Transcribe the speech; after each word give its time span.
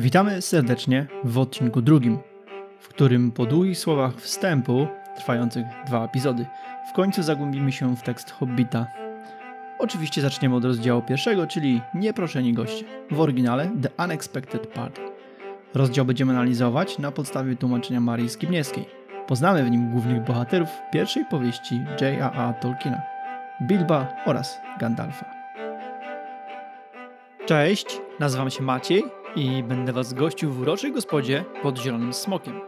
Witamy 0.00 0.42
serdecznie 0.42 1.06
w 1.24 1.38
odcinku 1.38 1.82
drugim, 1.82 2.18
w 2.78 2.88
którym 2.88 3.32
po 3.32 3.46
długich 3.46 3.78
słowach 3.78 4.14
wstępu, 4.20 4.86
trwających 5.16 5.64
dwa 5.86 6.04
epizody, 6.04 6.46
w 6.90 6.92
końcu 6.92 7.22
zagłębimy 7.22 7.72
się 7.72 7.96
w 7.96 8.02
tekst 8.02 8.30
Hobbita. 8.30 8.86
Oczywiście 9.78 10.20
zaczniemy 10.20 10.56
od 10.56 10.64
rozdziału 10.64 11.02
pierwszego, 11.02 11.46
czyli 11.46 11.80
Nieproszeni 11.94 12.52
goście, 12.52 12.84
w 13.10 13.20
oryginale 13.20 13.70
The 13.82 14.04
Unexpected 14.04 14.66
Party. 14.66 15.00
Rozdział 15.74 16.04
będziemy 16.04 16.32
analizować 16.32 16.98
na 16.98 17.12
podstawie 17.12 17.56
tłumaczenia 17.56 18.00
Marii 18.00 18.28
Skibniewskiej. 18.28 18.84
Poznamy 19.26 19.64
w 19.64 19.70
nim 19.70 19.90
głównych 19.90 20.24
bohaterów 20.24 20.68
pierwszej 20.92 21.24
powieści 21.24 21.74
J.A.A. 22.00 22.52
Tolkiena, 22.52 23.02
Bilba 23.62 24.06
oraz 24.26 24.58
Gandalfa. 24.78 25.26
Cześć, 27.46 28.00
nazywam 28.20 28.50
się 28.50 28.62
Maciej 28.62 29.19
i 29.36 29.62
będę 29.62 29.92
Was 29.92 30.14
gościł 30.14 30.52
w 30.52 30.60
uroczej 30.60 30.92
gospodzie 30.92 31.44
pod 31.62 31.78
Zielonym 31.78 32.12
Smokiem. 32.12 32.60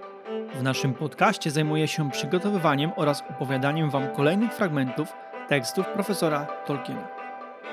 W 0.54 0.62
naszym 0.62 0.94
podcaście 0.94 1.50
zajmuję 1.50 1.88
się 1.88 2.10
przygotowywaniem 2.10 2.90
oraz 2.96 3.22
opowiadaniem 3.30 3.90
Wam 3.90 4.08
kolejnych 4.08 4.54
fragmentów 4.54 5.12
tekstów 5.48 5.86
profesora 5.86 6.46
Tolkiena. 6.66 7.08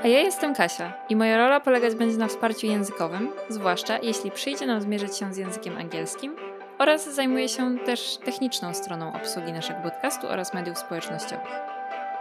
A 0.04 0.08
ja 0.08 0.20
jestem 0.20 0.56
Kasia 0.56 0.94
i 1.10 1.16
moja 1.16 1.38
rola 1.38 1.60
polegać 1.60 1.96
będzie 1.96 2.18
na 2.18 2.28
wsparciu 2.28 2.68
językowym, 2.68 3.30
zwłaszcza 3.50 3.98
jeśli 3.98 4.32
przyjdzie 4.32 4.66
nam 4.66 4.82
zmierzyć 4.82 5.18
się 5.18 5.34
z 5.34 5.38
językiem 5.38 5.78
angielskim 5.78 6.36
oraz 6.78 7.16
zajmuję 7.16 7.50
się 7.50 7.78
też 7.80 8.18
techniczną 8.18 8.74
stroną 8.74 9.14
obsługi 9.14 9.52
naszego 9.52 9.80
podcastu 9.80 10.28
oraz 10.28 10.54
mediów 10.54 10.78
społecznościowych. 10.78 11.48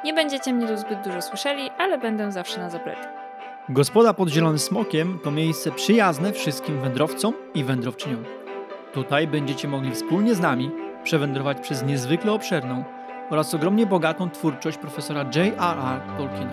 Nie 0.05 0.15
będziecie 0.15 0.53
mnie 0.53 0.67
tu 0.67 0.77
zbyt 0.77 1.03
dużo 1.05 1.23
słyszeli, 1.23 1.71
ale 1.79 1.99
będę 1.99 2.33
zawsze 2.33 2.61
na 2.61 2.71
zapleczu. 2.71 3.09
Gospoda 3.71 4.15
pod 4.15 4.29
Zielonym 4.29 4.59
Smokiem 4.59 5.19
to 5.23 5.31
miejsce 5.31 5.71
przyjazne 5.71 6.33
wszystkim 6.33 6.81
wędrowcom 6.81 7.35
i 7.55 7.65
wędrowczyniom. 7.65 8.25
Tutaj 8.93 9.27
będziecie 9.27 9.69
mogli 9.69 9.91
wspólnie 9.91 10.35
z 10.35 10.41
nami 10.41 10.71
przewędrować 11.05 11.61
przez 11.61 11.83
niezwykle 11.83 12.33
obszerną 12.33 12.85
oraz 13.31 13.55
ogromnie 13.55 13.87
bogatą 13.87 14.31
twórczość 14.31 14.79
profesora 14.79 15.21
J.R.R. 15.21 16.01
Tolkiena. 16.19 16.53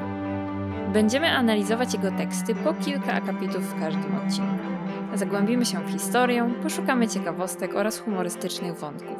Będziemy 0.93 1.29
analizować 1.31 1.93
jego 1.93 2.11
teksty 2.11 2.55
po 2.55 2.73
kilka 2.73 3.13
akapitów 3.13 3.63
w 3.63 3.79
każdym 3.79 4.15
odcinku. 4.15 4.65
Zagłębimy 5.13 5.65
się 5.65 5.85
w 5.85 5.91
historię, 5.91 6.53
poszukamy 6.63 7.07
ciekawostek 7.07 7.75
oraz 7.75 7.99
humorystycznych 7.99 8.79
wątków. 8.79 9.17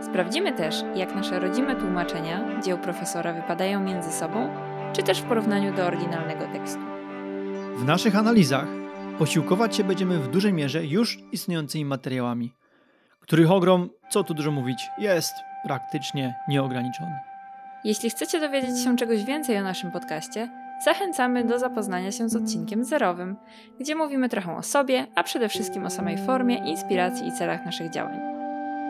Sprawdzimy 0.00 0.52
też, 0.52 0.84
jak 0.94 1.14
nasze 1.14 1.40
rodzime 1.40 1.76
tłumaczenia 1.76 2.60
dzieł 2.60 2.78
profesora 2.78 3.32
wypadają 3.32 3.80
między 3.80 4.12
sobą, 4.12 4.48
czy 4.92 5.02
też 5.02 5.20
w 5.20 5.24
porównaniu 5.24 5.74
do 5.74 5.86
oryginalnego 5.86 6.44
tekstu. 6.52 6.97
W 7.78 7.84
naszych 7.84 8.16
analizach 8.16 8.66
posiłkować 9.18 9.76
się 9.76 9.84
będziemy 9.84 10.18
w 10.18 10.28
dużej 10.28 10.52
mierze 10.52 10.86
już 10.86 11.18
istniejącymi 11.32 11.84
materiałami, 11.84 12.52
których 13.20 13.50
ogrom, 13.50 13.90
co 14.10 14.24
tu 14.24 14.34
dużo 14.34 14.50
mówić, 14.50 14.88
jest 14.98 15.32
praktycznie 15.64 16.34
nieograniczony. 16.48 17.18
Jeśli 17.84 18.10
chcecie 18.10 18.40
dowiedzieć 18.40 18.84
się 18.84 18.96
czegoś 18.96 19.24
więcej 19.24 19.58
o 19.58 19.62
naszym 19.62 19.90
podcaście, 19.90 20.50
zachęcamy 20.84 21.44
do 21.44 21.58
zapoznania 21.58 22.12
się 22.12 22.28
z 22.28 22.36
odcinkiem 22.36 22.84
zerowym, 22.84 23.36
gdzie 23.80 23.94
mówimy 23.94 24.28
trochę 24.28 24.56
o 24.56 24.62
sobie, 24.62 25.06
a 25.14 25.22
przede 25.22 25.48
wszystkim 25.48 25.86
o 25.86 25.90
samej 25.90 26.18
formie, 26.18 26.56
inspiracji 26.56 27.28
i 27.28 27.32
celach 27.32 27.64
naszych 27.64 27.90
działań. 27.90 28.18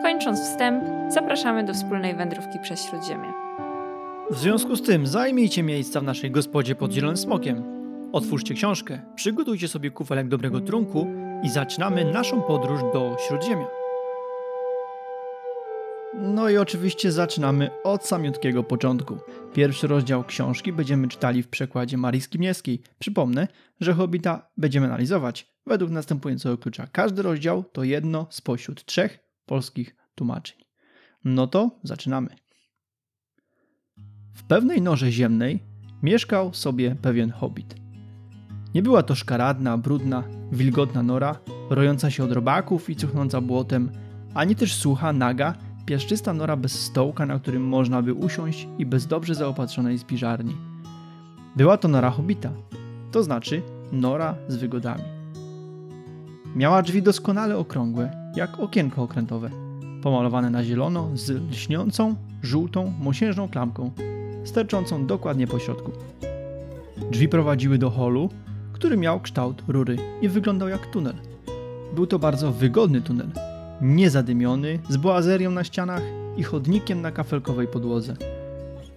Kończąc 0.01 0.39
wstęp, 0.39 0.83
zapraszamy 1.09 1.63
do 1.63 1.73
wspólnej 1.73 2.15
wędrówki 2.15 2.59
przez 2.59 2.85
Śródziemie. 2.85 3.33
W 4.31 4.37
związku 4.37 4.75
z 4.75 4.81
tym 4.81 5.07
zajmijcie 5.07 5.63
miejsca 5.63 5.99
w 5.99 6.03
naszej 6.03 6.31
gospodzie 6.31 6.75
pod 6.75 6.91
Zielonym 6.91 7.17
Smokiem. 7.17 7.78
Otwórzcie 8.11 8.53
książkę, 8.53 9.01
przygotujcie 9.15 9.67
sobie 9.67 9.91
kufelek 9.91 10.27
dobrego 10.27 10.61
trunku 10.61 11.07
i 11.43 11.49
zaczynamy 11.49 12.13
naszą 12.13 12.41
podróż 12.41 12.79
do 12.93 13.17
Śródziemia. 13.27 13.67
No 16.13 16.49
i 16.49 16.57
oczywiście 16.57 17.11
zaczynamy 17.11 17.69
od 17.83 18.05
samiutkiego 18.05 18.63
początku. 18.63 19.17
Pierwszy 19.53 19.87
rozdział 19.87 20.23
książki 20.23 20.73
będziemy 20.73 21.07
czytali 21.07 21.43
w 21.43 21.47
przekładzie 21.47 21.97
Marii 21.97 22.21
Skibniewskiej. 22.21 22.81
Przypomnę, 22.99 23.47
że 23.79 23.93
Hobbita 23.93 24.49
będziemy 24.57 24.85
analizować 24.85 25.47
według 25.65 25.91
następującego 25.91 26.57
klucza. 26.57 26.87
Każdy 26.91 27.21
rozdział 27.21 27.63
to 27.63 27.83
jedno 27.83 28.27
spośród 28.29 28.85
trzech 28.85 29.19
polskich 29.45 29.95
tłumaczeń. 30.15 30.57
No 31.23 31.47
to 31.47 31.79
zaczynamy. 31.83 32.35
W 34.33 34.43
pewnej 34.43 34.81
norze 34.81 35.11
ziemnej 35.11 35.63
mieszkał 36.03 36.53
sobie 36.53 36.95
pewien 37.01 37.31
hobbit. 37.31 37.78
Nie 38.75 38.81
była 38.81 39.03
to 39.03 39.15
szkaradna, 39.15 39.77
brudna, 39.77 40.23
wilgotna 40.51 41.03
nora, 41.03 41.35
rojąca 41.69 42.11
się 42.11 42.23
od 42.23 42.31
robaków 42.31 42.89
i 42.89 42.95
cuchnąca 42.95 43.41
błotem, 43.41 43.91
ani 44.33 44.55
też 44.55 44.75
sucha, 44.75 45.13
naga, 45.13 45.53
piaszczysta 45.85 46.33
nora 46.33 46.55
bez 46.55 46.81
stołka, 46.81 47.25
na 47.25 47.39
którym 47.39 47.63
można 47.63 48.01
by 48.01 48.13
usiąść 48.13 48.67
i 48.77 48.85
bez 48.85 49.07
dobrze 49.07 49.35
zaopatrzonej 49.35 49.99
spiżarni. 49.99 50.57
Była 51.55 51.77
to 51.77 51.87
nora 51.87 52.09
hobita, 52.09 52.49
to 53.11 53.23
znaczy 53.23 53.61
nora 53.91 54.35
z 54.47 54.55
wygodami. 54.55 55.03
Miała 56.55 56.81
drzwi 56.81 57.01
doskonale 57.01 57.57
okrągłe, 57.57 58.11
jak 58.35 58.59
okienko 58.59 59.03
okrętowe, 59.03 59.49
pomalowane 60.03 60.49
na 60.49 60.63
zielono 60.63 61.09
z 61.13 61.29
lśniącą, 61.51 62.15
żółtą, 62.43 62.93
mosiężną 62.99 63.49
klamką, 63.49 63.91
sterczącą 64.43 65.05
dokładnie 65.05 65.47
po 65.47 65.59
środku. 65.59 65.91
Drzwi 67.11 67.29
prowadziły 67.29 67.77
do 67.77 67.89
holu, 67.89 68.29
który 68.79 68.97
miał 68.97 69.19
kształt 69.19 69.63
rury 69.67 69.97
i 70.21 70.29
wyglądał 70.29 70.69
jak 70.69 70.87
tunel. 70.87 71.13
Był 71.95 72.07
to 72.07 72.19
bardzo 72.19 72.51
wygodny 72.51 73.01
tunel, 73.01 73.27
niezadymiony, 73.81 74.79
z 74.89 74.97
boazerią 74.97 75.51
na 75.51 75.63
ścianach 75.63 76.01
i 76.37 76.43
chodnikiem 76.43 77.01
na 77.01 77.11
kafelkowej 77.11 77.67
podłodze. 77.67 78.15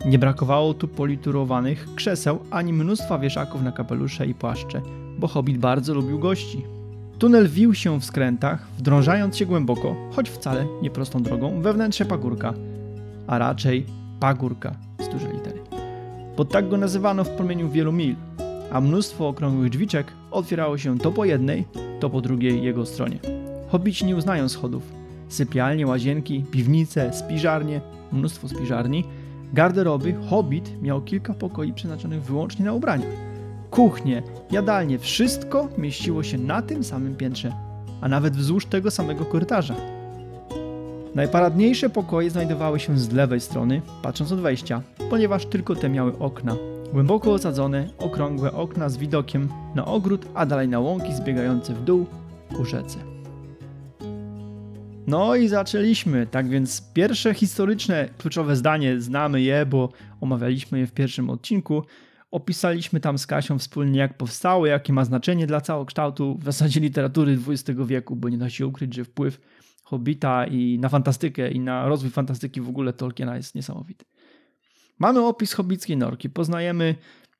Nie 0.06 0.18
brakowało 0.18 0.74
tu 0.74 0.88
politurowanych 0.88 1.88
krzeseł 1.94 2.38
ani 2.50 2.72
mnóstwa 2.72 3.18
wieszaków 3.18 3.62
na 3.62 3.72
kapelusze 3.72 4.26
i 4.26 4.34
płaszcze, 4.34 4.80
bo 5.18 5.26
hobbit 5.26 5.58
bardzo 5.58 5.94
lubił 5.94 6.18
gości. 6.18 6.64
Tunel 7.18 7.48
wił 7.48 7.74
się 7.74 8.00
w 8.00 8.04
skrętach, 8.04 8.66
wdrążając 8.78 9.36
się 9.36 9.46
głęboko, 9.46 9.96
choć 10.12 10.30
wcale 10.30 10.66
nie 10.82 10.90
prostą 10.90 11.22
drogą, 11.22 11.62
we 11.62 11.72
wnętrze 11.72 12.04
pagórka, 12.04 12.54
a 13.26 13.38
raczej 13.38 13.86
pagórka 14.20 14.74
z 15.00 15.08
dużej 15.08 15.32
litery. 15.32 15.60
Bo 16.36 16.44
tak 16.44 16.68
go 16.68 16.76
nazywano 16.76 17.24
w 17.24 17.30
promieniu 17.30 17.68
wielu 17.68 17.92
mil, 17.92 18.16
a 18.72 18.80
mnóstwo 18.80 19.28
okrągłych 19.28 19.70
drzwiczek 19.70 20.12
otwierało 20.30 20.78
się 20.78 20.98
to 20.98 21.12
po 21.12 21.24
jednej, 21.24 21.64
to 22.00 22.10
po 22.10 22.20
drugiej 22.20 22.62
jego 22.62 22.86
stronie. 22.86 23.18
Hobbici 23.68 24.04
nie 24.06 24.16
uznają 24.16 24.48
schodów. 24.48 24.82
Sypialnie, 25.28 25.86
łazienki, 25.86 26.44
piwnice, 26.50 27.12
spiżarnie, 27.12 27.80
mnóstwo 28.12 28.48
spiżarni, 28.48 29.04
garderoby, 29.52 30.14
hobbit 30.30 30.82
miał 30.82 31.02
kilka 31.02 31.34
pokoi 31.34 31.72
przeznaczonych 31.72 32.22
wyłącznie 32.22 32.64
na 32.64 32.72
ubrania. 32.72 33.06
Kuchnie, 33.70 34.22
jadalnie, 34.50 34.98
wszystko 34.98 35.68
mieściło 35.78 36.22
się 36.22 36.38
na 36.38 36.62
tym 36.62 36.84
samym 36.84 37.16
piętrze, 37.16 37.52
a 38.00 38.08
nawet 38.08 38.36
wzdłuż 38.36 38.66
tego 38.66 38.90
samego 38.90 39.24
korytarza. 39.24 39.74
Najparadniejsze 41.14 41.90
pokoje 41.90 42.30
znajdowały 42.30 42.80
się 42.80 42.98
z 42.98 43.12
lewej 43.12 43.40
strony, 43.40 43.82
patrząc 44.02 44.32
od 44.32 44.40
wejścia, 44.40 44.82
ponieważ 45.10 45.46
tylko 45.46 45.76
te 45.76 45.88
miały 45.88 46.18
okna, 46.18 46.56
Głęboko 46.92 47.32
osadzone, 47.32 47.88
okrągłe 47.98 48.52
okna 48.52 48.88
z 48.88 48.96
widokiem 48.96 49.48
na 49.74 49.84
ogród, 49.84 50.26
a 50.34 50.46
dalej 50.46 50.68
na 50.68 50.80
łąki 50.80 51.14
zbiegające 51.14 51.74
w 51.74 51.84
dół 51.84 52.06
ku 52.56 52.64
rzece. 52.64 52.98
No 55.06 55.34
i 55.34 55.48
zaczęliśmy. 55.48 56.26
Tak 56.26 56.48
więc 56.48 56.92
pierwsze 56.94 57.34
historyczne, 57.34 58.08
kluczowe 58.18 58.56
zdanie, 58.56 59.00
znamy 59.00 59.40
je, 59.40 59.66
bo 59.66 59.88
omawialiśmy 60.20 60.78
je 60.78 60.86
w 60.86 60.92
pierwszym 60.92 61.30
odcinku. 61.30 61.82
Opisaliśmy 62.30 63.00
tam 63.00 63.18
z 63.18 63.26
Kasią 63.26 63.58
wspólnie, 63.58 63.98
jak 63.98 64.16
powstało, 64.16 64.66
jakie 64.66 64.92
ma 64.92 65.04
znaczenie 65.04 65.46
dla 65.46 65.60
całokształtu 65.60 66.38
w 66.38 66.44
zasadzie 66.44 66.80
literatury 66.80 67.38
XX 67.48 67.80
wieku, 67.86 68.16
bo 68.16 68.28
nie 68.28 68.38
da 68.38 68.50
się 68.50 68.66
ukryć, 68.66 68.94
że 68.94 69.04
wpływ 69.04 69.40
Hobbita 69.84 70.46
i 70.46 70.78
na 70.78 70.88
fantastykę 70.88 71.50
i 71.50 71.60
na 71.60 71.88
rozwój 71.88 72.10
fantastyki 72.10 72.60
w 72.60 72.68
ogóle 72.68 72.92
Tolkiena 72.92 73.36
jest 73.36 73.54
niesamowity. 73.54 74.04
Mamy 74.98 75.20
opis 75.26 75.52
hobbickiej 75.52 75.96
norki, 75.96 76.30
poznajemy 76.30 76.94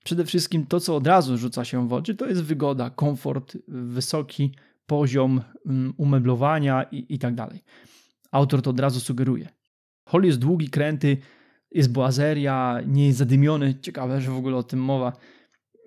przede 0.05 0.25
wszystkim 0.25 0.67
to, 0.67 0.81
co 0.81 0.97
od 0.97 1.07
razu 1.07 1.39
rzuca 1.39 1.65
się 1.65 1.89
w 1.89 1.93
oczy, 1.93 2.15
to 2.15 2.27
jest 2.27 2.43
wygoda, 2.43 2.91
komfort, 2.91 3.59
wysoki 3.69 4.55
poziom 4.87 5.41
mm, 5.67 5.95
umeblowania 5.97 6.83
i, 6.83 7.07
i 7.09 7.19
tak 7.19 7.35
dalej. 7.35 7.65
Autor 8.31 8.63
to 8.63 8.71
od 8.71 8.81
razu 8.81 9.01
sugeruje. 9.01 9.49
Hol 10.09 10.25
jest 10.25 10.39
długi, 10.39 10.71
kręty, 10.71 11.17
jest 11.71 11.93
boazeria, 11.93 12.81
nie 12.87 13.07
jest 13.07 13.19
zadymiony. 13.19 13.75
Ciekawe, 13.81 14.21
że 14.21 14.31
w 14.31 14.37
ogóle 14.37 14.57
o 14.57 14.63
tym 14.63 14.81
mowa. 14.81 15.13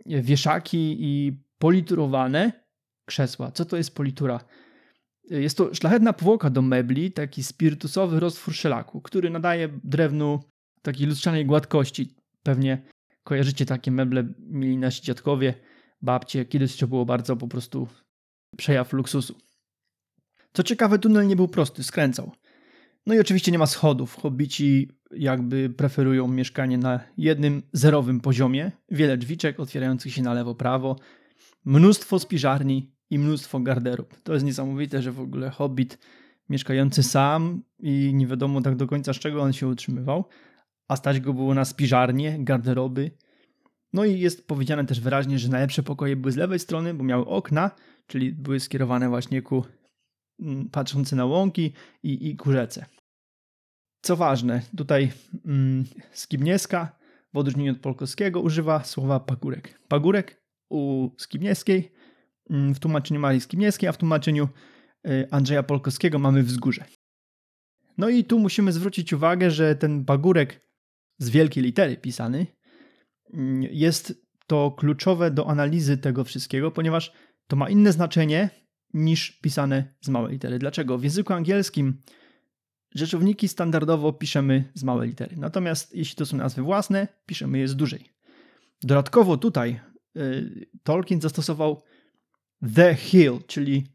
Wieszaki 0.06 0.98
i 1.00 1.44
politurowane 1.60 2.52
krzesła. 3.06 3.52
Co 3.52 3.66
to 3.66 3.78
jest 3.78 3.96
politura? 3.96 4.40
Jest 5.30 5.58
to 5.58 5.74
szlachetna 5.74 6.14
powłoka 6.14 6.50
do 6.50 6.62
mebli, 6.62 7.12
taki 7.12 7.44
spirytusowy 7.44 8.20
roztwór 8.20 8.54
szelaku, 8.54 9.02
który 9.02 9.30
nadaje 9.30 9.70
drewnu 9.84 10.40
takiej 10.86 11.08
lustrzanej 11.08 11.46
gładkości. 11.46 12.16
Pewnie 12.44 12.82
kojarzycie 13.24 13.66
takie 13.66 13.92
meble, 13.92 14.34
mieli 14.40 14.78
nasi 14.78 15.02
dziadkowie, 15.02 15.54
babcie. 16.02 16.46
Kiedyś 16.46 16.78
to 16.78 16.88
było 16.88 17.06
bardzo 17.06 17.36
po 17.36 17.48
prostu 17.48 17.88
przejaw 18.58 18.94
luksusu. 18.94 19.36
Co 20.54 20.64
ciekawe, 20.64 21.00
tunel 21.00 21.28
nie 21.28 21.36
był 21.36 21.48
prosty, 21.48 21.84
skręcał. 21.84 22.32
No 23.06 23.14
i 23.14 23.20
oczywiście 23.20 23.52
nie 23.52 23.60
ma 23.60 23.66
schodów. 23.66 24.16
Hobbici 24.16 24.90
jakby 25.12 25.70
preferują 25.70 26.28
mieszkanie 26.28 26.78
na 26.78 27.00
jednym 27.18 27.64
zerowym 27.74 28.22
poziomie. 28.22 28.72
Wiele 28.92 29.18
drzwiczek 29.18 29.60
otwierających 29.60 30.14
się 30.14 30.22
na 30.22 30.34
lewo, 30.34 30.56
prawo, 30.56 30.96
mnóstwo 31.66 32.20
spiżarni 32.20 32.92
i 33.10 33.20
mnóstwo 33.20 33.60
garderób. 33.60 34.22
To 34.22 34.34
jest 34.34 34.46
niesamowite, 34.46 35.02
że 35.02 35.12
w 35.12 35.20
ogóle 35.20 35.50
hobbit 35.50 35.98
mieszkający 36.50 37.04
sam 37.04 37.64
i 37.80 38.12
nie 38.14 38.28
wiadomo 38.28 38.62
tak 38.62 38.76
do 38.76 38.88
końca 38.88 39.14
z 39.14 39.20
czego 39.20 39.42
on 39.42 39.54
się 39.54 39.68
utrzymywał, 39.68 40.26
a 40.88 40.96
stać 40.96 41.20
go 41.20 41.34
było 41.34 41.54
na 41.54 41.66
spiżarnie, 41.66 42.38
garderoby. 42.40 43.12
No 43.94 44.06
i 44.06 44.20
jest 44.20 44.48
powiedziane 44.48 44.86
też 44.86 45.00
wyraźnie, 45.00 45.40
że 45.40 45.50
najlepsze 45.50 45.84
pokoje 45.84 46.16
były 46.16 46.32
z 46.32 46.36
lewej 46.36 46.60
strony, 46.60 46.94
bo 46.94 47.04
miały 47.04 47.26
okna, 47.26 47.72
czyli 48.08 48.32
były 48.32 48.60
skierowane 48.60 49.10
właśnie 49.10 49.42
ku 49.42 49.66
mm, 50.40 50.70
patrzące 50.70 51.16
na 51.16 51.26
łąki 51.26 51.74
i, 52.04 52.30
i 52.30 52.36
ku 52.36 52.52
rzece. 52.52 52.86
Co 54.02 54.16
ważne, 54.16 54.62
tutaj 54.78 55.12
mm, 55.46 55.86
Skibnieska 56.12 56.98
w 57.34 57.38
odróżnieniu 57.38 57.72
od 57.72 57.80
polskiego 57.80 58.42
używa 58.42 58.84
słowa 58.84 59.20
pagórek. 59.20 59.80
Pagórek 59.88 60.42
u 60.70 61.10
Skibnieskiej, 61.18 61.92
mm, 62.50 62.76
w 62.76 62.80
tłumaczeniu 62.80 63.20
Marii 63.20 63.42
Skibnieskiej, 63.42 63.90
a 63.90 63.92
w 63.92 63.98
tłumaczeniu 63.98 64.48
y, 65.08 65.28
Andrzeja 65.32 65.64
Polkowskiego 65.64 66.20
mamy 66.20 66.44
wzgórze. 66.44 66.86
No 67.98 68.10
i 68.10 68.24
tu 68.24 68.40
musimy 68.40 68.72
zwrócić 68.72 69.14
uwagę, 69.14 69.52
że 69.52 69.76
ten 69.76 70.06
pagórek 70.06 70.65
z 71.18 71.30
wielkiej 71.30 71.64
litery 71.64 71.98
pisany 71.98 72.48
mm, 73.34 73.64
jest 73.64 74.26
to 74.48 74.72
kluczowe 74.72 75.32
do 75.32 75.50
analizy 75.50 75.98
tego 75.98 76.24
wszystkiego, 76.24 76.72
ponieważ 76.72 77.12
to 77.48 77.56
ma 77.56 77.70
inne 77.70 77.92
znaczenie 77.92 78.50
niż 78.94 79.32
pisane 79.32 79.96
z 80.02 80.10
małej 80.10 80.32
litery. 80.32 80.60
Dlaczego? 80.60 80.98
W 80.98 81.04
języku 81.04 81.34
angielskim 81.34 82.02
Rzeczowniki 82.96 83.48
standardowo 83.48 84.14
piszemy 84.14 84.72
z 84.74 84.84
małej 84.84 85.10
litery, 85.10 85.36
natomiast 85.38 85.96
jeśli 85.96 86.16
to 86.16 86.26
są 86.26 86.38
nazwy 86.38 86.62
własne, 86.62 87.08
piszemy 87.26 87.60
je 87.60 87.68
z 87.68 87.76
dużej. 87.76 88.10
Dodatkowo 88.84 89.38
tutaj 89.38 89.80
y, 90.18 90.68
Tolkien 90.84 91.22
zastosował 91.22 91.82
the 92.76 92.96
hill, 92.96 93.40
czyli 93.48 93.88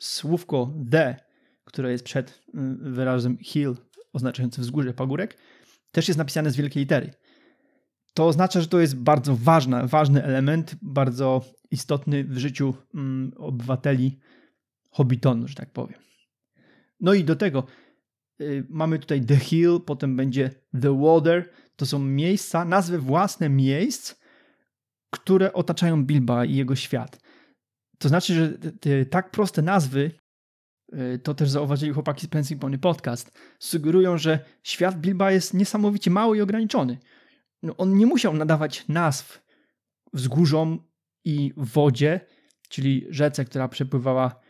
słówko 0.00 0.74
the, 0.90 1.16
które 1.64 1.92
jest 1.92 2.04
przed 2.04 2.30
y, 2.30 2.32
wyrazem 2.80 3.38
hill 3.38 3.76
oznaczający 4.12 4.60
wzgórze, 4.60 4.94
pagórek, 4.94 5.36
też 5.92 6.08
jest 6.08 6.18
napisane 6.18 6.50
z 6.50 6.56
wielkiej 6.56 6.82
litery. 6.82 7.10
To 8.14 8.26
oznacza, 8.26 8.60
że 8.60 8.66
to 8.66 8.80
jest 8.80 8.96
bardzo 8.96 9.36
ważna, 9.36 9.86
ważny 9.86 10.24
element, 10.24 10.76
bardzo 10.82 11.44
istotny 11.70 12.24
w 12.24 12.38
życiu 12.38 12.74
mm, 12.94 13.32
obywateli 13.36 14.18
Hobbitonu, 14.90 15.48
że 15.48 15.54
tak 15.54 15.70
powiem. 15.70 15.98
No 17.00 17.14
i 17.14 17.24
do 17.24 17.36
tego 17.36 17.66
Y, 18.40 18.66
mamy 18.68 18.98
tutaj 18.98 19.20
The 19.24 19.36
Hill, 19.36 19.80
potem 19.86 20.16
będzie 20.16 20.50
The 20.80 21.00
Water. 21.00 21.50
To 21.76 21.86
są 21.86 21.98
miejsca, 21.98 22.64
nazwy 22.64 22.98
własne 22.98 23.48
miejsc, 23.48 24.14
które 25.10 25.52
otaczają 25.52 26.04
Bilba 26.04 26.44
i 26.44 26.56
jego 26.56 26.76
świat. 26.76 27.20
To 27.98 28.08
znaczy, 28.08 28.34
że 28.34 28.48
te 28.58 29.06
tak 29.06 29.30
proste 29.30 29.62
nazwy, 29.62 30.10
to 31.22 31.34
też 31.34 31.50
zauważyli 31.50 31.92
chłopaki 31.92 32.26
z 32.26 32.28
Pensing 32.28 32.60
Pony 32.60 32.78
Podcast, 32.78 33.38
sugerują, 33.58 34.18
że 34.18 34.44
świat 34.62 35.00
Bilba 35.00 35.32
jest 35.32 35.54
niesamowicie 35.54 36.10
mały 36.10 36.36
i 36.38 36.40
ograniczony. 36.40 36.98
No, 37.62 37.76
on 37.76 37.96
nie 37.96 38.06
musiał 38.06 38.34
nadawać 38.34 38.84
nazw 38.88 39.42
wzgórzom 40.12 40.82
i 41.24 41.52
wodzie, 41.56 42.20
czyli 42.68 43.06
rzece, 43.10 43.44
która 43.44 43.68
przepływała 43.68 44.40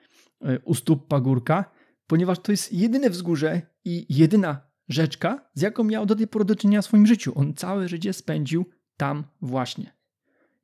y, 0.45 0.59
u 0.65 0.75
stóp 0.75 1.09
pagórka, 1.09 1.65
ponieważ 2.07 2.39
to 2.39 2.53
jest 2.53 2.73
jedyne 2.73 3.11
wzgórze 3.11 3.63
i 3.85 4.07
jedyna 4.09 4.61
rzeczka, 4.89 5.51
z 5.55 5.61
jaką 5.61 5.85
miał 5.85 6.07
do 6.07 6.17
tej 6.17 6.27
pory 6.27 6.45
do 6.45 6.57
czynienia 6.57 6.83
w 6.83 6.85
swoim 6.85 7.07
życiu. 7.07 7.33
On 7.35 7.55
całe 7.55 7.89
życie 7.89 8.13
spędził 8.13 8.67
tam 8.97 9.25
właśnie. 9.41 9.93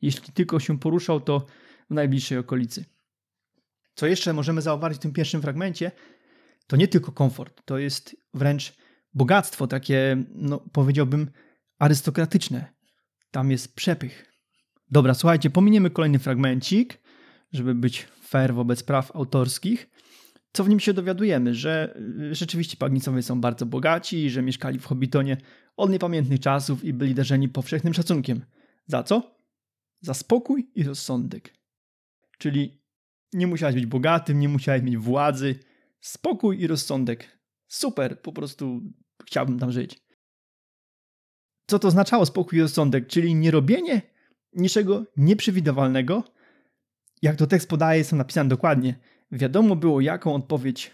Jeśli 0.03 0.33
tylko 0.33 0.61
się 0.61 0.79
poruszał, 0.79 1.21
to 1.21 1.47
w 1.91 1.95
najbliższej 1.95 2.39
okolicy. 2.39 2.85
Co 3.97 4.07
jeszcze 4.07 4.33
możemy 4.33 4.63
zauważyć 4.63 4.99
w 4.99 5.03
tym 5.03 5.13
pierwszym 5.13 5.43
fragmencie, 5.43 5.91
to 6.67 6.77
nie 6.77 6.89
tylko 6.89 7.13
komfort, 7.13 7.63
to 7.65 7.79
jest 7.79 8.17
wręcz 8.35 8.73
bogactwo 9.15 9.67
takie, 9.67 10.25
no 10.35 10.65
powiedziałbym, 10.73 11.31
arystokratyczne. 11.79 12.75
Tam 13.31 13.51
jest 13.51 13.75
przepych. 13.75 14.33
Dobra, 14.91 15.15
słuchajcie, 15.15 15.51
pominiemy 15.51 15.91
kolejny 15.91 16.19
fragmencik, 16.19 16.99
żeby 17.53 17.75
być 17.75 18.07
fair 18.23 18.55
wobec 18.55 18.83
praw 18.83 19.17
autorskich 19.17 19.89
co 20.57 20.65
w 20.65 20.69
nim 20.69 20.81
się 20.81 20.95
dowiadujemy, 20.95 21.55
że 21.55 21.99
y, 22.31 22.35
rzeczywiście 22.35 22.77
Pagnicowie 22.77 23.23
są 23.23 23.41
bardzo 23.41 23.67
bogaci, 23.67 24.31
że 24.31 24.43
mieszkali 24.43 24.79
w 24.79 24.87
Hobbitonie 24.87 25.37
od 25.77 25.91
niepamiętnych 25.91 26.41
czasów 26.41 26.85
i 26.85 26.93
byli 26.93 27.15
darzeni 27.15 27.49
powszechnym 27.49 27.95
szacunkiem. 27.95 28.45
Za 28.87 29.03
co? 29.03 29.37
Za 30.01 30.15
spokój 30.15 30.71
i 30.75 30.83
rozsądek. 30.83 31.55
Czyli 32.39 32.83
nie 33.37 33.47
musiałeś 33.47 33.75
być 33.75 33.87
bogatym, 33.87 34.41
nie 34.41 34.49
musiałeś 34.49 34.83
mieć 34.83 34.97
władzy. 34.97 35.59
Spokój 36.01 36.61
i 36.61 36.67
rozsądek. 36.67 37.39
Super, 37.69 38.23
po 38.23 38.33
prostu 38.33 38.81
chciałbym 39.27 39.59
tam 39.59 39.73
żyć. 39.73 40.01
Co 41.67 41.79
to 41.79 41.89
oznaczało 41.89 42.27
spokój 42.27 42.59
i 42.59 42.63
rozsądek? 42.63 43.07
Czyli 43.07 43.35
nie 43.35 43.51
robienie 43.51 44.03
niczego 44.53 45.05
nieprzewidywalnego. 45.17 46.25
Jak 47.23 47.37
to 47.37 47.47
tekst 47.47 47.69
podaje, 47.69 48.05
są 48.05 48.17
napisane 48.17 48.49
dokładnie– 48.49 48.95
Wiadomo 49.33 49.77
było, 49.77 50.01
jaką 50.01 50.35
odpowiedź 50.35 50.91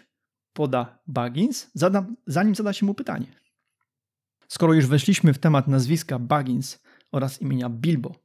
poda 0.53 0.99
Baggins, 1.07 1.71
zanim 2.27 2.55
zada 2.55 2.73
się 2.73 2.85
mu 2.85 2.93
pytanie. 2.93 3.27
Skoro 4.47 4.73
już 4.73 4.87
weszliśmy 4.87 5.33
w 5.33 5.39
temat 5.39 5.67
nazwiska 5.67 6.19
Baggins 6.19 6.83
oraz 7.11 7.41
imienia 7.41 7.69
Bilbo, 7.69 8.15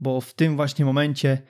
bo 0.00 0.20
w 0.20 0.34
tym 0.34 0.56
właśnie 0.56 0.84
momencie 0.84 1.42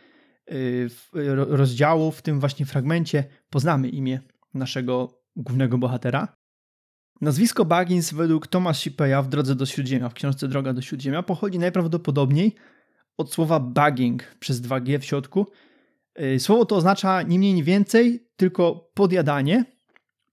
rozdziału, 1.49 2.13
w 2.13 2.23
tym 2.23 2.41
właśnie 2.41 2.67
fragmencie 2.67 3.25
poznamy 3.51 3.89
imię 3.89 4.21
naszego 4.55 5.23
głównego 5.37 5.79
bohatera. 5.79 6.37
Nazwisko 7.21 7.65
Baggins 7.65 8.13
według 8.13 8.47
Thomas 8.47 8.79
Shippeya 8.79 9.23
w 9.23 9.29
Drodze 9.29 9.55
do 9.55 9.67
Śródziemia, 9.67 10.09
w 10.09 10.15
książce 10.15 10.49
Droga 10.49 10.73
do 10.73 10.83
Śródziemia, 10.83 11.23
pochodzi 11.23 11.59
najprawdopodobniej 11.59 12.55
od 13.17 13.33
słowa 13.33 13.61
bagging 13.61 14.23
przez 14.41 14.63
2G 14.63 14.99
w 14.99 15.05
środku, 15.05 15.47
Y, 16.21 16.41
słowo 16.41 16.65
to 16.65 16.77
oznacza 16.77 17.23
nie 17.23 17.39
mniej, 17.39 17.55
nie 17.55 17.65
więcej, 17.65 18.27
tylko 18.37 18.91
podjadanie, 18.95 19.65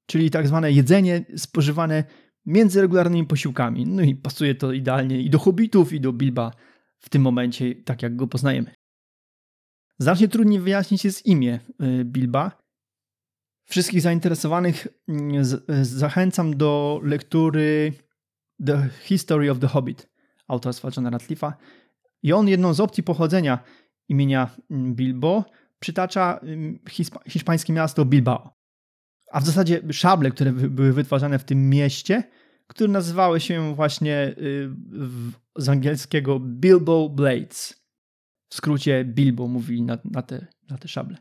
czyli 0.06 0.30
tak 0.30 0.48
zwane 0.48 0.72
jedzenie 0.72 1.26
spożywane 1.38 2.04
między 2.46 2.82
regularnymi 2.82 3.28
posiłkami. 3.28 3.86
No 3.86 4.02
i 4.02 4.16
pasuje 4.16 4.56
to 4.56 4.72
idealnie 4.72 5.22
i 5.22 5.30
do 5.30 5.40
hobbitów, 5.40 5.94
i 5.94 6.02
do 6.02 6.14
Bilba 6.14 6.52
w 7.00 7.10
tym 7.10 7.22
momencie, 7.22 7.76
tak 7.76 8.04
jak 8.04 8.16
go 8.16 8.28
poznajemy. 8.28 8.72
Znacznie 10.00 10.28
trudniej 10.28 10.60
wyjaśnić 10.60 11.06
jest 11.06 11.26
imię 11.26 11.60
y, 11.84 12.06
Bilba. 12.06 12.64
Wszystkich 13.66 14.02
zainteresowanych 14.02 14.88
mm, 15.08 15.46
zachęcam 15.82 16.58
do 16.58 17.02
lektury 17.04 17.94
The 18.66 18.90
History 19.02 19.52
of 19.52 19.60
the 19.60 19.68
Hobbit 19.68 20.10
autorstwa 20.48 20.90
Johna 20.98 21.10
Ratcliffe'a. 21.10 21.54
I 22.24 22.34
on 22.34 22.48
jedną 22.48 22.74
z 22.74 22.80
opcji 22.80 23.04
pochodzenia 23.04 23.64
imienia 24.10 24.50
mm, 24.72 24.96
Bilbo 24.96 25.46
przytacza 25.80 26.40
hiszpańskie 27.28 27.74
miasto 27.74 28.06
Bilbao. 28.06 28.54
A 29.32 29.40
w 29.40 29.46
zasadzie 29.46 29.82
szable, 29.92 30.32
które 30.32 30.52
były 30.52 30.94
wytwarzane 30.94 31.40
w 31.40 31.44
tym 31.44 31.70
mieście, 31.70 32.24
które 32.68 32.92
nazywały 32.92 33.40
się 33.40 33.76
właśnie 33.76 34.36
y, 34.38 34.70
z 35.56 35.70
angielskiego 35.70 36.40
Bilbo 36.40 37.10
Blades. 37.10 37.83
W 38.54 38.56
skrócie 38.56 39.06
Bilbo 39.06 39.48
mówili 39.48 39.82
na, 39.82 39.98
na, 40.06 40.22
te, 40.22 40.48
na 40.70 40.78
te 40.78 40.88
szable. 40.88 41.18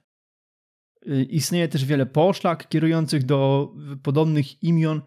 Y, 1.07 1.23
istnieje 1.23 1.69
też 1.69 1.85
wiele 1.85 2.07
poszlak 2.07 2.69
kierujących 2.69 3.25
do 3.25 3.73
podobnych 4.03 4.63
imion 4.63 5.03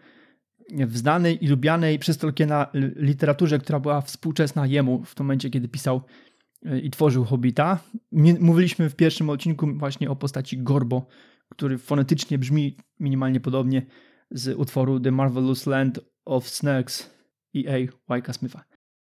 w 0.70 0.98
znanej 0.98 1.46
i 1.46 1.48
lubianej 1.48 2.00
przez 2.00 2.18
Tolkiena 2.18 2.68
literaturze, 2.96 3.60
która 3.60 3.80
była 3.80 4.02
współczesna 4.02 4.68
jemu 4.68 5.04
w 5.04 5.16
tym 5.16 5.26
momencie, 5.26 5.50
kiedy 5.50 5.68
pisał 5.68 6.02
i 6.84 6.92
tworzył 6.92 7.26
Hobbita. 7.26 7.80
Mówiliśmy 8.40 8.90
w 8.90 8.96
pierwszym 8.96 9.30
odcinku 9.30 9.68
właśnie 9.78 10.10
o 10.10 10.16
postaci 10.16 10.58
Gorbo, 10.58 11.08
który 11.50 11.78
fonetycznie 11.78 12.38
brzmi 12.38 12.78
minimalnie 13.00 13.40
podobnie 13.40 13.86
z 14.32 14.60
utworu 14.60 15.00
The 15.00 15.12
Marvelous 15.12 15.66
Land 15.66 16.00
of 16.26 16.50
Snakes 16.50 17.16
E.A. 17.56 17.92
Wajka 18.08 18.34
Smitha. 18.34 18.75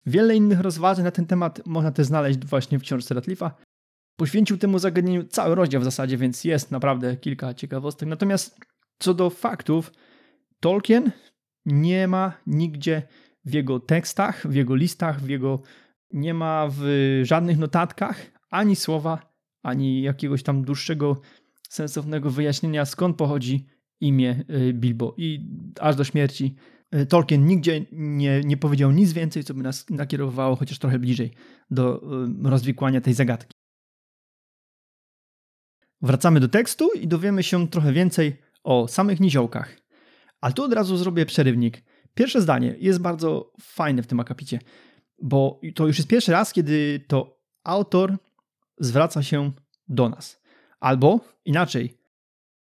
Wiele 0.07 0.35
innych 0.35 0.59
rozważań 0.59 1.05
na 1.05 1.11
ten 1.11 1.25
temat 1.25 1.61
można 1.65 1.91
też 1.91 2.07
znaleźć 2.07 2.45
właśnie 2.45 2.79
w 2.79 2.81
książce 2.81 3.15
Ratlifa. 3.15 3.55
Poświęcił 4.15 4.57
temu 4.57 4.79
zagadnieniu 4.79 5.23
cały 5.23 5.55
rozdział 5.55 5.81
w 5.81 5.83
zasadzie, 5.83 6.17
więc 6.17 6.43
jest 6.43 6.71
naprawdę 6.71 7.17
kilka 7.17 7.53
ciekawostek. 7.53 8.09
Natomiast 8.09 8.59
co 8.99 9.13
do 9.13 9.29
faktów, 9.29 9.91
Tolkien 10.59 11.11
nie 11.65 12.07
ma 12.07 12.33
nigdzie 12.47 13.01
w 13.45 13.53
jego 13.53 13.79
tekstach, 13.79 14.47
w 14.47 14.55
jego 14.55 14.75
listach, 14.75 15.21
w 15.21 15.29
jego 15.29 15.61
nie 16.13 16.33
ma 16.33 16.67
w 16.71 16.81
żadnych 17.23 17.57
notatkach 17.57 18.25
ani 18.49 18.75
słowa, 18.75 19.33
ani 19.63 20.01
jakiegoś 20.01 20.43
tam 20.43 20.63
dłuższego, 20.63 21.21
sensownego 21.69 22.29
wyjaśnienia, 22.29 22.85
skąd 22.85 23.17
pochodzi 23.17 23.65
imię 24.01 24.43
y, 24.49 24.73
Bilbo 24.73 25.15
i 25.17 25.49
aż 25.79 25.95
do 25.95 26.03
śmierci 26.03 26.55
Tolkien 27.09 27.45
nigdzie 27.45 27.85
nie, 27.91 28.41
nie 28.41 28.57
powiedział 28.57 28.91
nic 28.91 29.13
więcej, 29.13 29.43
co 29.43 29.53
by 29.53 29.63
nas 29.63 29.89
nakierowało 29.89 30.55
chociaż 30.55 30.79
trochę 30.79 30.99
bliżej 30.99 31.33
do 31.71 32.01
y, 32.45 32.49
rozwikłania 32.49 33.01
tej 33.01 33.13
zagadki. 33.13 33.53
Wracamy 36.01 36.39
do 36.39 36.47
tekstu 36.47 36.89
i 36.93 37.07
dowiemy 37.07 37.43
się 37.43 37.67
trochę 37.67 37.93
więcej 37.93 38.37
o 38.63 38.87
samych 38.87 39.19
niziołkach. 39.19 39.77
Ale 40.41 40.53
tu 40.53 40.63
od 40.63 40.73
razu 40.73 40.97
zrobię 40.97 41.25
przerywnik. 41.25 41.83
Pierwsze 42.13 42.41
zdanie 42.41 42.75
jest 42.79 42.99
bardzo 42.99 43.53
fajne 43.61 44.03
w 44.03 44.07
tym 44.07 44.19
akapicie, 44.19 44.59
bo 45.21 45.59
to 45.75 45.87
już 45.87 45.97
jest 45.97 46.09
pierwszy 46.09 46.31
raz, 46.31 46.53
kiedy 46.53 47.05
to 47.07 47.39
autor 47.63 48.17
zwraca 48.79 49.23
się 49.23 49.51
do 49.87 50.09
nas. 50.09 50.41
Albo 50.79 51.19
inaczej, 51.45 51.97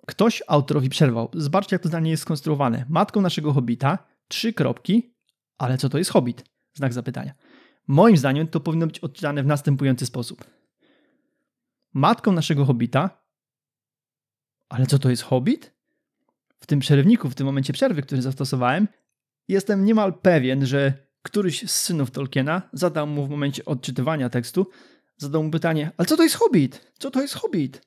ktoś 0.07 0.43
autorowi 0.47 0.89
przerwał. 0.89 1.31
Zobaczcie, 1.35 1.75
jak 1.75 1.83
to 1.83 1.89
zdanie 1.89 2.11
jest 2.11 2.23
skonstruowane. 2.23 2.85
Matką 2.89 3.21
naszego 3.21 3.53
hobita, 3.53 3.99
trzy 4.29 4.53
kropki, 4.53 5.15
ale 5.59 5.79
co 5.79 5.89
to 5.89 5.99
jest 5.99 6.11
hobbit? 6.11 6.45
Znak 6.75 6.93
zapytania. 6.93 7.35
Moim 7.87 8.17
zdaniem 8.17 8.49
to 8.49 8.61
powinno 8.61 8.87
być 8.87 8.99
odczytane 8.99 9.43
w 9.43 9.47
następujący 9.47 10.07
sposób. 10.07 10.45
Matką 11.95 12.33
naszego 12.33 12.65
hobita, 12.65 13.23
ale 14.69 14.87
co 14.87 14.99
to 14.99 15.11
jest 15.11 15.23
hobbit? 15.23 15.77
W 16.59 16.67
tym 16.67 16.81
przerywniku, 16.81 17.31
w 17.31 17.35
tym 17.35 17.47
momencie 17.47 17.73
przerwy, 17.73 18.03
który 18.03 18.23
zastosowałem, 18.23 18.89
jestem 19.49 19.85
niemal 19.85 20.15
pewien, 20.15 20.67
że 20.67 20.93
któryś 21.23 21.71
z 21.71 21.77
synów 21.77 22.11
Tolkiena 22.11 22.63
zadał 22.73 23.07
mu 23.07 23.27
w 23.27 23.31
momencie 23.31 23.65
odczytywania 23.65 24.31
tekstu, 24.31 24.71
zadał 25.17 25.43
mu 25.43 25.51
pytanie, 25.51 25.91
ale 25.97 26.07
co 26.07 26.17
to 26.17 26.23
jest 26.23 26.35
hobbit? 26.35 26.93
Co 26.99 27.11
to 27.11 27.23
jest 27.23 27.35
hobbit? 27.35 27.87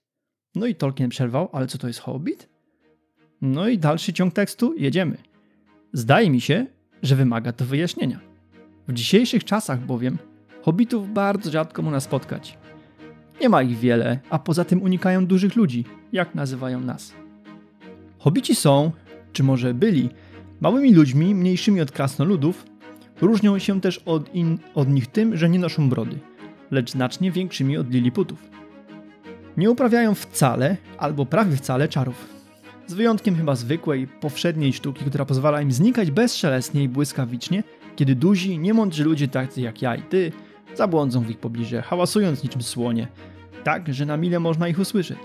No 0.55 0.65
i 0.65 0.75
Tolkien 0.75 1.10
przerwał, 1.10 1.50
ale 1.53 1.67
co 1.67 1.77
to 1.77 1.88
jest 1.88 2.00
hobbit? 2.00 2.50
No 3.41 3.67
i 3.67 3.77
dalszy 3.77 4.13
ciąg 4.13 4.34
tekstu, 4.34 4.74
jedziemy. 4.77 5.17
Zdaje 5.93 6.29
mi 6.29 6.41
się, 6.41 6.65
że 7.03 7.15
wymaga 7.15 7.51
to 7.51 7.65
wyjaśnienia. 7.65 8.19
W 8.88 8.93
dzisiejszych 8.93 9.43
czasach 9.43 9.86
bowiem 9.86 10.17
hobbitów 10.62 11.13
bardzo 11.13 11.51
rzadko 11.51 11.81
można 11.81 12.00
spotkać. 12.00 12.58
Nie 13.41 13.50
ma 13.50 13.62
ich 13.62 13.77
wiele, 13.77 14.19
a 14.29 14.39
poza 14.39 14.65
tym 14.65 14.81
unikają 14.81 15.25
dużych 15.25 15.55
ludzi, 15.55 15.86
jak 16.12 16.36
nazywają 16.36 16.79
nas. 16.79 17.13
Hobici 18.17 18.55
są, 18.55 18.91
czy 19.34 19.43
może 19.43 19.74
byli, 19.74 20.10
małymi 20.62 20.93
ludźmi, 20.93 21.36
mniejszymi 21.36 21.81
od 21.81 21.91
krasnoludów, 21.91 22.65
różnią 23.22 23.60
się 23.60 23.81
też 23.81 23.98
od, 23.98 24.36
in, 24.36 24.58
od 24.75 24.89
nich 24.89 25.08
tym, 25.08 25.38
że 25.38 25.50
nie 25.50 25.60
noszą 25.60 25.89
brody, 25.89 26.19
lecz 26.72 26.91
znacznie 26.91 27.31
większymi 27.31 27.77
od 27.77 27.91
liliputów. 27.91 28.50
Nie 29.58 29.72
uprawiają 29.72 30.15
wcale, 30.15 30.77
albo 30.98 31.25
prawie 31.25 31.55
wcale 31.55 31.88
czarów. 31.88 32.38
Z 32.89 32.93
wyjątkiem 32.93 33.36
chyba 33.36 33.55
zwykłej, 33.55 34.08
powszedniej 34.08 34.74
sztuki, 34.74 35.05
która 35.05 35.25
pozwala 35.25 35.62
im 35.62 35.72
znikać 35.72 36.12
bezszelestnie 36.12 36.84
i 36.84 36.89
błyskawicznie, 36.89 37.63
kiedy 37.96 38.15
duzi, 38.15 38.60
niemądrzy 38.60 39.03
ludzie 39.03 39.27
tacy 39.27 39.62
jak 39.62 39.81
ja 39.81 39.96
i 39.96 40.01
ty 40.01 40.31
zabłądzą 40.75 41.22
w 41.22 41.29
ich 41.29 41.38
pobliże, 41.38 41.81
hałasując 41.81 42.43
niczym 42.43 42.62
słonie, 42.62 43.08
tak, 43.63 43.93
że 43.93 44.05
na 44.05 44.17
mile 44.17 44.39
można 44.39 44.67
ich 44.67 44.79
usłyszeć. 44.79 45.17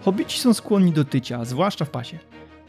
Hobici 0.00 0.40
są 0.40 0.54
skłonni 0.54 0.92
do 0.92 1.04
tycia, 1.04 1.44
zwłaszcza 1.44 1.84
w 1.84 1.90
pasie. 1.90 2.18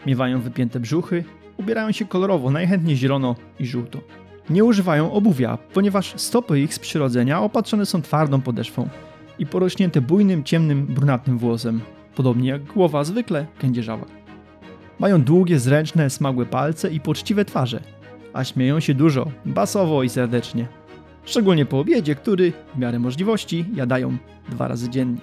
Miewają 0.06 0.42
wypięte 0.42 0.80
brzuchy, 0.80 1.24
ubierają 1.58 1.92
się 1.92 2.06
kolorowo, 2.06 2.52
najchętniej 2.52 2.98
zielono 2.98 3.36
i 3.60 3.66
żółto. 3.66 4.00
Nie 4.50 4.64
używają 4.64 5.12
obuwia, 5.12 5.58
ponieważ 5.74 6.14
stopy 6.16 6.60
ich 6.60 6.74
z 6.74 6.80
przyrodzenia 6.80 7.42
opatrzone 7.42 7.86
są 7.86 8.02
twardą 8.02 8.42
podeszwą 8.42 8.90
i 9.40 9.46
porośnięte 9.46 10.02
bujnym, 10.02 10.44
ciemnym, 10.44 10.86
brunatnym 10.86 11.38
włosem, 11.38 11.82
podobnie 12.20 12.50
jak 12.50 12.64
głowa 12.64 13.04
zwykle 13.04 13.46
kędzierzawa. 13.60 14.06
Mają 15.00 15.22
długie, 15.22 15.60
zręczne, 15.60 16.10
smagłe 16.10 16.46
palce 16.46 16.92
i 16.92 17.00
poczciwe 17.00 17.46
twarze, 17.46 17.80
a 18.34 18.44
śmieją 18.44 18.80
się 18.80 18.94
dużo, 18.94 19.32
basowo 19.46 20.04
i 20.04 20.10
serdecznie. 20.10 20.68
Szczególnie 21.26 21.66
po 21.66 21.80
obiedzie, 21.80 22.16
który, 22.16 22.54
w 22.76 22.78
miarę 22.80 23.00
możliwości, 23.00 23.66
jadają 23.74 24.18
dwa 24.50 24.68
razy 24.68 24.90
dziennie. 24.90 25.22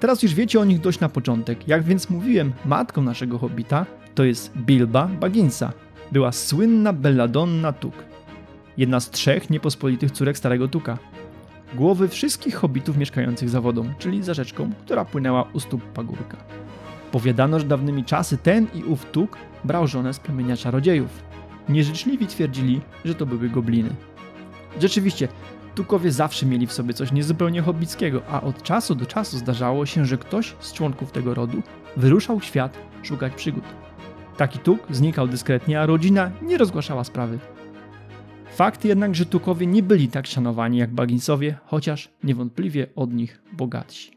Teraz 0.00 0.22
już 0.22 0.34
wiecie 0.34 0.60
o 0.60 0.64
nich 0.64 0.80
dość 0.80 1.00
na 1.00 1.08
początek. 1.08 1.68
Jak 1.68 1.82
więc 1.82 2.10
mówiłem, 2.10 2.52
matką 2.64 3.02
naszego 3.02 3.38
hobita 3.38 3.86
to 4.14 4.24
jest 4.24 4.56
Bilba 4.56 5.06
Bagginsa. 5.20 5.72
Była 6.12 6.32
słynna 6.32 6.92
Belladonna 6.92 7.72
Tuk. 7.72 8.04
Jedna 8.76 9.00
z 9.00 9.10
trzech 9.10 9.50
niepospolitych 9.50 10.10
córek 10.10 10.38
Starego 10.38 10.68
Tuka. 10.68 10.98
Głowy 11.74 12.08
wszystkich 12.08 12.54
hobbitów 12.54 12.96
mieszkających 12.96 13.48
za 13.48 13.60
wodą, 13.60 13.94
czyli 13.98 14.22
za 14.22 14.34
rzeczką, 14.34 14.70
która 14.84 15.04
płynęła 15.04 15.48
u 15.52 15.60
stóp 15.60 15.82
pagórka. 15.82 16.36
Powiadano, 17.12 17.60
że 17.60 17.66
dawnymi 17.66 18.04
czasy 18.04 18.38
ten 18.38 18.66
i 18.74 18.84
ów 18.84 19.04
Tuk 19.04 19.36
brał 19.64 19.86
żonę 19.86 20.14
z 20.14 20.18
plemienia 20.18 20.56
czarodziejów. 20.56 21.22
Nieżyczliwi 21.68 22.26
twierdzili, 22.26 22.80
że 23.04 23.14
to 23.14 23.26
były 23.26 23.48
gobliny. 23.48 23.90
Rzeczywiście, 24.80 25.28
Tukowie 25.74 26.12
zawsze 26.12 26.46
mieli 26.46 26.66
w 26.66 26.72
sobie 26.72 26.94
coś 26.94 27.12
niezupełnie 27.12 27.62
hobbickiego, 27.62 28.22
a 28.30 28.40
od 28.40 28.62
czasu 28.62 28.94
do 28.94 29.06
czasu 29.06 29.38
zdarzało 29.38 29.86
się, 29.86 30.04
że 30.06 30.18
ktoś 30.18 30.54
z 30.60 30.72
członków 30.72 31.12
tego 31.12 31.34
rodu 31.34 31.62
wyruszał 31.96 32.38
w 32.38 32.44
świat 32.44 32.78
szukać 33.02 33.34
przygód. 33.34 33.64
Taki 34.36 34.58
Tuk 34.58 34.80
znikał 34.90 35.28
dyskretnie, 35.28 35.80
a 35.80 35.86
rodzina 35.86 36.30
nie 36.42 36.58
rozgłaszała 36.58 37.04
sprawy. 37.04 37.38
Fakt 38.54 38.84
jednak, 38.84 39.14
że 39.14 39.26
Tukowie 39.26 39.66
nie 39.66 39.82
byli 39.82 40.08
tak 40.08 40.26
szanowani 40.26 40.78
jak 40.78 40.90
Bagginsowie, 40.90 41.58
chociaż 41.64 42.08
niewątpliwie 42.24 42.86
od 42.96 43.12
nich 43.12 43.42
bogatsi. 43.52 44.10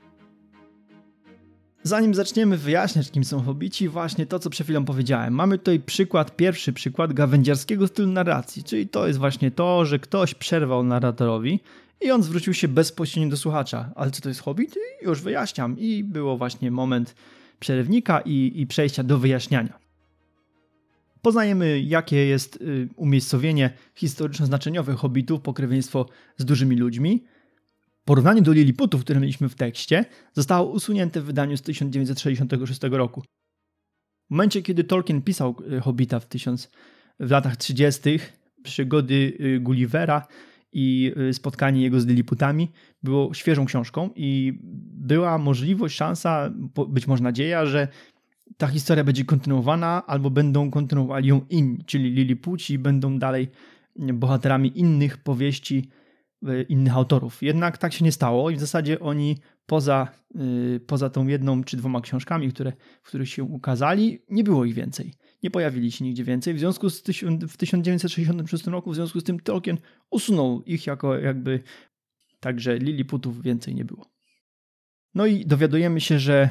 Zanim 1.84 2.15
zaczniemy 2.15 2.58
wyjaśniać, 2.58 3.12
kim 3.12 3.24
są 3.24 3.41
hobici, 3.41 3.89
właśnie 3.89 4.25
to, 4.25 4.39
co 4.39 4.50
przed 4.50 4.67
chwilą 4.67 4.86
powiedziałem. 4.86 5.34
Mamy 5.34 5.58
tutaj 5.58 5.79
przykład, 5.79 6.36
pierwszy 6.36 6.74
przykład 6.74 7.13
gawędziarskiego 7.13 7.88
stylu 7.88 8.12
narracji, 8.12 8.63
czyli 8.63 8.88
to 8.88 9.08
jest 9.08 9.20
właśnie 9.20 9.51
to, 9.51 9.86
że 9.86 10.00
ktoś 10.00 10.34
przerwał 10.34 10.84
narratorowi 10.84 11.60
i 12.01 12.12
on 12.12 12.24
zwrócił 12.24 12.53
się 12.53 12.67
bezpośrednio 12.67 13.29
do 13.29 13.38
słuchacza. 13.38 13.89
Ale 13.96 14.12
co 14.12 14.22
to 14.22 14.29
jest 14.29 14.41
hobbit? 14.41 14.75
Już 15.01 15.22
wyjaśniam. 15.22 15.79
I 15.79 16.03
było 16.03 16.38
właśnie 16.38 16.72
moment 16.72 17.15
przerywnika 17.60 18.20
i, 18.20 18.51
i 18.56 18.67
przejścia 18.67 19.03
do 19.03 19.17
wyjaśniania. 19.17 19.87
Poznajemy, 21.22 21.82
jakie 21.82 22.26
jest 22.26 22.56
y, 22.56 22.90
umiejscowienie 22.96 23.74
historyczno-znaczeniowe 23.96 24.96
hobbitów, 24.96 25.42
pokrewieństwo 25.42 26.10
z 26.38 26.46
dużymi 26.46 26.76
ludźmi– 26.76 27.24
Porównanie 28.08 28.42
do 28.42 28.52
Liliputów, 28.52 29.02
które 29.02 29.20
mieliśmy 29.20 29.50
w 29.50 29.56
tekście, 29.56 30.06
zostało 30.34 30.72
usunięte 30.72 31.22
w 31.22 31.26
wydaniu 31.26 31.58
z 31.58 31.62
1966 31.62 32.82
roku. 32.92 33.22
W 33.22 34.30
momencie, 34.30 34.62
kiedy 34.62 34.84
Tolkien 34.84 35.22
pisał 35.22 35.56
y, 35.74 35.80
Hobbita 35.80 36.20
w, 36.20 36.26
tysiąc, 36.26 36.72
w 37.20 37.32
latach 37.32 37.58
30., 37.58 38.20
przygody 38.64 39.38
y, 39.40 39.60
Gullivera 39.60 40.28
i 40.72 41.14
spotkanie 41.32 41.82
jego 41.82 42.02
z 42.02 42.06
Liliputami 42.06 42.72
było 43.04 43.34
świeżą 43.34 43.66
książką 43.66 44.10
i 44.16 44.60
była 44.94 45.38
możliwość, 45.38 45.96
szansa, 45.96 46.54
być 46.90 47.08
może 47.08 47.24
nadzieja, 47.24 47.66
że 47.66 47.88
ta 48.58 48.68
historia 48.68 49.04
będzie 49.04 49.25
kontynuowana 49.25 50.04
albo 50.08 50.30
będą 50.30 50.72
kontynuowali 50.72 51.30
ją 51.30 51.42
inni, 51.50 51.86
czyli 51.86 52.12
Lilipuci 52.12 52.80
będą 52.80 53.20
dalej 53.20 53.48
bohaterami 53.96 54.80
innych 54.80 55.18
powieści 55.18 55.89
E, 56.46 56.62
innych 56.62 56.96
autorów. 56.96 57.44
Jednak 57.44 57.77
tak 57.77 57.94
się 57.94 58.06
nie 58.06 58.12
stało 58.12 58.50
i 58.50 58.56
w 58.56 58.60
zasadzie 58.60 59.00
oni 59.00 59.38
poza, 59.66 60.08
yy, 60.36 60.80
poza 60.80 61.10
tą 61.10 61.27
jedną 61.27 61.63
czy 61.63 61.77
dwoma 61.77 62.01
książkami, 62.01 62.50
które, 62.50 62.74
w 63.04 63.08
których 63.08 63.30
się 63.30 63.44
ukazali, 63.44 64.20
nie 64.30 64.44
było 64.44 64.66
ich 64.66 64.74
więcej. 64.74 65.13
Nie 65.44 65.51
pojawili 65.51 65.92
się 65.92 66.06
nigdzie 66.06 66.24
więcej. 66.24 66.54
W 66.54 66.60
związku 66.60 66.89
z 66.89 67.01
w 67.50 67.58
1966 67.58 68.68
roku, 68.68 68.92
w 68.92 68.96
związku 68.96 69.20
z 69.20 69.24
tym 69.24 69.39
Tolkien 69.39 69.77
usunął 70.10 70.63
ich 70.63 70.88
jako 70.88 71.18
jakby 71.18 71.63
także 72.39 72.77
Liliputów 72.77 73.42
więcej 73.42 73.75
nie 73.75 73.86
było. 73.86 74.06
No 75.13 75.25
i 75.25 75.46
dowiadujemy 75.46 76.01
się, 76.01 76.20
że 76.20 76.50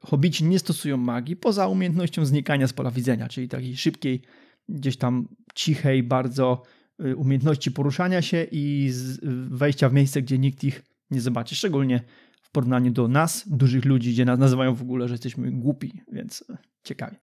hobici 0.00 0.44
nie 0.44 0.58
stosują 0.58 0.96
magii 0.96 1.36
poza 1.36 1.68
umiejętnością 1.68 2.24
znikania 2.24 2.66
z 2.66 2.72
pola 2.72 2.90
widzenia, 2.90 3.28
czyli 3.28 3.48
takiej 3.48 3.76
szybkiej, 3.76 4.22
gdzieś 4.68 4.96
tam 4.96 5.28
cichej, 5.54 6.02
bardzo 6.02 6.62
Y, 7.04 7.16
umiejętności 7.16 7.70
poruszania 7.70 8.22
się 8.22 8.46
i 8.50 8.92
wejścia 9.50 9.88
w 9.88 9.92
miejsce, 9.92 10.22
gdzie 10.22 10.38
nikt 10.38 10.64
ich 10.64 10.82
nie 11.10 11.20
zobaczy. 11.20 11.54
Szczególnie 11.54 12.00
w 12.42 12.50
porównaniu 12.50 12.92
do 12.92 13.08
nas, 13.08 13.48
dużych 13.48 13.84
ludzi, 13.84 14.12
gdzie 14.12 14.24
nas 14.24 14.38
nazywają 14.38 14.74
w 14.74 14.82
ogóle, 14.82 15.08
że 15.08 15.14
jesteśmy 15.14 15.50
głupi, 15.52 16.00
więc 16.12 16.44
e, 16.50 16.58
ciekawie. 16.84 17.16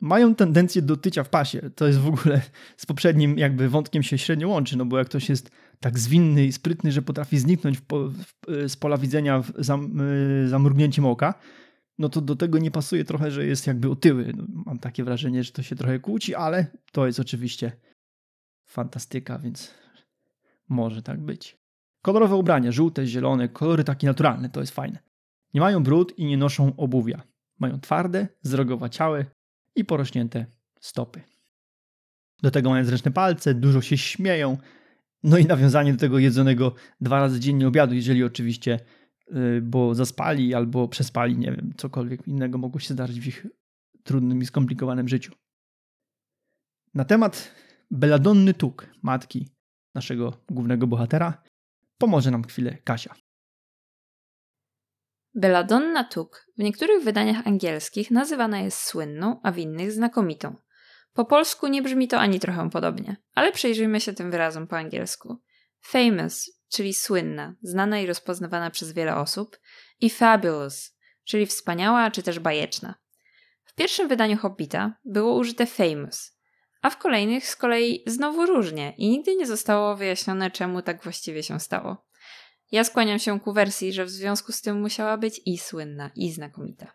Mają 0.00 0.34
tendencję 0.34 0.82
do 0.82 0.96
tycia 0.96 1.24
w 1.24 1.28
pasie. 1.28 1.70
To 1.74 1.86
jest 1.86 1.98
w 1.98 2.08
ogóle 2.08 2.42
z 2.76 2.86
poprzednim 2.86 3.38
jakby 3.38 3.68
wątkiem 3.68 4.02
się 4.02 4.18
średnio 4.18 4.48
łączy, 4.48 4.76
no 4.76 4.84
bo 4.84 4.98
jak 4.98 5.06
ktoś 5.08 5.28
jest 5.28 5.50
tak 5.80 5.98
zwinny 5.98 6.44
i 6.44 6.52
sprytny, 6.52 6.92
że 6.92 7.02
potrafi 7.02 7.38
zniknąć 7.38 7.80
po, 7.80 8.08
w, 8.08 8.24
z 8.68 8.76
pola 8.76 8.98
widzenia 8.98 9.42
za, 9.58 9.74
e, 9.74 10.48
za 10.48 10.58
mrugnięciem 10.58 11.06
oka, 11.06 11.34
no 11.98 12.08
to 12.08 12.20
do 12.20 12.36
tego 12.36 12.58
nie 12.58 12.70
pasuje 12.70 13.04
trochę, 13.04 13.30
że 13.30 13.46
jest 13.46 13.66
jakby 13.66 13.90
otyły. 13.90 14.32
No, 14.36 14.44
mam 14.48 14.78
takie 14.78 15.04
wrażenie, 15.04 15.44
że 15.44 15.52
to 15.52 15.62
się 15.62 15.76
trochę 15.76 15.98
kłóci, 15.98 16.34
ale 16.34 16.66
to 16.92 17.06
jest 17.06 17.20
oczywiście 17.20 17.72
fantastyka, 18.64 19.38
więc 19.38 19.74
może 20.68 21.02
tak 21.02 21.20
być. 21.20 21.58
Kolorowe 22.02 22.36
ubrania, 22.36 22.72
żółte, 22.72 23.06
zielone, 23.06 23.48
kolory 23.48 23.84
takie 23.84 24.06
naturalne, 24.06 24.48
to 24.48 24.60
jest 24.60 24.72
fajne. 24.72 24.98
Nie 25.54 25.60
mają 25.60 25.82
brud 25.82 26.18
i 26.18 26.26
nie 26.26 26.36
noszą 26.36 26.76
obuwia. 26.76 27.22
Mają 27.58 27.80
twarde, 27.80 28.28
zrogowaciałe 28.42 29.26
i 29.76 29.84
porośnięte 29.84 30.46
stopy. 30.80 31.22
Do 32.42 32.50
tego 32.50 32.70
mają 32.70 32.84
zręczne 32.84 33.10
palce, 33.10 33.54
dużo 33.54 33.80
się 33.80 33.98
śmieją. 33.98 34.58
No 35.22 35.38
i 35.38 35.44
nawiązanie 35.44 35.92
do 35.92 35.98
tego 35.98 36.18
jedzonego 36.18 36.74
dwa 37.00 37.20
razy 37.20 37.40
dziennie 37.40 37.68
obiadu, 37.68 37.94
jeżeli 37.94 38.24
oczywiście, 38.24 38.80
yy, 39.30 39.60
bo 39.62 39.94
zaspali 39.94 40.54
albo 40.54 40.88
przespali, 40.88 41.38
nie 41.38 41.52
wiem, 41.52 41.72
cokolwiek 41.76 42.28
innego 42.28 42.58
mogło 42.58 42.80
się 42.80 42.94
zdarzyć 42.94 43.20
w 43.20 43.26
ich 43.26 43.46
trudnym 44.02 44.42
i 44.42 44.46
skomplikowanym 44.46 45.08
życiu. 45.08 45.32
Na 46.94 47.04
temat 47.04 47.54
Beladonny 47.90 48.54
Tuk, 48.54 48.86
matki 49.02 49.48
naszego 49.94 50.44
głównego 50.50 50.86
bohatera, 50.86 51.42
pomoże 51.98 52.30
nam 52.30 52.44
chwilę 52.44 52.78
Kasia. 52.84 53.14
Belladonna 55.38 56.04
Tuk 56.04 56.46
w 56.58 56.62
niektórych 56.62 57.04
wydaniach 57.04 57.46
angielskich 57.46 58.10
nazywana 58.10 58.60
jest 58.60 58.82
słynną, 58.82 59.40
a 59.42 59.52
w 59.52 59.58
innych 59.58 59.92
znakomitą. 59.92 60.56
Po 61.12 61.24
polsku 61.24 61.66
nie 61.66 61.82
brzmi 61.82 62.08
to 62.08 62.18
ani 62.18 62.40
trochę 62.40 62.70
podobnie, 62.70 63.16
ale 63.34 63.52
przyjrzyjmy 63.52 64.00
się 64.00 64.12
tym 64.12 64.30
wyrazom 64.30 64.66
po 64.66 64.76
angielsku. 64.76 65.42
Famous, 65.80 66.60
czyli 66.68 66.94
słynna, 66.94 67.54
znana 67.62 68.00
i 68.00 68.06
rozpoznawana 68.06 68.70
przez 68.70 68.92
wiele 68.92 69.16
osób, 69.16 69.58
i 70.00 70.10
fabulous, 70.10 70.96
czyli 71.24 71.46
wspaniała 71.46 72.10
czy 72.10 72.22
też 72.22 72.38
bajeczna. 72.38 72.94
W 73.64 73.74
pierwszym 73.74 74.08
wydaniu 74.08 74.36
Hobbita 74.36 74.98
było 75.04 75.34
użyte 75.34 75.66
famous, 75.66 76.38
a 76.82 76.90
w 76.90 76.98
kolejnych 76.98 77.46
z 77.46 77.56
kolei 77.56 78.02
znowu 78.06 78.46
różnie 78.46 78.94
i 78.98 79.08
nigdy 79.08 79.36
nie 79.36 79.46
zostało 79.46 79.96
wyjaśnione, 79.96 80.50
czemu 80.50 80.82
tak 80.82 81.02
właściwie 81.02 81.42
się 81.42 81.60
stało. 81.60 82.05
Ja 82.72 82.84
skłaniam 82.84 83.18
się 83.18 83.40
ku 83.40 83.52
wersji, 83.52 83.92
że 83.92 84.04
w 84.04 84.10
związku 84.10 84.52
z 84.52 84.62
tym 84.62 84.80
musiała 84.80 85.18
być 85.18 85.40
i 85.46 85.58
słynna, 85.58 86.10
i 86.16 86.32
znakomita. 86.32 86.92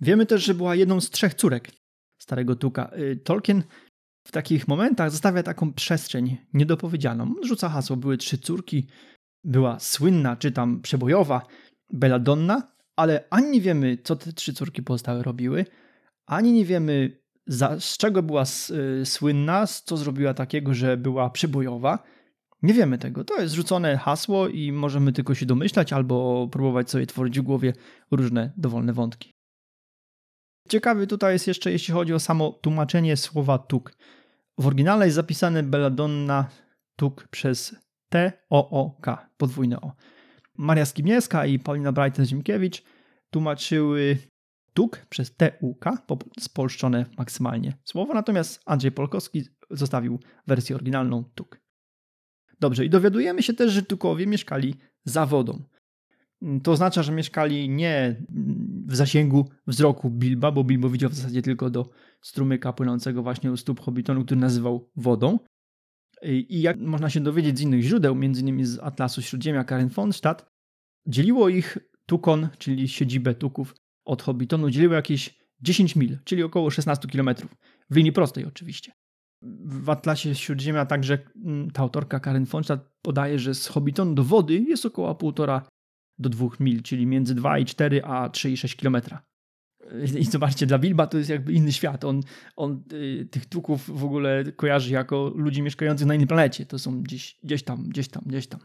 Wiemy 0.00 0.26
też, 0.26 0.44
że 0.44 0.54
była 0.54 0.74
jedną 0.74 1.00
z 1.00 1.10
trzech 1.10 1.34
córek 1.34 1.70
starego 2.18 2.56
Tuka. 2.56 2.90
Y, 2.98 3.16
Tolkien 3.16 3.62
w 4.26 4.32
takich 4.32 4.68
momentach 4.68 5.10
zostawia 5.10 5.42
taką 5.42 5.72
przestrzeń 5.72 6.36
niedopowiedzianą. 6.52 7.34
Rzuca 7.42 7.68
hasło, 7.68 7.96
były 7.96 8.16
trzy 8.16 8.38
córki, 8.38 8.88
była 9.44 9.80
słynna, 9.80 10.36
czy 10.36 10.52
tam 10.52 10.82
przebojowa 10.82 11.46
Belladonna, 11.92 12.72
ale 12.96 13.24
ani 13.30 13.50
nie 13.50 13.60
wiemy, 13.60 13.98
co 14.04 14.16
te 14.16 14.32
trzy 14.32 14.54
córki 14.54 14.82
pozostałe 14.82 15.22
robiły, 15.22 15.66
ani 16.26 16.52
nie 16.52 16.64
wiemy, 16.64 17.20
za, 17.46 17.80
z 17.80 17.96
czego 17.96 18.22
była 18.22 18.44
y, 19.02 19.06
słynna, 19.06 19.66
co 19.66 19.96
zrobiła 19.96 20.34
takiego, 20.34 20.74
że 20.74 20.96
była 20.96 21.30
przebojowa. 21.30 22.13
Nie 22.64 22.74
wiemy 22.74 22.98
tego. 22.98 23.24
To 23.24 23.40
jest 23.40 23.54
rzucone 23.54 23.96
hasło 23.96 24.48
i 24.48 24.72
możemy 24.72 25.12
tylko 25.12 25.34
się 25.34 25.46
domyślać 25.46 25.92
albo 25.92 26.48
próbować 26.52 26.90
sobie 26.90 27.06
tworzyć 27.06 27.40
w 27.40 27.42
głowie 27.42 27.72
różne 28.10 28.52
dowolne 28.56 28.92
wątki. 28.92 29.30
Ciekawy 30.68 31.06
tutaj 31.06 31.32
jest 31.32 31.46
jeszcze, 31.46 31.72
jeśli 31.72 31.94
chodzi 31.94 32.14
o 32.14 32.20
samo 32.20 32.52
tłumaczenie 32.52 33.16
słowa 33.16 33.58
tuk. 33.58 33.94
W 34.58 34.66
oryginale 34.66 35.04
jest 35.04 35.14
zapisane 35.14 35.62
Belladonna 35.62 36.48
tuk 36.96 37.28
przez 37.28 37.76
T-O-O-K, 38.08 39.28
podwójne 39.36 39.80
O. 39.80 39.92
Maria 40.58 40.86
Skibniewska 40.86 41.46
i 41.46 41.58
Paulina 41.58 41.92
Brajten-Ziemkiewicz 41.92 42.82
tłumaczyły 43.30 44.18
tuk 44.74 45.06
przez 45.08 45.36
T-U-K, 45.36 45.98
spolszczone 46.40 47.06
maksymalnie 47.18 47.72
słowo, 47.84 48.14
natomiast 48.14 48.62
Andrzej 48.66 48.92
Polkowski 48.92 49.44
zostawił 49.70 50.18
wersję 50.46 50.76
oryginalną 50.76 51.24
tuk. 51.34 51.63
Dobrze, 52.60 52.84
i 52.84 52.90
dowiadujemy 52.90 53.42
się 53.42 53.54
też, 53.54 53.72
że 53.72 53.82
tukowie 53.82 54.26
mieszkali 54.26 54.74
za 55.04 55.26
wodą. 55.26 55.62
To 56.62 56.72
oznacza, 56.72 57.02
że 57.02 57.12
mieszkali 57.12 57.68
nie 57.68 58.22
w 58.86 58.96
zasięgu 58.96 59.48
wzroku 59.66 60.10
Bilba, 60.10 60.52
bo 60.52 60.64
Bilbo 60.64 60.90
widział 60.90 61.10
w 61.10 61.14
zasadzie 61.14 61.42
tylko 61.42 61.70
do 61.70 61.90
strumyka 62.22 62.72
płynącego 62.72 63.22
właśnie 63.22 63.52
u 63.52 63.56
stóp 63.56 63.80
Hobbitonu, 63.80 64.24
który 64.24 64.40
nazywał 64.40 64.90
wodą. 64.96 65.38
I 66.22 66.60
jak 66.60 66.78
można 66.80 67.10
się 67.10 67.20
dowiedzieć 67.20 67.58
z 67.58 67.60
innych 67.60 67.82
źródeł, 67.82 68.12
m.in. 68.14 68.66
z 68.66 68.78
Atlasu 68.78 69.22
Śródziemia 69.22 69.64
Karen 69.64 69.88
von 69.88 70.12
Stadt, 70.12 70.46
dzieliło 71.06 71.48
ich 71.48 71.78
Tukon, 72.06 72.48
czyli 72.58 72.88
siedzibę 72.88 73.34
Tuków 73.34 73.74
od 74.04 74.22
Hobbitonu, 74.22 74.70
dzieliło 74.70 74.94
jakieś 74.94 75.38
10 75.60 75.96
mil, 75.96 76.18
czyli 76.24 76.42
około 76.42 76.70
16 76.70 77.08
km. 77.08 77.30
W 77.90 77.96
linii 77.96 78.12
prostej 78.12 78.44
oczywiście. 78.44 78.92
W 79.64 79.90
Atlasie 79.90 80.34
Śródziemia 80.34 80.86
także 80.86 81.18
mm, 81.44 81.70
ta 81.70 81.82
autorka 81.82 82.20
Karen 82.20 82.44
von 82.44 82.64
Stadt 82.64 82.80
podaje, 83.02 83.38
że 83.38 83.54
z 83.54 83.66
Hobbitonu 83.66 84.14
do 84.14 84.24
wody 84.24 84.54
jest 84.54 84.86
około 84.86 85.14
półtora 85.14 85.68
do 86.18 86.28
2 86.28 86.48
mil, 86.60 86.82
czyli 86.82 87.06
między 87.06 87.34
2,4 87.34 88.00
a 88.04 88.28
3,6 88.28 88.76
km. 88.76 89.20
I 90.20 90.24
zobaczcie, 90.24 90.66
dla 90.66 90.78
Bilba 90.78 91.06
to 91.06 91.18
jest 91.18 91.30
jakby 91.30 91.52
inny 91.52 91.72
świat. 91.72 92.04
On, 92.04 92.20
on 92.56 92.84
y, 92.92 93.28
tych 93.30 93.46
tuków 93.46 93.98
w 94.00 94.04
ogóle 94.04 94.44
kojarzy 94.56 94.92
jako 94.92 95.32
ludzi 95.34 95.62
mieszkających 95.62 96.06
na 96.06 96.14
innej 96.14 96.26
planecie. 96.26 96.66
To 96.66 96.78
są 96.78 97.02
gdzieś, 97.02 97.38
gdzieś 97.42 97.62
tam, 97.62 97.88
gdzieś 97.88 98.08
tam, 98.08 98.22
gdzieś 98.26 98.46
tam. 98.46 98.60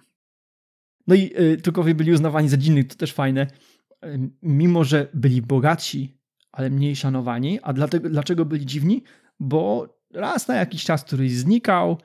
No 1.08 1.16
i 1.16 1.32
y, 1.40 1.58
tukowie 1.58 1.96
byli 1.96 2.12
uznawani 2.12 2.50
za 2.50 2.58
dziwnych, 2.58 2.88
to 2.88 2.96
też 2.96 3.14
fajne. 3.14 3.48
Y, 4.06 4.30
mimo, 4.42 4.84
że 4.84 5.08
byli 5.14 5.42
bogatsi, 5.42 6.18
ale 6.52 6.70
mniej 6.70 6.96
szanowani. 6.96 7.60
A 7.62 7.74
dlatego, 7.74 8.10
dlaczego 8.10 8.46
byli 8.46 8.66
dziwni? 8.66 9.04
Bo 9.40 9.99
raz 10.14 10.48
na 10.48 10.56
jakiś 10.56 10.84
czas 10.84 11.04
któryś 11.04 11.32
znikał, 11.32 11.98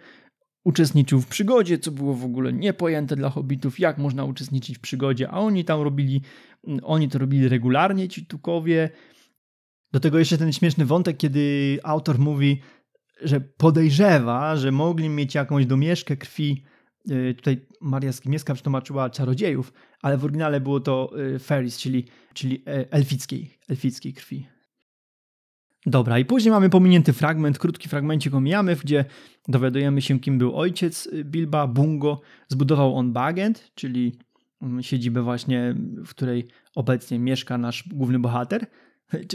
uczestniczył 0.65 1.21
w 1.21 1.27
przygodzie, 1.27 1.79
co 1.79 1.91
było 1.91 2.15
w 2.15 2.25
ogóle 2.25 2.53
niepojęte 2.53 3.17
dla 3.17 3.31
hobbitów, 3.31 3.79
jak 3.79 3.99
można 3.99 4.25
uczestniczyć 4.25 4.79
w 4.79 4.81
przygodzie, 4.81 5.31
a 5.31 5.39
oni 5.39 5.65
tam 5.65 5.83
robili, 5.83 6.23
mm, 6.67 6.81
oni 6.83 7.09
to 7.09 7.19
robili 7.19 7.49
regularnie, 7.49 8.09
ci 8.09 8.27
tukowie. 8.27 8.91
Do 9.93 10.01
tego 10.01 10.19
jeszcze 10.19 10.39
ten 10.39 10.53
śmieszny 10.53 10.85
wątek, 10.85 11.17
kiedy 11.17 11.79
autor 11.83 12.19
mówi, 12.19 12.61
że 13.23 13.41
podejrzewa, 13.41 14.57
że 14.57 14.73
mogli 14.73 15.09
mieć 15.09 15.35
jakąś 15.35 15.67
domieszkę 15.67 16.17
krwi. 16.17 16.65
Y, 17.11 17.35
tutaj 17.35 17.67
Maria 17.81 18.13
Skimieska 18.13 18.55
przetłumaczyła 18.55 19.11
czarodziejów, 19.11 19.73
ale 20.03 20.19
w 20.19 20.25
oryginale 20.25 20.61
było 20.61 20.81
to 20.81 21.11
y, 21.35 21.39
fairies, 21.39 21.79
czyli, 21.79 22.09
czyli 22.35 22.63
e, 22.67 22.93
elfickiej, 22.93 23.59
elfickiej 23.69 24.13
krwi. 24.13 24.54
Dobra, 25.87 26.19
i 26.19 26.25
później 26.25 26.53
mamy 26.53 26.71
pominięty 26.71 27.13
fragment, 27.13 27.59
krótki 27.59 27.89
fragmencik 27.89 28.35
omijamy, 28.35 28.77
gdzie 28.77 29.05
dowiadujemy 29.49 30.03
się, 30.03 30.21
kim 30.21 30.39
był 30.39 30.57
ojciec 30.57 31.09
Bilba, 31.25 31.67
Bungo. 31.67 32.21
Zbudował 32.49 32.97
on 32.97 33.13
Bagent, 33.13 33.71
czyli 33.75 34.13
mm, 34.63 34.83
siedzibę 34.83 35.23
właśnie, 35.23 35.75
w 36.07 36.09
której 36.09 36.47
obecnie 36.75 37.19
mieszka 37.19 37.59
nasz 37.59 37.89
główny 37.89 38.19
bohater. 38.19 38.67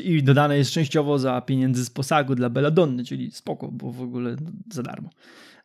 I 0.04 0.24
dodane 0.24 0.58
jest 0.58 0.72
częściowo 0.72 1.20
za 1.20 1.42
pieniędzy 1.42 1.86
z 1.86 1.90
posagu 1.90 2.36
dla 2.36 2.50
Belladonny, 2.50 3.04
czyli 3.04 3.32
spoko, 3.32 3.72
bo 3.72 3.92
w 3.92 4.02
ogóle 4.02 4.36
za 4.74 4.84
darmo. 4.84 5.10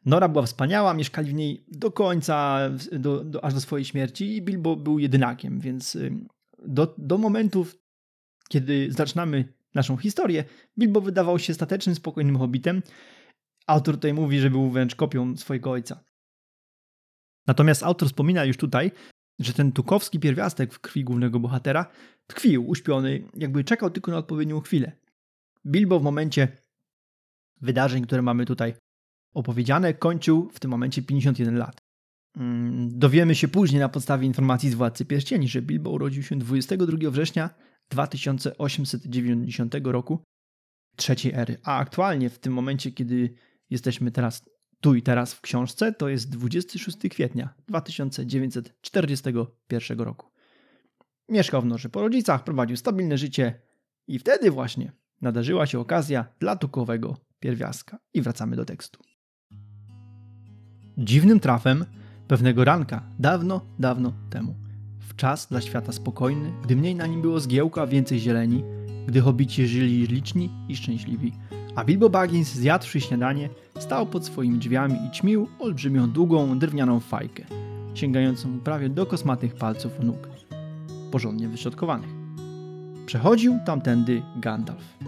Nora 0.05 0.29
była 0.29 0.45
wspaniała, 0.45 0.95
mieszkali 0.95 1.31
w 1.31 1.35
niej 1.35 1.65
do 1.69 1.93
końca, 1.93 2.61
do, 2.93 3.25
do, 3.25 3.45
aż 3.45 3.55
do 3.55 3.61
swojej 3.61 3.85
śmierci 3.85 4.37
i 4.37 4.43
Bilbo 4.43 4.77
był 4.77 4.99
jedynakiem, 4.99 5.61
więc 5.61 5.99
do, 6.67 6.95
do 6.99 7.19
momentów, 7.19 7.77
kiedy 8.49 8.93
zaczynamy 8.93 9.53
naszą 9.75 9.97
historię, 9.97 10.45
Bilbo 10.79 11.01
wydawał 11.01 11.39
się 11.39 11.55
statecznym, 11.55 11.95
spokojnym 11.95 12.39
hobbitem. 12.39 12.83
Autor 13.67 13.95
tutaj 13.95 14.15
mówi, 14.15 14.41
że 14.41 14.51
był 14.51 14.71
wręcz 14.71 14.95
kopią 14.95 15.37
swojego 15.37 15.71
ojca. 15.71 16.05
Natomiast 17.47 17.83
autor 17.83 18.09
wspomina 18.09 18.45
już 18.45 18.57
tutaj, 18.57 18.91
że 19.39 19.53
ten 19.53 19.73
tukowski 19.73 20.21
pierwiastek 20.21 20.75
w 20.75 20.81
krwi 20.81 21.05
głównego 21.05 21.41
bohatera 21.41 21.87
tkwił, 22.27 22.69
uśpiony, 22.69 23.29
jakby 23.35 23.65
czekał 23.65 23.91
tylko 23.91 24.11
na 24.11 24.19
odpowiednią 24.19 24.61
chwilę. 24.61 24.93
Bilbo 25.67 26.01
w 26.01 26.03
momencie 26.03 26.49
wydarzeń, 27.61 28.07
które 28.07 28.23
mamy 28.23 28.47
tutaj 28.47 28.75
opowiedziane, 29.35 29.95
kończył 29.95 30.51
w 30.53 30.61
tym 30.61 30.71
momencie 30.71 31.03
51 31.03 31.57
lat. 31.57 31.81
Mm, 32.37 32.99
dowiemy 32.99 33.35
się 33.35 33.49
później 33.49 33.81
na 33.81 33.89
podstawie 33.89 34.27
informacji 34.27 34.71
z 34.71 34.75
Władcy 34.75 35.05
Pierścieni, 35.05 35.49
że 35.49 35.63
Bilbo 35.63 35.91
urodził 35.91 36.23
się 36.23 36.37
22 36.37 37.11
września 37.11 37.51
2890 37.91 39.75
roku 39.85 40.23
trzeciej 40.97 41.33
ery. 41.35 41.59
A 41.63 41.77
aktualnie 41.77 42.31
w 42.31 42.39
tym 42.39 42.53
momencie, 42.53 42.93
kiedy 42.93 43.35
jesteśmy 43.71 44.11
teraz 44.11 44.43
tu 44.81 44.95
i 44.95 45.03
teraz 45.03 45.35
w 45.35 45.41
książce, 45.41 45.93
to 45.93 46.09
jest 46.09 46.31
26 46.31 46.99
kwietnia 47.11 47.55
2941 47.69 50.01
roku. 50.01 50.31
Mieszkał 51.29 51.63
w 51.63 51.67
Norze 51.67 51.89
po 51.89 52.01
rodzicach, 52.01 52.45
prowadził 52.45 52.77
stabilne 52.77 53.19
życie 53.19 53.61
i 54.07 54.19
wtedy 54.19 54.51
właśnie 54.51 54.93
nadarzyła 55.21 55.67
się 55.67 55.81
okazja 55.81 56.27
dla 56.41 56.57
tukowego 56.57 57.17
pierwiastka. 57.41 57.99
I 58.15 58.23
wracamy 58.23 58.57
do 58.57 58.65
tekstu. 58.65 59.01
Dziwnym 60.99 61.41
trafem 61.41 61.85
pewnego 62.29 62.65
ranka, 62.65 63.11
dawno, 63.19 63.67
dawno 63.79 64.13
temu, 64.31 64.55
czas 65.17 65.47
dla 65.47 65.61
świata 65.61 65.93
spokojny, 65.93 66.53
gdy 66.63 66.77
mniej 66.77 66.95
na 66.95 67.07
nim 67.07 67.23
było 67.23 67.41
zgiełka, 67.41 67.87
więcej 67.87 68.21
zieleni, 68.21 68.65
gdy 69.07 69.21
hobici 69.21 69.67
żyli 69.67 70.07
liczni 70.07 70.51
i 70.69 70.77
szczęśliwi, 70.77 71.33
a 71.75 71.85
Bilbo 71.85 72.11
Baggins 72.11 72.55
zjadłszy 72.55 73.01
śniadanie, 73.01 73.49
stał 73.79 74.07
pod 74.07 74.27
swoimi 74.27 74.59
drzwiami 74.59 74.95
i 75.07 75.11
ćmił 75.11 75.49
olbrzymią, 75.59 76.11
długą, 76.11 76.59
drewnianą 76.59 77.01
fajkę, 77.01 77.45
sięgającą 77.95 78.61
prawie 78.61 78.89
do 78.89 79.07
kosmatych 79.07 79.55
palców 79.55 79.93
nóg, 80.01 80.29
porządnie 81.11 81.49
wyszotkowanych. 81.49 82.11
Przechodził 83.07 83.59
tamtędy 83.67 84.23
Gandalf. 84.37 84.99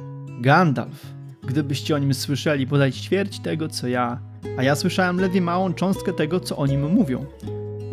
Gandalf, 0.41 1.07
gdybyście 1.47 1.95
o 1.95 1.99
nim 1.99 2.15
słyszeli 2.15 2.67
podać 2.67 2.97
ćwierć 2.97 3.41
tego, 3.41 3.69
co 3.69 3.89
ja, 3.89 4.21
a 4.59 4.63
ja 4.63 4.77
słyszałem 4.77 5.21
ledwie 5.21 5.41
małą 5.41 5.75
cząstkę 5.75 6.13
tego, 6.13 6.41
co 6.41 6.57
o 6.57 6.67
nim 6.67 6.93
mówią. 6.93 7.25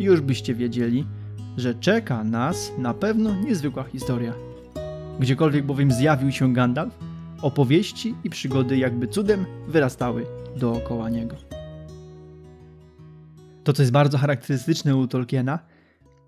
Już 0.00 0.20
byście 0.20 0.54
wiedzieli, 0.54 1.06
że 1.56 1.74
czeka 1.74 2.24
nas 2.24 2.72
na 2.78 2.94
pewno 2.94 3.34
niezwykła 3.34 3.84
historia. 3.84 4.32
Gdziekolwiek 5.20 5.66
bowiem 5.66 5.92
zjawił 5.92 6.32
się 6.32 6.52
Gandalf, 6.52 6.98
opowieści 7.42 8.14
i 8.24 8.30
przygody 8.30 8.78
jakby 8.78 9.08
cudem 9.08 9.46
wyrastały 9.68 10.26
dookoła 10.56 11.10
niego. 11.10 11.36
To, 13.64 13.72
co 13.72 13.82
jest 13.82 13.92
bardzo 13.92 14.18
charakterystyczne 14.18 14.96
u 14.96 15.06
Tolkiena, 15.06 15.58